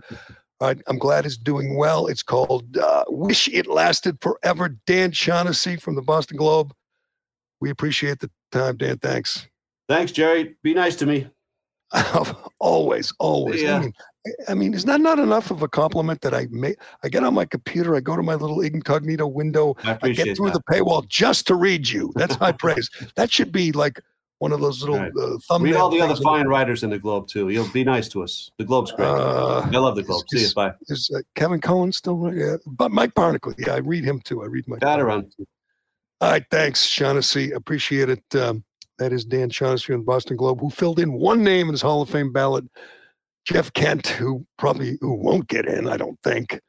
Right, 0.61 0.81
I'm 0.87 0.97
glad 0.97 1.25
it's 1.25 1.37
doing 1.37 1.75
well. 1.75 2.07
It's 2.07 2.23
called 2.23 2.77
uh, 2.77 3.03
Wish 3.09 3.49
It 3.49 3.67
Lasted 3.67 4.17
Forever. 4.21 4.77
Dan 4.87 5.11
Shaughnessy 5.11 5.75
from 5.75 5.95
the 5.95 6.01
Boston 6.01 6.37
Globe. 6.37 6.73
We 7.59 7.69
appreciate 7.69 8.19
the 8.19 8.29
time, 8.51 8.77
Dan. 8.77 8.97
Thanks. 8.99 9.47
Thanks, 9.89 10.13
Gerry. 10.13 10.55
Be 10.63 10.73
nice 10.73 10.95
to 10.97 11.05
me. 11.05 11.27
always, 12.59 13.13
always. 13.19 13.61
Yeah. 13.61 13.77
I 13.77 13.79
mean, 13.79 13.93
I 14.47 14.53
mean, 14.53 14.73
is 14.73 14.85
that 14.85 15.01
not 15.01 15.19
enough 15.19 15.51
of 15.51 15.61
a 15.61 15.67
compliment 15.67 16.21
that 16.21 16.33
I 16.33 16.47
make? 16.49 16.77
I 17.03 17.09
get 17.09 17.23
on 17.23 17.33
my 17.33 17.45
computer, 17.45 17.95
I 17.95 17.99
go 17.99 18.15
to 18.15 18.23
my 18.23 18.35
little 18.35 18.61
incognito 18.61 19.27
window, 19.27 19.75
I 19.83 19.97
I 20.01 20.11
get 20.11 20.35
through 20.35 20.51
that. 20.51 20.63
the 20.65 20.73
paywall 20.73 21.07
just 21.07 21.47
to 21.47 21.55
read 21.55 21.87
you. 21.87 22.11
That's 22.15 22.35
high 22.35 22.53
praise. 22.53 22.89
That 23.15 23.31
should 23.31 23.51
be 23.51 23.71
like 23.71 23.99
one 24.39 24.51
of 24.51 24.59
those 24.59 24.81
little 24.81 24.99
Right. 24.99 25.11
uh. 25.49 25.59
Read 25.59 25.75
all 25.75 25.89
the 25.89 26.01
other 26.01 26.15
fine 26.21 26.47
writers 26.47 26.83
in 26.83 26.89
the 26.89 26.99
Globe 26.99 27.27
too. 27.27 27.49
You'll 27.49 27.71
be 27.71 27.83
nice 27.83 28.07
to 28.09 28.23
us. 28.23 28.51
The 28.57 28.65
Globe's 28.65 28.91
great. 28.91 29.07
Uh, 29.07 29.61
I 29.61 29.77
love 29.77 29.95
the 29.95 30.03
Globe. 30.03 30.23
See 30.29 30.41
you. 30.41 30.53
Bye. 30.53 30.73
Is 30.87 31.09
uh, 31.15 31.19
Kevin 31.35 31.61
Cullen 31.61 31.91
still? 31.91 32.17
right? 32.17 32.35
Yeah, 32.35 32.55
but 32.65 32.91
Mike 32.91 33.13
Barnicle. 33.13 33.53
Yeah, 33.57 33.73
I 33.73 33.77
read 33.77 34.03
him 34.03 34.19
too. 34.21 34.43
I 34.43 34.47
read 34.47 34.67
Mike. 34.67 34.81
Got 34.81 34.97
too. 34.97 35.47
All 36.21 36.31
right, 36.31 36.45
thanks, 36.49 36.83
Shaughnessy. 36.83 37.51
Appreciate 37.51 38.09
it. 38.09 38.35
Um, 38.35 38.63
that 38.99 39.11
is 39.11 39.25
Dan 39.25 39.49
Shaughnessy 39.49 39.87
from 39.87 39.97
the 40.01 40.05
Boston 40.05 40.37
Globe, 40.37 40.59
who 40.61 40.69
filled 40.69 40.99
in 40.99 41.13
one 41.13 41.43
name 41.43 41.67
in 41.67 41.73
his 41.73 41.81
Hall 41.81 42.01
of 42.01 42.09
Fame 42.09 42.31
ballot. 42.31 42.65
Jeff 43.45 43.71
Kent, 43.73 44.07
who 44.07 44.45
probably 44.57 44.97
who 45.01 45.13
won't 45.13 45.47
get 45.47 45.67
in, 45.67 45.87
I 45.87 45.97
don't 45.97 46.19
think, 46.23 46.59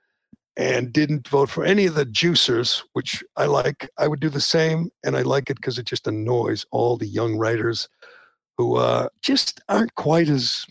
and 0.56 0.92
didn't 0.92 1.28
vote 1.28 1.50
for 1.50 1.64
any 1.64 1.86
of 1.86 1.94
the 1.94 2.06
juicers, 2.06 2.82
which 2.94 3.22
I 3.36 3.44
like. 3.44 3.88
I 3.98 4.08
would 4.08 4.20
do 4.20 4.30
the 4.30 4.40
same, 4.40 4.90
and 5.04 5.16
I 5.16 5.22
like 5.22 5.50
it 5.50 5.56
because 5.56 5.78
it 5.78 5.86
just 5.86 6.06
annoys 6.06 6.64
all 6.70 6.96
the 6.96 7.06
young 7.06 7.36
writers 7.36 7.88
who 8.56 8.76
uh, 8.76 9.08
just 9.22 9.60
aren't 9.68 9.94
quite 9.94 10.28
as 10.28 10.66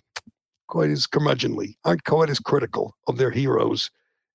quite 0.68 0.90
as 0.90 1.06
curmudgeonly, 1.06 1.76
aren't 1.86 2.04
quite 2.04 2.30
as 2.30 2.40
critical 2.40 2.96
of 3.08 3.18
their 3.18 3.30
heroes, 3.30 3.92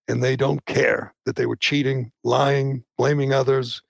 and 0.06 0.22
they 0.22 0.36
don't 0.36 0.64
care 0.66 1.12
that 1.26 1.34
they 1.34 1.46
were 1.46 1.56
cheating, 1.56 2.12
lying, 2.22 2.84
blaming 2.96 3.32
others. 3.32 3.82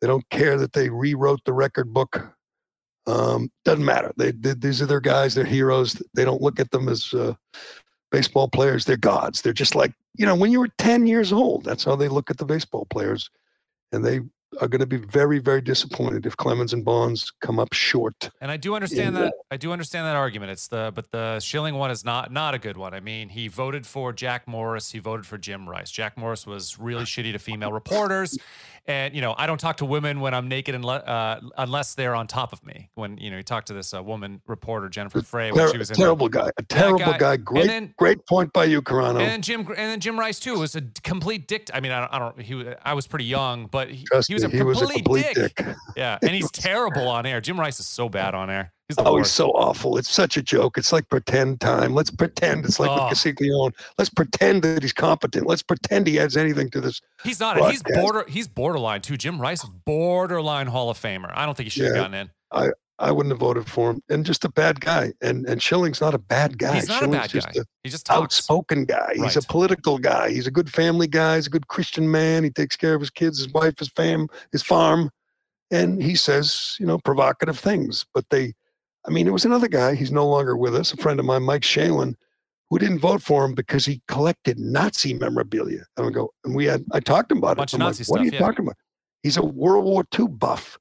They 0.00 0.06
don't 0.06 0.28
care 0.30 0.58
that 0.58 0.74
they 0.74 0.90
rewrote 0.90 1.44
the 1.44 1.54
record 1.54 1.92
book. 1.92 2.30
Um, 3.06 3.50
doesn't 3.64 3.84
matter. 3.84 4.12
They, 4.18 4.32
they 4.32 4.52
these 4.52 4.82
are 4.82 4.86
their 4.86 5.00
guys. 5.00 5.34
They're 5.34 5.44
heroes. 5.44 6.00
They 6.14 6.24
don't 6.24 6.42
look 6.42 6.60
at 6.60 6.70
them 6.70 6.88
as 6.90 7.14
uh, 7.14 7.34
baseball 8.10 8.48
players. 8.48 8.84
They're 8.84 8.96
gods. 8.96 9.42
They're 9.42 9.52
just 9.52 9.74
like 9.74 9.92
you 10.16 10.26
know 10.26 10.34
when 10.34 10.50
you 10.52 10.60
were 10.60 10.68
ten 10.78 11.06
years 11.06 11.32
old. 11.32 11.64
That's 11.64 11.84
how 11.84 11.96
they 11.96 12.08
look 12.08 12.30
at 12.30 12.38
the 12.38 12.44
baseball 12.44 12.86
players, 12.86 13.30
and 13.92 14.04
they 14.04 14.20
are 14.60 14.66
going 14.68 14.80
to 14.80 14.86
be 14.86 14.96
very 14.96 15.38
very 15.38 15.60
disappointed 15.60 16.26
if 16.26 16.36
Clemens 16.36 16.72
and 16.72 16.84
Bonds 16.84 17.32
come 17.40 17.58
up 17.60 17.72
short. 17.72 18.30
And 18.40 18.50
I 18.50 18.56
do 18.56 18.74
understand 18.74 19.14
Yeah. 19.14 19.22
that. 19.22 19.34
I 19.50 19.56
do 19.56 19.72
understand 19.72 20.06
that 20.06 20.16
argument. 20.16 20.50
It's 20.52 20.68
the 20.68 20.92
but 20.94 21.10
the 21.12 21.38
Schilling 21.40 21.74
one 21.76 21.90
is 21.90 22.04
not 22.04 22.32
not 22.32 22.54
a 22.54 22.58
good 22.58 22.76
one. 22.76 22.92
I 22.94 23.00
mean, 23.00 23.28
he 23.28 23.46
voted 23.48 23.86
for 23.86 24.12
Jack 24.12 24.48
Morris. 24.48 24.90
He 24.92 24.98
voted 24.98 25.26
for 25.26 25.38
Jim 25.38 25.68
Rice. 25.68 25.90
Jack 25.90 26.16
Morris 26.16 26.46
was 26.46 26.78
really 26.78 27.04
shitty 27.04 27.32
to 27.32 27.38
female 27.38 27.72
reporters, 27.72 28.36
and 28.86 29.14
you 29.14 29.20
know 29.20 29.34
I 29.38 29.46
don't 29.46 29.58
talk 29.60 29.76
to 29.78 29.84
women 29.84 30.20
when 30.20 30.34
I'm 30.34 30.48
naked 30.48 30.74
unless 30.74 31.02
uh, 31.04 31.40
unless 31.56 31.94
they're 31.94 32.14
on 32.14 32.26
top 32.26 32.52
of 32.52 32.64
me. 32.66 32.90
When 32.94 33.18
you 33.18 33.30
know 33.30 33.36
you 33.36 33.42
talk 33.42 33.66
to 33.66 33.72
this 33.72 33.94
uh, 33.94 34.02
woman 34.02 34.40
reporter 34.46 34.88
Jennifer 34.88 35.22
Frey 35.22 35.52
when 35.52 35.64
Ter- 35.66 35.72
she 35.72 35.78
was 35.78 35.90
in 35.90 35.94
the- 35.94 36.02
terrible 36.02 36.28
guy. 36.28 36.50
A 36.58 36.62
terrible 36.64 36.98
guy. 36.98 37.18
guy. 37.18 37.36
Great 37.36 37.66
then- 37.68 37.94
great 37.98 38.26
point 38.26 38.52
by 38.52 38.64
you, 38.64 38.82
Carano. 38.82 39.10
And 39.10 39.20
then 39.20 39.42
Jim, 39.42 39.60
and 39.60 39.76
then 39.76 40.00
Jim 40.00 40.18
Rice 40.18 40.40
too 40.40 40.58
was 40.58 40.74
a 40.74 40.82
complete 41.04 41.46
dick. 41.46 41.68
I 41.74 41.80
mean, 41.80 41.92
I 41.92 42.00
don't, 42.00 42.14
I 42.14 42.18
don't 42.18 42.40
he, 42.40 42.74
I 42.84 42.94
was 42.94 43.06
pretty 43.06 43.24
young, 43.26 43.66
but 43.66 43.90
he, 43.90 44.06
he 44.26 44.34
was 44.34 44.39
me, 44.42 44.46
a 44.46 44.50
he 44.50 44.58
complete, 44.58 44.80
was 44.80 44.90
a 44.90 44.94
complete 44.94 45.34
dick. 45.34 45.54
dick. 45.56 45.76
Yeah, 45.96 46.18
and 46.22 46.30
he's 46.32 46.50
terrible 46.50 47.08
on 47.08 47.26
air. 47.26 47.40
Jim 47.40 47.58
Rice 47.58 47.80
is 47.80 47.86
so 47.86 48.08
bad 48.08 48.34
on 48.34 48.50
air. 48.50 48.72
He's 48.88 48.96
the 48.96 49.04
Oh, 49.04 49.16
he's 49.18 49.30
so 49.30 49.50
awful. 49.50 49.96
It's 49.98 50.10
such 50.10 50.36
a 50.36 50.42
joke. 50.42 50.76
It's 50.76 50.92
like 50.92 51.08
pretend 51.08 51.60
time. 51.60 51.94
Let's 51.94 52.10
pretend. 52.10 52.64
It's 52.64 52.80
like 52.80 52.90
Oh. 52.90 52.94
with 53.04 53.12
Castiglione. 53.12 53.72
Let's 53.98 54.10
pretend 54.10 54.62
that 54.64 54.82
he's 54.82 54.92
competent. 54.92 55.46
Let's 55.46 55.62
pretend 55.62 56.08
he 56.08 56.18
adds 56.18 56.36
anything 56.36 56.70
to 56.70 56.80
this. 56.80 57.00
He's 57.22 57.38
not. 57.38 57.56
and 57.56 57.70
He's 57.70 57.82
broadcast. 57.82 58.02
border. 58.02 58.24
He's 58.28 58.48
borderline 58.48 59.00
too. 59.02 59.16
Jim 59.16 59.40
Rice, 59.40 59.64
borderline 59.86 60.66
Hall 60.66 60.90
of 60.90 60.98
Famer. 61.00 61.30
I 61.34 61.46
don't 61.46 61.56
think 61.56 61.66
he 61.66 61.70
should 61.70 61.84
have 61.84 61.94
Yeah. 61.94 62.00
gotten 62.02 62.14
in. 62.14 62.30
I 62.52 62.70
wouldn't 63.10 63.32
have 63.32 63.40
voted 63.40 63.66
for 63.66 63.90
him. 63.92 64.02
And 64.10 64.26
just 64.26 64.44
a 64.44 64.50
bad 64.50 64.80
guy. 64.80 65.12
And 65.22 65.46
and 65.46 65.60
Schilling's 65.60 66.00
not 66.00 66.12
a 66.12 66.18
bad 66.18 66.58
guy. 66.58 66.74
He's 66.74 66.88
not 66.88 67.02
a 67.02 67.08
bad 67.08 67.30
just 67.30 67.46
guy. 67.52 67.60
a 67.60 67.64
He 67.82 67.88
just 67.90 68.04
talks. 68.04 68.20
outspoken 68.20 68.84
guy. 68.84 69.12
He's 69.14 69.36
a 69.36 69.42
political 69.42 69.98
guy. 69.98 70.30
He's 70.30 70.46
a 70.46 70.50
good 70.50 70.70
family 70.70 71.06
guy. 71.06 71.36
He's 71.36 71.46
a 71.46 71.50
good 71.50 71.68
Christian 71.68 72.10
man. 72.10 72.44
He 72.44 72.50
takes 72.50 72.76
care 72.76 72.94
of 72.94 73.00
his 73.00 73.10
kids, 73.10 73.38
his 73.38 73.50
wife, 73.52 73.78
his 73.78 73.88
fam, 73.88 74.28
his 74.52 74.62
farm. 74.62 75.10
And 75.70 76.02
he 76.02 76.14
says, 76.14 76.76
you 76.78 76.86
know, 76.86 76.98
provocative 76.98 77.58
things. 77.58 78.04
But 78.12 78.24
they, 78.30 78.52
I 79.06 79.10
mean, 79.10 79.26
it 79.26 79.32
was 79.32 79.44
another 79.44 79.68
guy. 79.68 79.94
He's 79.94 80.12
no 80.12 80.28
longer 80.28 80.56
with 80.56 80.74
us, 80.74 80.92
a 80.92 80.96
friend 80.98 81.18
of 81.20 81.24
mine, 81.26 81.44
Mike 81.44 81.62
Shalin, 81.62 82.14
who 82.68 82.78
didn't 82.78 82.98
vote 82.98 83.22
for 83.22 83.44
him 83.44 83.54
because 83.54 83.86
he 83.86 84.02
collected 84.08 84.58
Nazi 84.58 85.14
memorabilia. 85.14 85.84
And 85.96 86.06
I 86.06 86.10
go, 86.10 86.30
and 86.44 86.54
we 86.54 86.66
had, 86.66 86.84
I 86.92 87.00
talked 87.00 87.32
about 87.32 87.56
Bunch 87.56 87.72
it. 87.72 87.76
of 87.76 87.80
I'm 87.82 87.86
Nazi 87.86 88.02
like, 88.04 88.10
what 88.10 88.20
are 88.20 88.24
you 88.24 88.30
yeah. 88.32 88.40
talking 88.40 88.64
about? 88.66 88.76
He's 89.22 89.36
a 89.36 89.44
World 89.44 89.84
War 89.84 90.04
II 90.18 90.26
buff. 90.28 90.78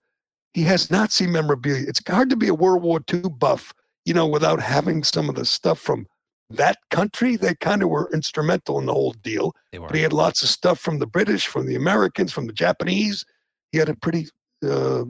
He 0.53 0.63
has 0.63 0.89
Nazi 0.89 1.27
memorabilia. 1.27 1.85
It's 1.87 2.01
hard 2.07 2.29
to 2.31 2.35
be 2.35 2.47
a 2.47 2.53
World 2.53 2.81
War 2.81 2.99
II 3.13 3.23
buff, 3.37 3.73
you 4.05 4.13
know, 4.13 4.27
without 4.27 4.59
having 4.61 5.03
some 5.03 5.29
of 5.29 5.35
the 5.35 5.45
stuff 5.45 5.79
from 5.79 6.07
that 6.49 6.77
country. 6.89 7.35
They 7.35 7.53
kind 7.55 7.83
of 7.83 7.89
were 7.89 8.09
instrumental 8.13 8.79
in 8.79 8.87
the 8.87 8.93
whole 8.93 9.13
deal. 9.13 9.53
They 9.71 9.79
were. 9.79 9.87
But 9.87 9.95
he 9.95 10.01
had 10.01 10.13
lots 10.13 10.41
of 10.41 10.49
stuff 10.49 10.79
from 10.79 10.99
the 10.99 11.05
British, 11.07 11.45
from 11.47 11.67
the 11.67 11.75
Americans, 11.75 12.31
from 12.33 12.47
the 12.47 12.53
Japanese. 12.53 13.23
He 13.71 13.77
had 13.77 13.89
a 13.89 13.95
pretty 13.95 14.27
uh, 14.65 15.03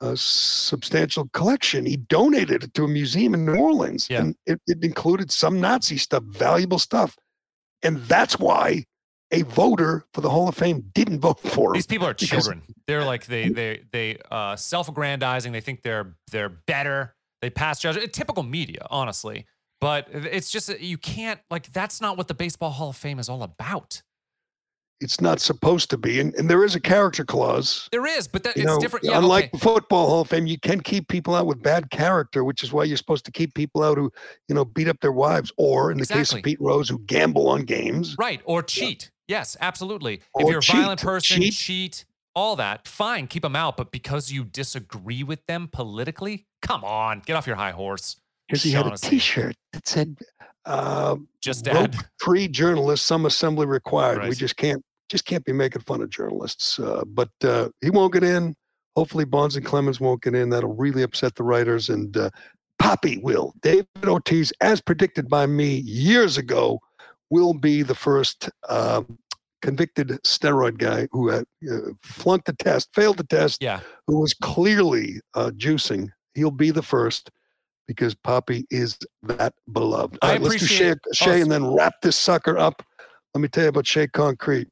uh, 0.00 0.14
substantial 0.16 1.28
collection. 1.32 1.86
He 1.86 1.96
donated 1.96 2.64
it 2.64 2.74
to 2.74 2.84
a 2.84 2.88
museum 2.88 3.34
in 3.34 3.44
New 3.44 3.54
Orleans, 3.56 4.08
Yeah. 4.10 4.20
and 4.22 4.34
it, 4.46 4.60
it 4.66 4.82
included 4.82 5.30
some 5.30 5.60
Nazi 5.60 5.96
stuff, 5.98 6.24
valuable 6.24 6.78
stuff. 6.80 7.16
And 7.82 7.98
that's 7.98 8.38
why 8.38 8.84
a 9.32 9.42
voter 9.42 10.04
for 10.12 10.20
the 10.20 10.30
Hall 10.30 10.48
of 10.48 10.56
Fame 10.56 10.90
didn't 10.94 11.20
vote 11.20 11.40
for 11.40 11.70
him. 11.70 11.74
These 11.74 11.86
people 11.86 12.06
are 12.06 12.14
children. 12.14 12.62
They're 12.86 13.04
like 13.04 13.26
they 13.26 13.48
they 13.48 13.82
they 13.92 14.18
uh, 14.30 14.56
self-aggrandizing. 14.56 15.52
They 15.52 15.60
think 15.60 15.82
they're 15.82 16.16
they're 16.30 16.48
better. 16.48 17.14
They 17.40 17.50
pass 17.50 17.80
judgment. 17.80 18.12
Typical 18.12 18.42
media, 18.42 18.86
honestly. 18.90 19.46
But 19.80 20.08
it's 20.12 20.50
just 20.50 20.66
that 20.66 20.80
you 20.80 20.98
can't 20.98 21.40
like 21.50 21.72
that's 21.72 22.00
not 22.00 22.18
what 22.18 22.28
the 22.28 22.34
Baseball 22.34 22.70
Hall 22.70 22.90
of 22.90 22.96
Fame 22.96 23.18
is 23.18 23.28
all 23.28 23.42
about. 23.42 24.02
It's 25.02 25.22
not 25.22 25.40
supposed 25.40 25.88
to 25.88 25.96
be, 25.96 26.20
and, 26.20 26.34
and 26.34 26.50
there 26.50 26.62
is 26.62 26.74
a 26.74 26.80
character 26.80 27.24
clause. 27.24 27.88
There 27.90 28.04
is, 28.04 28.28
but 28.28 28.42
that 28.42 28.58
it's 28.58 28.66
know, 28.66 28.78
different. 28.78 29.06
Yeah, 29.06 29.16
unlike 29.16 29.44
okay. 29.44 29.50
the 29.54 29.58
football 29.58 30.06
Hall 30.08 30.20
of 30.20 30.28
Fame, 30.28 30.46
you 30.46 30.58
can 30.58 30.82
keep 30.82 31.08
people 31.08 31.34
out 31.34 31.46
with 31.46 31.62
bad 31.62 31.90
character, 31.90 32.44
which 32.44 32.62
is 32.62 32.70
why 32.70 32.84
you're 32.84 32.98
supposed 32.98 33.24
to 33.24 33.32
keep 33.32 33.54
people 33.54 33.82
out 33.82 33.96
who, 33.96 34.12
you 34.48 34.54
know, 34.54 34.66
beat 34.66 34.88
up 34.88 35.00
their 35.00 35.12
wives, 35.12 35.50
or 35.56 35.90
in 35.90 35.96
the 35.96 36.04
case 36.04 36.34
of 36.34 36.42
Pete 36.42 36.60
Rose, 36.60 36.90
who 36.90 36.98
gamble 37.06 37.48
on 37.48 37.62
games. 37.62 38.14
Right. 38.18 38.42
Or 38.44 38.62
cheat. 38.62 39.10
Yes, 39.30 39.56
absolutely. 39.60 40.22
if 40.36 40.48
you're 40.48 40.58
a 40.58 40.60
violent 40.60 41.00
person, 41.00 41.40
Cheat. 41.40 41.54
cheat. 41.54 42.04
all 42.34 42.56
that, 42.56 42.88
fine, 42.88 43.28
keep 43.28 43.44
them 43.44 43.54
out. 43.54 43.76
But 43.76 43.92
because 43.92 44.32
you 44.32 44.42
disagree 44.42 45.22
with 45.22 45.46
them 45.46 45.68
politically, 45.72 46.46
come 46.62 46.82
on, 46.82 47.22
get 47.24 47.36
off 47.36 47.46
your 47.46 47.54
high 47.54 47.70
horse. 47.70 48.16
Because 48.48 48.64
he 48.64 48.72
had 48.72 48.88
a. 48.88 48.96
T-shirt 48.96 49.54
that 49.72 49.86
said, 49.86 50.18
uh, 50.64 51.14
Just 51.40 51.64
"Rope 51.68 51.92
dad. 51.92 51.96
free 52.18 52.48
journalists, 52.48 53.06
some 53.06 53.24
assembly 53.24 53.66
required." 53.66 54.24
We 54.24 54.34
just 54.34 54.56
can't, 54.56 54.82
just 55.08 55.26
can't 55.26 55.44
be 55.44 55.52
making 55.52 55.82
fun 55.82 56.02
of 56.02 56.10
journalists. 56.10 56.80
Uh, 56.80 57.04
but 57.06 57.30
uh, 57.44 57.68
he 57.80 57.90
won't 57.90 58.12
get 58.12 58.24
in. 58.24 58.56
Hopefully, 58.96 59.24
Bonds 59.24 59.54
and 59.54 59.64
Clemens 59.64 60.00
won't 60.00 60.22
get 60.24 60.34
in. 60.34 60.50
That'll 60.50 60.74
really 60.74 61.04
upset 61.04 61.36
the 61.36 61.44
writers. 61.44 61.88
And 61.88 62.16
uh, 62.16 62.30
Poppy 62.80 63.18
will. 63.18 63.54
David 63.62 63.86
Ortiz, 64.04 64.52
as 64.60 64.80
predicted 64.80 65.28
by 65.28 65.46
me 65.46 65.76
years 65.76 66.36
ago, 66.36 66.80
will 67.30 67.54
be 67.54 67.82
the 67.82 67.94
first 67.94 68.50
uh, 68.68 69.02
convicted 69.62 70.08
steroid 70.24 70.78
guy 70.78 71.06
who 71.12 71.28
had 71.28 71.44
uh, 71.70 71.76
flunked 72.02 72.46
the 72.46 72.52
test, 72.54 72.88
failed 72.94 73.16
the 73.18 73.24
test, 73.24 73.62
Yeah. 73.62 73.80
who 74.06 74.20
was 74.20 74.34
clearly 74.34 75.20
uh, 75.34 75.50
juicing. 75.56 76.08
He'll 76.34 76.50
be 76.50 76.70
the 76.70 76.82
first 76.82 77.30
because 77.86 78.14
Poppy 78.14 78.66
is 78.70 78.96
that 79.22 79.52
beloved. 79.72 80.18
I 80.22 80.26
All 80.26 80.32
right, 80.34 80.40
let's 80.42 80.60
do 80.60 80.66
Shea, 80.66 80.90
appreciate- 80.90 81.16
Shea 81.16 81.38
oh, 81.40 81.42
and 81.42 81.50
then 81.52 81.74
wrap 81.74 81.94
this 82.02 82.16
sucker 82.16 82.56
up. 82.58 82.82
Let 83.34 83.40
me 83.42 83.48
tell 83.48 83.64
you 83.64 83.68
about 83.70 83.86
Shea 83.86 84.06
Concrete. 84.08 84.68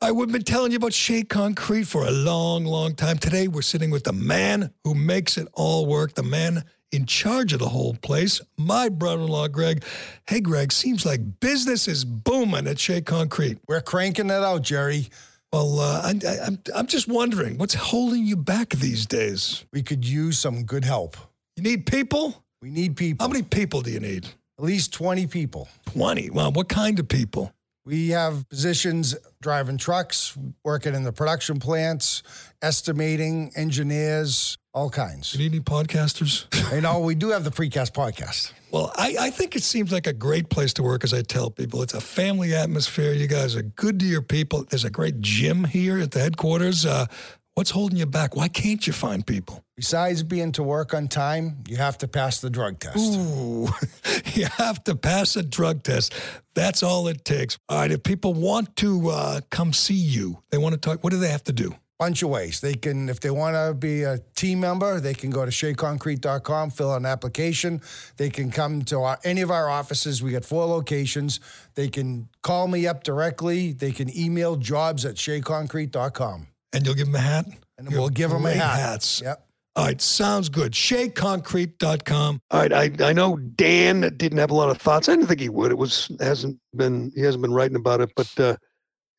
I 0.00 0.12
would 0.12 0.28
have 0.28 0.32
been 0.32 0.44
telling 0.44 0.70
you 0.70 0.76
about 0.76 0.92
Shea 0.92 1.24
Concrete 1.24 1.84
for 1.84 2.06
a 2.06 2.10
long, 2.12 2.64
long 2.64 2.94
time. 2.94 3.18
Today, 3.18 3.48
we're 3.48 3.62
sitting 3.62 3.90
with 3.90 4.04
the 4.04 4.12
man 4.12 4.72
who 4.84 4.94
makes 4.94 5.36
it 5.36 5.48
all 5.54 5.86
work, 5.86 6.14
the 6.14 6.22
man 6.22 6.64
in 6.92 7.06
charge 7.06 7.52
of 7.52 7.58
the 7.58 7.68
whole 7.68 7.94
place, 7.94 8.40
my 8.56 8.88
brother 8.88 9.22
in 9.22 9.28
law, 9.28 9.48
Greg. 9.48 9.84
Hey, 10.26 10.40
Greg, 10.40 10.72
seems 10.72 11.04
like 11.04 11.40
business 11.40 11.88
is 11.88 12.04
booming 12.04 12.66
at 12.66 12.78
Shea 12.78 13.00
Concrete. 13.00 13.58
We're 13.68 13.80
cranking 13.80 14.26
it 14.26 14.32
out, 14.32 14.62
Gerry. 14.62 15.08
Well, 15.52 15.80
uh, 15.80 16.02
I, 16.04 16.14
I, 16.26 16.46
I'm, 16.46 16.58
I'm 16.74 16.86
just 16.86 17.08
wondering 17.08 17.58
what's 17.58 17.74
holding 17.74 18.24
you 18.24 18.36
back 18.36 18.70
these 18.70 19.06
days? 19.06 19.64
We 19.72 19.82
could 19.82 20.04
use 20.06 20.38
some 20.38 20.64
good 20.64 20.84
help. 20.84 21.16
You 21.56 21.62
need 21.62 21.86
people? 21.86 22.44
We 22.60 22.70
need 22.70 22.96
people. 22.96 23.26
How 23.26 23.32
many 23.32 23.42
people 23.42 23.80
do 23.80 23.90
you 23.90 24.00
need? 24.00 24.26
At 24.58 24.64
least 24.64 24.92
20 24.92 25.26
people. 25.26 25.68
20. 25.86 26.30
Well, 26.30 26.52
what 26.52 26.68
kind 26.68 26.98
of 26.98 27.08
people? 27.08 27.52
We 27.84 28.10
have 28.10 28.46
positions 28.50 29.16
driving 29.40 29.78
trucks, 29.78 30.36
working 30.62 30.94
in 30.94 31.04
the 31.04 31.12
production 31.12 31.58
plants, 31.58 32.22
estimating, 32.60 33.52
engineers, 33.56 34.58
all 34.74 34.90
kinds. 34.90 35.34
You 35.34 35.40
need 35.40 35.52
any 35.54 35.60
podcasters? 35.60 36.46
You 36.68 36.82
know, 36.82 36.98
we 36.98 37.14
do 37.14 37.30
have 37.30 37.44
the 37.44 37.50
precast 37.50 37.92
podcast. 37.92 38.52
Well, 38.70 38.92
I, 38.94 39.16
I 39.18 39.30
think 39.30 39.56
it 39.56 39.62
seems 39.62 39.90
like 39.90 40.06
a 40.06 40.12
great 40.12 40.50
place 40.50 40.74
to 40.74 40.82
work, 40.82 41.02
as 41.02 41.14
I 41.14 41.22
tell 41.22 41.50
people. 41.50 41.80
It's 41.80 41.94
a 41.94 42.00
family 42.00 42.54
atmosphere. 42.54 43.14
You 43.14 43.26
guys 43.26 43.56
are 43.56 43.62
good 43.62 43.98
to 44.00 44.04
your 44.04 44.20
people. 44.20 44.64
There's 44.68 44.84
a 44.84 44.90
great 44.90 45.22
gym 45.22 45.64
here 45.64 45.98
at 45.98 46.10
the 46.10 46.20
headquarters. 46.20 46.84
Uh, 46.84 47.06
what's 47.54 47.70
holding 47.70 47.96
you 47.96 48.04
back? 48.04 48.36
Why 48.36 48.48
can't 48.48 48.86
you 48.86 48.92
find 48.92 49.26
people? 49.26 49.64
Besides 49.76 50.22
being 50.22 50.52
to 50.52 50.62
work 50.62 50.92
on 50.92 51.08
time, 51.08 51.64
you 51.66 51.78
have 51.78 51.96
to 51.98 52.08
pass 52.08 52.42
the 52.42 52.50
drug 52.50 52.80
test. 52.80 52.98
Ooh, 52.98 53.68
you 54.34 54.44
have 54.58 54.84
to 54.84 54.94
pass 54.94 55.36
a 55.36 55.42
drug 55.42 55.82
test. 55.82 56.12
That's 56.54 56.82
all 56.82 57.08
it 57.08 57.24
takes. 57.24 57.58
All 57.70 57.78
right, 57.78 57.90
if 57.90 58.02
people 58.02 58.34
want 58.34 58.76
to 58.76 59.08
uh, 59.08 59.40
come 59.50 59.72
see 59.72 59.94
you, 59.94 60.42
they 60.50 60.58
want 60.58 60.74
to 60.74 60.78
talk, 60.78 61.02
what 61.02 61.12
do 61.12 61.18
they 61.18 61.30
have 61.30 61.44
to 61.44 61.52
do? 61.54 61.74
Bunch 61.98 62.22
of 62.22 62.30
ways. 62.30 62.60
They 62.60 62.74
can, 62.74 63.08
if 63.08 63.20
they 63.20 63.30
want 63.30 63.56
to 63.56 63.74
be 63.74 64.04
a 64.04 64.18
team 64.36 64.60
member, 64.60 65.00
they 65.00 65.14
can 65.14 65.30
go 65.30 65.44
to 65.44 65.50
sheaconcrete.com, 65.50 66.70
fill 66.70 66.92
out 66.92 66.96
an 66.96 67.06
application. 67.06 67.80
They 68.16 68.30
can 68.30 68.50
come 68.50 68.82
to 68.82 69.00
our, 69.00 69.18
any 69.24 69.40
of 69.40 69.50
our 69.50 69.68
offices. 69.68 70.22
We 70.22 70.30
got 70.30 70.44
four 70.44 70.64
locations. 70.66 71.40
They 71.74 71.88
can 71.88 72.28
call 72.42 72.68
me 72.68 72.86
up 72.86 73.02
directly. 73.04 73.72
They 73.72 73.92
can 73.92 74.16
email 74.16 74.56
jobs 74.56 75.04
at 75.04 75.16
sheaconcrete.com. 75.16 76.46
And 76.72 76.86
you'll 76.86 76.94
give 76.94 77.06
them 77.06 77.16
a 77.16 77.20
hat? 77.20 77.46
And 77.76 77.88
we'll 77.90 78.08
give 78.08 78.30
them 78.30 78.46
a 78.46 78.52
hat. 78.52 78.78
hats. 78.78 79.20
Yep. 79.24 79.44
All 79.78 79.84
right, 79.84 80.00
sounds 80.00 80.48
good. 80.48 80.72
SheaConcrete.com. 80.72 82.40
All 82.50 82.60
right, 82.60 82.72
I, 82.72 82.90
I 82.98 83.12
know 83.12 83.36
Dan 83.36 84.12
didn't 84.16 84.38
have 84.38 84.50
a 84.50 84.54
lot 84.54 84.70
of 84.70 84.78
thoughts. 84.78 85.08
I 85.08 85.12
didn't 85.12 85.28
think 85.28 85.38
he 85.38 85.48
would. 85.48 85.70
It 85.70 85.78
was 85.78 86.10
hasn't 86.18 86.58
been 86.74 87.12
he 87.14 87.20
hasn't 87.20 87.42
been 87.42 87.54
writing 87.54 87.76
about 87.76 88.00
it, 88.00 88.10
but 88.16 88.40
uh, 88.40 88.56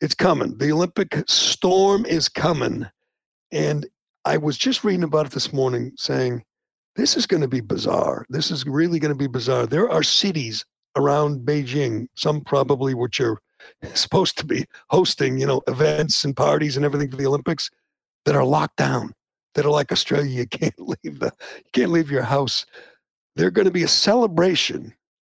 it's 0.02 0.16
coming. 0.16 0.58
The 0.58 0.72
Olympic 0.72 1.24
storm 1.28 2.06
is 2.06 2.30
coming, 2.30 2.88
and 3.52 3.86
I 4.26 4.38
was 4.38 4.58
just 4.58 4.84
reading 4.84 5.04
about 5.04 5.28
it 5.28 5.32
this 5.32 5.54
morning, 5.54 5.92
saying 5.98 6.44
this 6.96 7.16
is 7.16 7.26
going 7.26 7.42
to 7.42 7.48
be 7.48 7.62
bizarre. 7.62 8.26
This 8.30 8.52
is 8.52 8.66
really 8.66 9.00
going 9.00 9.14
to 9.14 9.18
be 9.18 9.28
bizarre. 9.28 9.66
There 9.66 9.90
are 9.90 10.04
cities 10.04 10.66
around 10.96 11.46
Beijing, 11.46 12.08
some 12.16 12.42
probably 12.42 12.94
which 12.94 13.20
are 13.22 13.38
supposed 13.94 14.38
to 14.40 14.46
be 14.46 14.66
hosting, 14.90 15.38
you 15.38 15.46
know, 15.46 15.62
events 15.68 16.24
and 16.24 16.36
parties 16.36 16.76
and 16.76 16.86
everything 16.86 17.10
for 17.10 17.18
the 17.18 17.26
Olympics 17.26 17.70
that 18.26 18.36
are 18.36 18.46
locked 18.46 18.78
down. 18.78 19.14
That 19.56 19.66
are 19.66 19.72
like 19.72 19.92
Australia. 19.92 20.30
You 20.30 20.48
can't 20.48 20.80
leave 20.80 21.20
the 21.20 21.34
you 21.58 21.72
can't 21.74 21.92
leave 21.92 22.12
your 22.12 22.24
house. 22.24 22.66
They're 23.36 23.52
going 23.52 23.66
to 23.66 23.72
be 23.72 23.84
a 23.84 23.88
celebration 23.88 24.94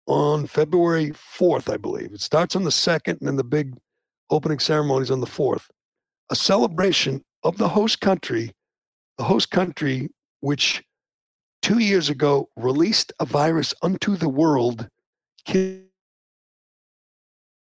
on 0.08 0.48
February 0.48 1.12
4th, 1.12 1.72
I 1.72 1.78
believe. 1.78 2.14
It 2.14 2.22
starts 2.22 2.56
on 2.56 2.64
the 2.64 2.72
2nd 2.72 3.20
and 3.20 3.28
then 3.28 3.36
the 3.36 3.44
big 3.44 3.76
opening 4.30 4.60
ceremonies 4.60 5.12
on 5.12 5.20
the 5.20 5.28
4th. 5.28 5.66
A 6.30 6.36
celebration 6.36 7.24
of 7.44 7.58
the 7.58 7.70
host 7.70 8.02
country, 8.02 8.52
the 9.18 9.24
host 9.24 9.50
country 9.52 10.10
which 10.42 10.84
2 11.62 11.80
years 11.80 12.10
ago 12.10 12.50
released 12.56 13.12
a 13.20 13.26
virus 13.26 13.74
unto 13.82 14.16
the 14.16 14.30
world 14.30 14.88
killing 15.46 15.86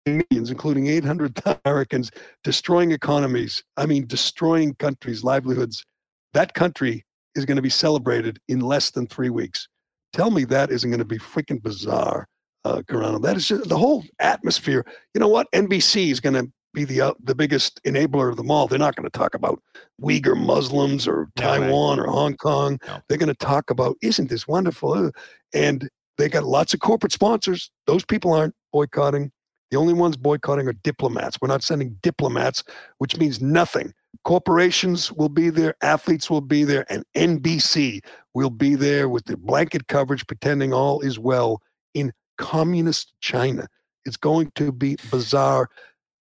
millions 0.05 0.49
including 0.49 0.87
800 0.87 1.41
Americans 1.65 2.11
destroying 2.43 2.91
economies, 2.91 3.63
I 3.75 3.85
mean 3.85 4.07
destroying 4.07 4.75
countries, 4.75 5.23
livelihoods. 5.23 5.85
That 6.33 6.53
country 6.53 7.03
is 7.35 7.45
going 7.45 7.57
to 7.57 7.61
be 7.61 7.69
celebrated 7.69 8.39
in 8.47 8.59
less 8.59 8.91
than 8.91 9.07
3 9.07 9.29
weeks. 9.29 9.67
Tell 10.13 10.31
me 10.31 10.45
that 10.45 10.71
isn't 10.71 10.89
going 10.89 10.99
to 10.99 11.05
be 11.05 11.17
freaking 11.17 11.61
bizarre 11.61 12.27
uh, 12.65 12.81
Carano. 12.81 13.21
That 13.21 13.37
is 13.37 13.47
just 13.47 13.69
the 13.69 13.77
whole 13.77 14.03
atmosphere. 14.19 14.85
You 15.13 15.19
know 15.21 15.27
what? 15.27 15.47
NBC 15.53 16.11
is 16.11 16.19
going 16.19 16.33
to 16.33 16.51
be 16.73 16.83
the 16.83 16.99
uh, 16.99 17.13
the 17.23 17.35
biggest 17.35 17.79
enabler 17.85 18.29
of 18.29 18.35
them 18.37 18.51
all. 18.51 18.67
They're 18.67 18.79
not 18.79 18.95
going 18.95 19.09
to 19.09 19.17
talk 19.17 19.33
about 19.35 19.61
Uyghur 20.01 20.35
Muslims 20.35 21.07
or 21.07 21.29
No. 21.37 21.43
Taiwan 21.43 21.99
or 21.99 22.07
Hong 22.07 22.35
Kong. 22.35 22.79
No. 22.87 22.97
They're 23.07 23.17
going 23.17 23.27
to 23.27 23.45
talk 23.45 23.69
about 23.69 23.95
isn't 24.01 24.29
this 24.29 24.47
wonderful? 24.47 24.93
Uh, 24.93 25.11
And 25.53 25.87
they 26.17 26.27
got 26.27 26.43
lots 26.43 26.73
of 26.73 26.79
corporate 26.81 27.13
sponsors. 27.13 27.71
Those 27.87 28.03
people 28.03 28.33
aren't 28.33 28.55
boycotting. 28.73 29.31
The 29.71 29.77
only 29.77 29.93
ones 29.93 30.17
boycotting 30.17 30.67
are 30.67 30.73
diplomats. 30.73 31.37
We're 31.41 31.47
not 31.47 31.63
sending 31.63 31.97
diplomats, 32.01 32.63
which 32.99 33.17
means 33.17 33.41
nothing. 33.41 33.93
Corporations 34.23 35.11
will 35.11 35.29
be 35.29 35.49
there, 35.49 35.75
athletes 35.81 36.29
will 36.29 36.41
be 36.41 36.63
there, 36.63 36.85
and 36.89 37.03
NBC 37.15 37.99
will 38.33 38.49
be 38.49 38.75
there 38.75 39.09
with 39.09 39.25
the 39.25 39.37
blanket 39.37 39.87
coverage, 39.87 40.25
pretending 40.25 40.73
all 40.73 41.01
is 41.01 41.19
well 41.19 41.61
in 41.93 42.13
communist 42.37 43.13
China. 43.19 43.67
It's 44.05 44.17
going 44.17 44.51
to 44.55 44.71
be 44.71 44.97
bizarre. 45.11 45.69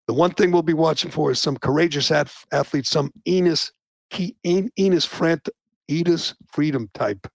The 0.07 0.13
one 0.13 0.31
thing 0.31 0.51
we'll 0.51 0.61
be 0.61 0.73
watching 0.73 1.11
for 1.11 1.31
is 1.31 1.39
some 1.39 1.57
courageous 1.57 2.11
ath- 2.11 2.45
athletes, 2.51 2.89
some 2.89 3.11
Enes, 3.27 3.71
Enes 4.11 5.07
Frant, 5.07 5.49
Enes 5.89 6.33
Freedom 6.51 6.89
type, 6.93 7.27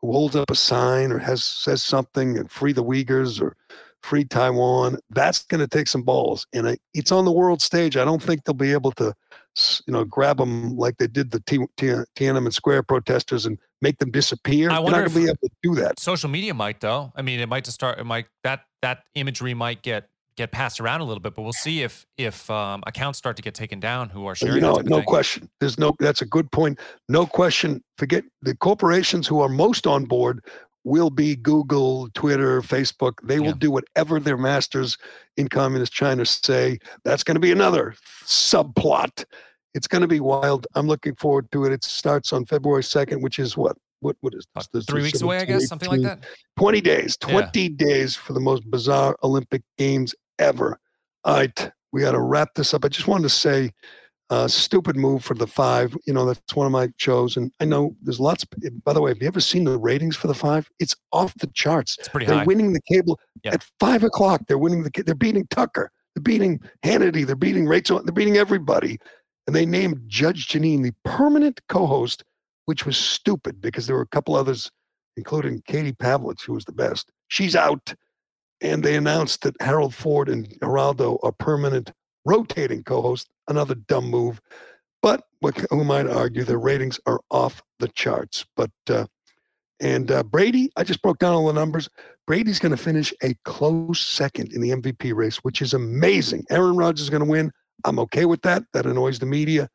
who 0.00 0.12
holds 0.12 0.36
up 0.36 0.50
a 0.50 0.54
sign 0.54 1.12
or 1.12 1.18
has 1.18 1.44
says 1.44 1.82
something 1.82 2.38
and 2.38 2.50
free 2.50 2.72
the 2.72 2.84
Uyghurs 2.84 3.40
or 3.40 3.56
free 4.06 4.24
Taiwan. 4.24 4.98
That's 5.10 5.44
going 5.44 5.60
to 5.60 5.68
take 5.68 5.88
some 5.88 6.02
balls, 6.02 6.46
and 6.52 6.78
it's 6.94 7.12
on 7.12 7.24
the 7.24 7.32
world 7.32 7.60
stage. 7.60 7.96
I 7.96 8.04
don't 8.04 8.22
think 8.22 8.44
they'll 8.44 8.54
be 8.54 8.72
able 8.72 8.92
to, 8.92 9.12
you 9.86 9.92
know, 9.92 10.04
grab 10.04 10.38
them 10.38 10.76
like 10.76 10.96
they 10.98 11.08
did 11.08 11.32
the 11.32 11.40
T- 11.40 11.66
T- 11.76 12.04
Tiananmen 12.16 12.52
Square 12.52 12.84
protesters 12.84 13.46
and 13.46 13.58
make 13.82 13.98
them 13.98 14.10
disappear. 14.10 14.70
I 14.70 14.74
You're 14.74 14.82
wonder 14.82 15.00
not 15.00 15.08
going 15.08 15.14
to 15.14 15.20
be 15.20 15.24
able 15.24 15.48
to 15.48 15.50
do 15.62 15.74
that. 15.82 15.98
Social 15.98 16.30
media 16.30 16.54
might 16.54 16.80
though. 16.80 17.12
I 17.16 17.22
mean, 17.22 17.40
it 17.40 17.48
might 17.48 17.64
just 17.64 17.74
start. 17.74 17.98
It 17.98 18.04
might 18.04 18.26
that 18.44 18.60
that 18.82 19.04
imagery 19.14 19.54
might 19.54 19.82
get 19.82 20.08
get 20.36 20.52
passed 20.52 20.80
around 20.80 21.00
a 21.00 21.04
little 21.04 21.20
bit, 21.20 21.34
but 21.34 21.42
we'll 21.42 21.52
see 21.52 21.82
if 21.82 22.06
if 22.16 22.48
um, 22.50 22.82
accounts 22.86 23.18
start 23.18 23.36
to 23.36 23.42
get 23.42 23.54
taken 23.54 23.80
down 23.80 24.10
who 24.10 24.26
are 24.26 24.34
sharing. 24.34 24.56
You 24.56 24.60
that 24.60 24.66
know, 24.66 24.74
type 24.74 24.84
of 24.84 24.90
no 24.90 24.96
thing. 24.98 25.06
question. 25.06 25.50
There's 25.60 25.78
no. 25.78 25.94
That's 25.98 26.22
a 26.22 26.26
good 26.26 26.50
point. 26.52 26.78
No 27.08 27.26
question. 27.26 27.82
Forget 27.98 28.24
the 28.42 28.54
corporations 28.56 29.26
who 29.26 29.40
are 29.40 29.48
most 29.48 29.86
on 29.86 30.04
board 30.04 30.44
will 30.86 31.10
be 31.10 31.34
Google, 31.34 32.08
Twitter, 32.14 32.62
Facebook. 32.62 33.14
They 33.24 33.40
will 33.40 33.48
Yeah. 33.48 33.54
do 33.58 33.70
whatever 33.72 34.20
their 34.20 34.36
masters 34.36 34.96
in 35.36 35.48
communist 35.48 35.92
China 35.92 36.24
say. 36.24 36.78
That's 37.04 37.24
going 37.24 37.34
to 37.34 37.40
be 37.40 37.50
another 37.50 37.94
subplot. 38.24 39.24
It's 39.74 39.88
going 39.88 40.02
to 40.02 40.08
be 40.08 40.20
wild. 40.20 40.66
I'm 40.76 40.86
looking 40.86 41.16
forward 41.16 41.50
to 41.50 41.64
it. 41.64 41.72
It 41.72 41.82
starts 41.82 42.32
on 42.32 42.46
February 42.46 42.84
2nd, 42.84 43.20
which 43.20 43.40
is 43.40 43.56
what? 43.56 43.76
What? 44.00 44.16
What 44.20 44.32
is 44.34 44.46
this? 44.72 44.84
Three 44.86 45.02
weeks 45.02 45.20
away, 45.22 45.36
I 45.36 45.40
17, 45.40 45.58
guess, 45.58 45.68
something 45.68 45.90
like 45.90 46.02
that. 46.02 46.24
20 46.56 46.80
days, 46.80 47.18
Yeah. 47.22 47.32
20 47.32 47.68
days 47.70 48.14
for 48.14 48.32
the 48.32 48.40
most 48.40 48.70
bizarre 48.70 49.16
Olympic 49.24 49.62
Games 49.78 50.14
ever. 50.38 50.78
All 51.24 51.34
right, 51.38 51.72
we 51.92 52.02
got 52.02 52.12
to 52.12 52.20
wrap 52.20 52.54
this 52.54 52.72
up. 52.74 52.84
I 52.84 52.88
just 52.88 53.08
wanted 53.08 53.24
to 53.24 53.30
say, 53.30 53.72
uh, 54.30 54.48
stupid 54.48 54.96
move 54.96 55.24
for 55.24 55.34
the 55.34 55.46
five. 55.46 55.96
You 56.06 56.12
know, 56.12 56.24
that's 56.26 56.54
one 56.56 56.66
of 56.66 56.72
my 56.72 56.88
shows. 56.96 57.36
And 57.36 57.52
I 57.60 57.64
know 57.64 57.94
there's 58.02 58.18
lots. 58.20 58.42
Of, 58.44 58.84
by 58.84 58.92
the 58.92 59.00
way, 59.00 59.10
have 59.10 59.18
you 59.22 59.28
ever 59.28 59.40
seen 59.40 59.64
the 59.64 59.78
ratings 59.78 60.16
for 60.16 60.26
the 60.26 60.34
five? 60.34 60.68
It's 60.80 60.96
off 61.12 61.32
the 61.36 61.46
charts. 61.48 61.96
It's 61.98 62.08
pretty 62.08 62.26
They're 62.26 62.38
high. 62.38 62.44
winning 62.44 62.72
the 62.72 62.80
cable 62.90 63.18
Yeah. 63.44 63.54
at 63.54 63.64
five 63.78 64.02
o'clock. 64.02 64.42
They're 64.48 64.58
winning 64.58 64.82
the. 64.82 65.02
They're 65.04 65.14
beating 65.14 65.46
Tucker. 65.48 65.90
They're 66.14 66.22
beating 66.22 66.60
Hannity. 66.84 67.26
They're 67.26 67.36
beating 67.36 67.66
Rachel. 67.66 68.02
They're 68.02 68.12
beating 68.12 68.36
everybody. 68.36 68.98
And 69.46 69.54
they 69.54 69.64
named 69.66 70.00
Judge 70.08 70.48
Jeanine 70.48 70.82
the 70.82 70.92
permanent 71.04 71.60
co-host, 71.68 72.24
which 72.64 72.84
was 72.84 72.96
stupid 72.96 73.60
because 73.60 73.86
there 73.86 73.94
were 73.94 74.02
a 74.02 74.06
couple 74.08 74.34
others, 74.34 74.70
including 75.16 75.62
Katie 75.68 75.92
Pavlich, 75.92 76.42
who 76.44 76.54
was 76.54 76.64
the 76.64 76.72
best. 76.72 77.12
She's 77.28 77.54
out. 77.54 77.94
And 78.60 78.82
they 78.82 78.96
announced 78.96 79.42
that 79.42 79.54
Harold 79.60 79.94
Ford 79.94 80.28
and 80.28 80.48
Geraldo 80.60 81.18
are 81.22 81.30
permanent 81.32 81.92
rotating 82.26 82.82
co-host. 82.84 83.28
Another 83.48 83.74
dumb 83.74 84.10
move. 84.10 84.40
But 85.02 85.22
who 85.70 85.84
might 85.84 86.08
argue 86.08 86.44
their 86.44 86.58
ratings 86.58 86.98
are 87.06 87.20
off 87.30 87.62
the 87.78 87.88
charts. 87.88 88.44
But 88.56 88.70
uh, 88.90 89.06
and 89.80 90.10
uh, 90.10 90.22
Brady, 90.22 90.70
I 90.76 90.84
just 90.84 91.02
broke 91.02 91.18
down 91.18 91.34
all 91.34 91.46
the 91.46 91.52
numbers. 91.52 91.88
Brady's 92.26 92.58
going 92.58 92.74
to 92.74 92.82
finish 92.82 93.12
a 93.22 93.34
close 93.44 94.00
second 94.00 94.52
in 94.52 94.60
the 94.60 94.70
MVP 94.70 95.14
race, 95.14 95.36
which 95.38 95.62
is 95.62 95.74
amazing. 95.74 96.44
Aaron 96.50 96.76
Rodgers 96.76 97.02
is 97.02 97.10
going 97.10 97.22
to 97.22 97.28
win. 97.28 97.52
I'm 97.84 97.98
okay 98.00 98.24
with 98.24 98.42
that. 98.42 98.64
That 98.72 98.86
annoys 98.86 99.18
the 99.18 99.26
media, 99.26 99.68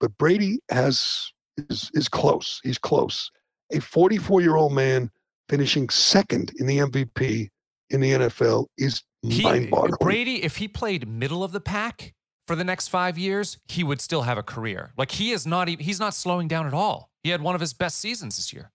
but 0.00 0.16
Brady 0.16 0.60
has 0.70 1.32
is 1.56 1.90
is 1.94 2.08
close. 2.08 2.60
He's 2.62 2.78
close. 2.78 3.30
A 3.72 3.80
44 3.80 4.40
year 4.40 4.56
old 4.56 4.72
man 4.72 5.10
finishing 5.48 5.88
second 5.90 6.52
in 6.58 6.66
the 6.66 6.78
MVP 6.78 7.48
in 7.90 8.00
the 8.00 8.12
NFL 8.12 8.66
is 8.78 9.02
He- 9.22 9.70
Brady, 10.00 10.42
if 10.42 10.56
he 10.56 10.68
played 10.68 11.06
middle 11.06 11.44
of 11.44 11.52
the 11.52 11.60
pack 11.60 12.12
for 12.46 12.56
the 12.56 12.64
next 12.64 12.88
five 12.88 13.16
years, 13.16 13.58
he 13.68 13.84
would 13.84 14.00
still 14.00 14.22
have 14.22 14.36
a 14.36 14.42
career. 14.42 14.92
Like 14.96 15.12
he 15.12 15.30
is 15.30 15.46
not 15.46 15.68
even. 15.68 15.84
He's 15.84 16.00
not 16.00 16.14
slowing 16.14 16.48
down 16.48 16.66
at 16.66 16.74
all. 16.74 17.08
He 17.22 17.30
had 17.30 17.40
one 17.40 17.54
of 17.54 17.60
his 17.60 17.72
best 17.72 17.98
seasons 17.98 18.36
this 18.36 18.52
year. 18.52 18.72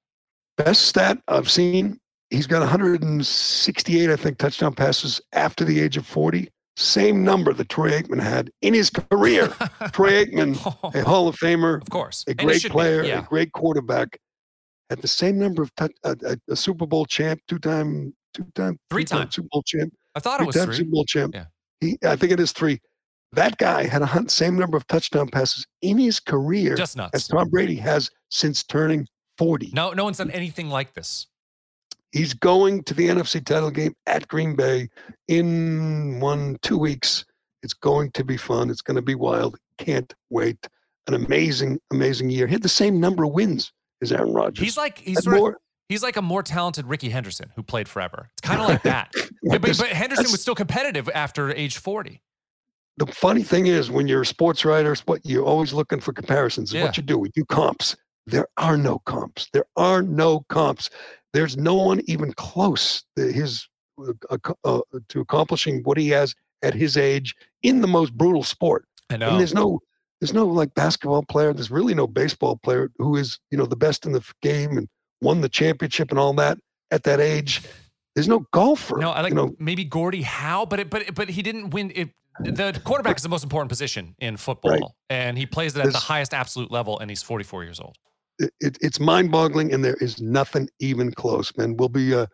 Best 0.57 0.87
stat 0.87 1.19
I've 1.27 1.51
seen. 1.51 1.99
He's 2.29 2.47
got 2.47 2.59
168, 2.59 4.09
I 4.09 4.15
think, 4.15 4.37
touchdown 4.37 4.73
passes 4.73 5.21
after 5.33 5.63
the 5.63 5.79
age 5.79 5.97
of 5.97 6.05
40. 6.05 6.49
Same 6.75 7.23
number 7.23 7.53
that 7.53 7.69
Troy 7.69 7.91
Aikman 7.91 8.21
had 8.21 8.51
in 8.61 8.73
his 8.73 8.89
career. 8.89 9.47
Troy 9.93 10.25
Aikman, 10.25 10.59
oh. 10.83 10.91
a 10.93 11.03
Hall 11.03 11.27
of 11.27 11.35
Famer, 11.37 11.81
Of 11.81 11.89
course, 11.89 12.23
a 12.27 12.33
great 12.33 12.61
should 12.61 12.69
be, 12.69 12.73
player, 12.73 13.03
Yeah, 13.03 13.19
a 13.19 13.23
great 13.23 13.51
quarterback, 13.53 14.17
had 14.89 15.01
the 15.01 15.07
same 15.07 15.39
number 15.39 15.61
of 15.61 15.73
touch, 15.75 15.91
a, 16.03 16.15
a, 16.25 16.37
a 16.51 16.55
Super 16.55 16.85
Bowl 16.85 17.05
champ, 17.05 17.41
two-time, 17.47 18.13
two-time, 18.33 18.77
Three 18.89 19.03
three-time 19.03 19.19
time. 19.21 19.31
Super 19.31 19.47
Bowl 19.51 19.63
champ, 19.63 19.93
I 20.17 20.19
thought 20.19 20.41
it 20.41 20.47
was. 20.47 20.55
Super 20.55 20.83
Bowl 20.89 21.05
champ. 21.05 21.35
Yeah. 21.35 21.45
He, 21.79 21.97
I 22.03 22.15
think 22.15 22.31
it 22.31 22.39
is 22.39 22.51
three. 22.51 22.79
That 23.33 23.57
guy 23.57 23.85
had 23.85 24.01
a 24.01 24.29
same 24.29 24.57
number 24.57 24.77
of 24.77 24.87
touchdown 24.87 25.27
passes 25.27 25.65
in 25.81 25.99
his 25.99 26.19
career 26.19 26.75
Just 26.75 26.97
as. 27.13 27.27
Tom 27.27 27.49
Brady 27.49 27.75
has 27.75 28.09
since 28.29 28.63
turning 28.63 29.07
40. 29.37 29.71
No, 29.73 29.91
no 29.91 30.05
one's 30.05 30.17
done 30.17 30.31
anything 30.31 30.69
like 30.69 30.93
this. 30.93 31.27
He's 32.11 32.33
going 32.33 32.83
to 32.85 32.95
the 32.95 33.09
NFC 33.09 33.45
title 33.45 33.69
game 33.69 33.93
at 34.07 34.27
Green 34.27 34.55
Bay 34.55 34.87
in 35.27 36.19
one, 36.19 36.57
two 36.63 36.77
weeks. 36.77 37.25
It's 37.61 37.73
going 37.75 38.11
to 38.11 38.23
be 38.23 38.37
fun. 38.37 38.71
It's 38.71 38.81
going 38.81 38.95
to 38.95 39.01
be 39.01 39.13
wild. 39.15 39.57
Can't 39.77 40.11
wait. 40.29 40.67
An 41.07 41.13
amazing, 41.13 41.79
amazing 41.91 42.29
year. 42.31 42.47
He 42.47 42.53
had 42.53 42.63
the 42.63 42.69
same 42.69 42.99
number 42.99 43.23
of 43.23 43.33
wins 43.33 43.71
as 44.01 44.11
Aaron 44.11 44.33
Rodgers. 44.33 44.63
He's 44.63 44.77
like 44.77 44.97
he's 44.97 45.17
Had 45.17 45.23
sort 45.25 45.35
of, 45.35 45.39
more- 45.41 45.57
he's 45.89 46.03
like 46.03 46.17
a 46.17 46.21
more 46.21 46.43
talented 46.43 46.85
Rickey 46.85 47.09
Henderson 47.09 47.51
who 47.55 47.63
played 47.63 47.87
forever. 47.87 48.29
It's 48.33 48.47
kind 48.47 48.61
of 48.61 48.67
like 48.67 48.83
that. 48.83 49.11
but, 49.43 49.61
but, 49.61 49.77
but 49.77 49.87
Henderson 49.89 50.31
was 50.31 50.41
still 50.41 50.55
competitive 50.55 51.09
after 51.13 51.51
age 51.51 51.77
40. 51.77 52.21
the 52.97 53.05
funny 53.07 53.43
thing 53.43 53.67
is 53.67 53.89
when 53.91 54.07
you're 54.07 54.21
a 54.23 54.25
sports 54.25 54.65
writer, 54.65 54.95
what 55.05 55.21
you're 55.25 55.45
always 55.45 55.73
looking 55.73 55.99
for 55.99 56.13
comparisons. 56.13 56.73
Yeah. 56.73 56.83
What 56.83 56.97
you 56.97 57.03
do, 57.03 57.17
we 57.17 57.29
do 57.29 57.45
comps. 57.45 57.95
There 58.25 58.47
are 58.57 58.77
no 58.77 58.99
comps. 58.99 59.49
There 59.53 59.65
are 59.77 60.01
no 60.01 60.41
comps. 60.49 60.89
There's 61.33 61.55
no 61.57 61.75
one 61.75 62.01
even 62.05 62.33
close 62.33 63.03
to 63.15 63.31
his 63.31 63.67
uh, 64.29 64.37
uh, 64.63 64.81
to 65.09 65.21
accomplishing 65.21 65.81
what 65.83 65.97
he 65.97 66.09
has 66.09 66.35
at 66.63 66.73
his 66.73 66.97
age 66.97 67.35
in 67.63 67.81
the 67.81 67.87
most 67.87 68.13
brutal 68.17 68.43
sport. 68.43 68.85
I 69.09 69.13
And 69.13 69.21
know. 69.21 69.37
there's 69.37 69.53
no 69.53 69.79
there's 70.19 70.33
no 70.33 70.45
like 70.47 70.73
basketball 70.73 71.23
player. 71.23 71.53
There's 71.53 71.69
really 71.71 71.93
no 71.93 72.07
baseball 72.07 72.57
player 72.57 72.89
who 72.97 73.15
is 73.15 73.39
you 73.51 73.57
know 73.57 73.65
the 73.67 73.75
best 73.75 74.05
in 74.05 74.11
the 74.11 74.23
game 74.41 74.77
and 74.77 74.89
won 75.21 75.41
the 75.41 75.49
championship 75.49 76.11
and 76.11 76.19
all 76.19 76.33
that 76.33 76.57
at 76.91 77.03
that 77.03 77.19
age. 77.19 77.61
There's 78.15 78.27
no 78.27 78.45
golfer. 78.51 78.97
No, 78.97 79.11
I 79.11 79.21
like 79.21 79.31
you 79.31 79.35
know 79.35 79.55
maybe 79.59 79.83
Gordie 79.83 80.23
Howe, 80.23 80.65
but 80.65 80.79
it, 80.79 80.89
but 80.89 81.13
but 81.13 81.29
he 81.29 81.41
didn't 81.41 81.69
win 81.71 81.91
it. 81.95 82.09
The 82.39 82.79
quarterback 82.83 83.17
is 83.17 83.23
the 83.23 83.29
most 83.29 83.43
important 83.43 83.69
position 83.69 84.15
in 84.19 84.37
football, 84.37 84.71
Right. 84.71 84.81
and 85.09 85.37
he 85.37 85.47
plays 85.47 85.75
it 85.75 85.83
at 85.85 85.91
the 85.91 85.97
highest 85.97 86.33
absolute 86.35 86.69
level, 86.69 86.99
and 86.99 87.09
he's 87.09 87.23
44 87.23 87.63
years 87.63 87.79
old. 87.79 87.95
it, 88.37 88.51
it, 88.59 88.77
it's 88.79 88.99
mind-boggling, 88.99 89.73
and 89.73 89.83
there 89.83 89.95
is 89.95 90.21
nothing 90.21 90.69
even 90.79 91.11
close. 91.11 91.55
Man, 91.57 91.75
we'll 91.77 91.89
be. 91.89 92.13
Uh, 92.13 92.27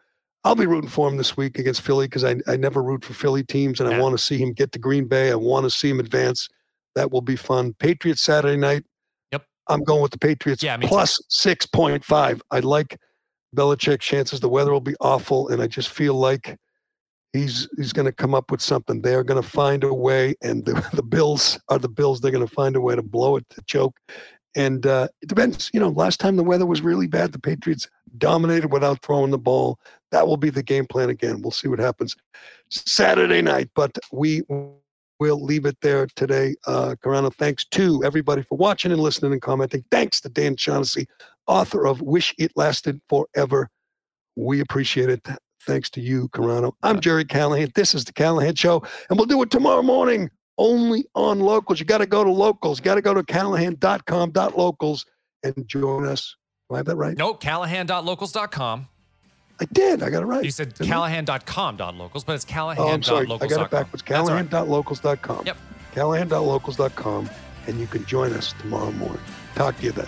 I'll 0.45 0.55
be 0.55 0.65
rooting 0.65 0.89
for 0.89 1.07
him 1.07 1.15
this 1.15 1.37
week 1.37 1.57
against 1.57 1.79
Philly 1.81 2.05
because 2.07 2.25
I, 2.25 2.35
I 2.47 2.57
never 2.57 2.83
root 2.83 3.05
for 3.05 3.13
Philly 3.13 3.43
teams, 3.45 3.79
and 3.79 3.87
I 3.93 3.97
want 3.97 4.11
to 4.17 4.21
see 4.21 4.37
him 4.37 4.51
get 4.51 4.73
to 4.73 4.79
Green 4.79 5.07
Bay. 5.07 5.31
I 5.31 5.35
want 5.35 5.63
to 5.65 5.69
see 5.69 5.89
him 5.89 6.01
advance. 6.01 6.49
That 6.95 7.09
will 7.09 7.21
be 7.21 7.37
fun. 7.37 7.73
Patriots 7.79 8.21
Saturday 8.21 8.57
night. 8.57 8.83
I'm 9.67 9.83
going 9.83 10.01
with 10.01 10.11
the 10.11 10.19
Patriots. 10.19 10.63
Yeah, 10.63 10.77
plus 10.77 11.19
six 11.29 11.65
point 11.65 12.03
five. 12.03 12.41
I 12.51 12.59
like 12.59 12.97
Belichick's 13.55 14.05
chances. 14.05 14.39
The 14.39 14.49
weather 14.49 14.71
will 14.71 14.81
be 14.81 14.95
awful, 14.99 15.49
and 15.49 15.61
I 15.61 15.67
just 15.67 15.89
feel 15.89 16.15
like 16.15 16.57
he's 17.33 17.67
he's 17.77 17.93
going 17.93 18.05
to 18.05 18.11
come 18.11 18.33
up 18.33 18.51
with 18.51 18.61
something. 18.61 19.01
They 19.01 19.15
are 19.15 19.23
going 19.23 19.41
to 19.41 19.47
find 19.47 19.83
a 19.83 19.93
way, 19.93 20.35
and 20.41 20.65
the, 20.65 20.87
the 20.93 21.03
Bills 21.03 21.59
are 21.69 21.79
the 21.79 21.89
Bills. 21.89 22.21
They're 22.21 22.31
going 22.31 22.47
to 22.47 22.53
find 22.53 22.75
a 22.75 22.81
way 22.81 22.95
to 22.95 23.03
blow 23.03 23.37
it 23.37 23.45
to 23.49 23.61
choke. 23.65 23.97
And 24.55 24.85
uh, 24.85 25.07
it 25.21 25.29
depends. 25.29 25.71
You 25.73 25.79
know, 25.79 25.89
last 25.89 26.19
time 26.19 26.35
the 26.35 26.43
weather 26.43 26.67
was 26.67 26.81
really 26.81 27.07
bad, 27.07 27.31
the 27.31 27.39
Patriots 27.39 27.89
dominated 28.19 28.71
without 28.71 29.01
throwing 29.01 29.31
the 29.31 29.39
ball. 29.39 29.79
That 30.11 30.27
will 30.27 30.37
be 30.37 30.51
the 30.51 30.61
game 30.61 30.85
plan 30.85 31.09
again. 31.09 31.41
We'll 31.41 31.51
see 31.51 31.67
what 31.67 31.79
happens 31.79 32.15
Saturday 32.69 33.41
night, 33.41 33.71
but 33.73 33.97
we 34.11 34.43
will 35.23 35.41
leave 35.41 35.65
it 35.65 35.77
there 35.81 36.05
today. 36.15 36.53
Uh, 36.67 36.95
Carano, 37.01 37.33
thanks 37.33 37.63
to 37.65 38.03
everybody 38.03 38.41
for 38.41 38.57
watching 38.57 38.91
and 38.91 39.01
listening 39.01 39.31
and 39.31 39.41
commenting. 39.41 39.85
Thanks 39.89 40.19
to 40.21 40.29
Dan 40.29 40.57
Shaughnessy, 40.57 41.07
author 41.47 41.87
of 41.87 42.01
Wish 42.01 42.35
It 42.37 42.51
Lasted 42.57 42.99
Forever. 43.07 43.69
We 44.35 44.59
appreciate 44.59 45.09
it. 45.09 45.25
Thanks 45.61 45.89
to 45.91 46.01
you, 46.01 46.27
Carano. 46.29 46.73
I'm 46.83 46.99
Gerry 46.99 47.23
Callahan. 47.23 47.71
This 47.73 47.95
is 47.95 48.03
the 48.03 48.11
Callahan 48.11 48.55
Show, 48.55 48.83
and 49.09 49.17
we'll 49.17 49.27
do 49.27 49.41
it 49.43 49.49
tomorrow 49.49 49.81
morning 49.81 50.29
only 50.57 51.05
on 51.15 51.39
locals. 51.39 51.79
You 51.79 51.85
got 51.85 51.99
to 51.99 52.05
go 52.05 52.25
to 52.25 52.31
locals. 52.31 52.79
You 52.79 52.83
got 52.83 52.95
to 52.95 53.01
go 53.01 53.13
to 53.13 53.23
callahan.com.locals 53.23 55.05
and 55.43 55.67
join 55.67 56.05
us. 56.05 56.35
Do 56.69 56.75
I 56.75 56.79
have 56.79 56.85
that 56.87 56.97
right? 56.97 57.17
No, 57.17 57.33
Callahan.locals.com. 57.33 58.87
I 59.59 59.65
did. 59.71 60.03
I 60.03 60.09
got 60.09 60.23
it 60.23 60.25
right. 60.25 60.43
You 60.43 60.51
said 60.51 60.73
didn't 60.73 60.87
I? 60.91 60.93
Callahan.com.locals, 60.93 62.23
but 62.23 62.33
it's 62.33 62.45
Oh, 62.49 62.87
I'm 62.89 63.03
sorry. 63.03 63.25
I 63.29 63.47
got 63.47 63.61
it 63.65 63.71
backwards. 63.71 64.03
That's 64.05 64.27
all 64.29 64.35
right. 64.35 64.49
Callahan.locals.com. 64.49 65.45
Yep. 65.45 65.57
Callahan.locals.com. 65.93 67.29
And 67.67 67.79
you 67.79 67.87
can 67.87 68.05
join 68.05 68.33
us 68.33 68.53
tomorrow 68.59 68.91
morning. 68.93 69.21
Talk 69.55 69.77
to 69.77 69.83
you 69.83 69.91
then. 69.91 70.07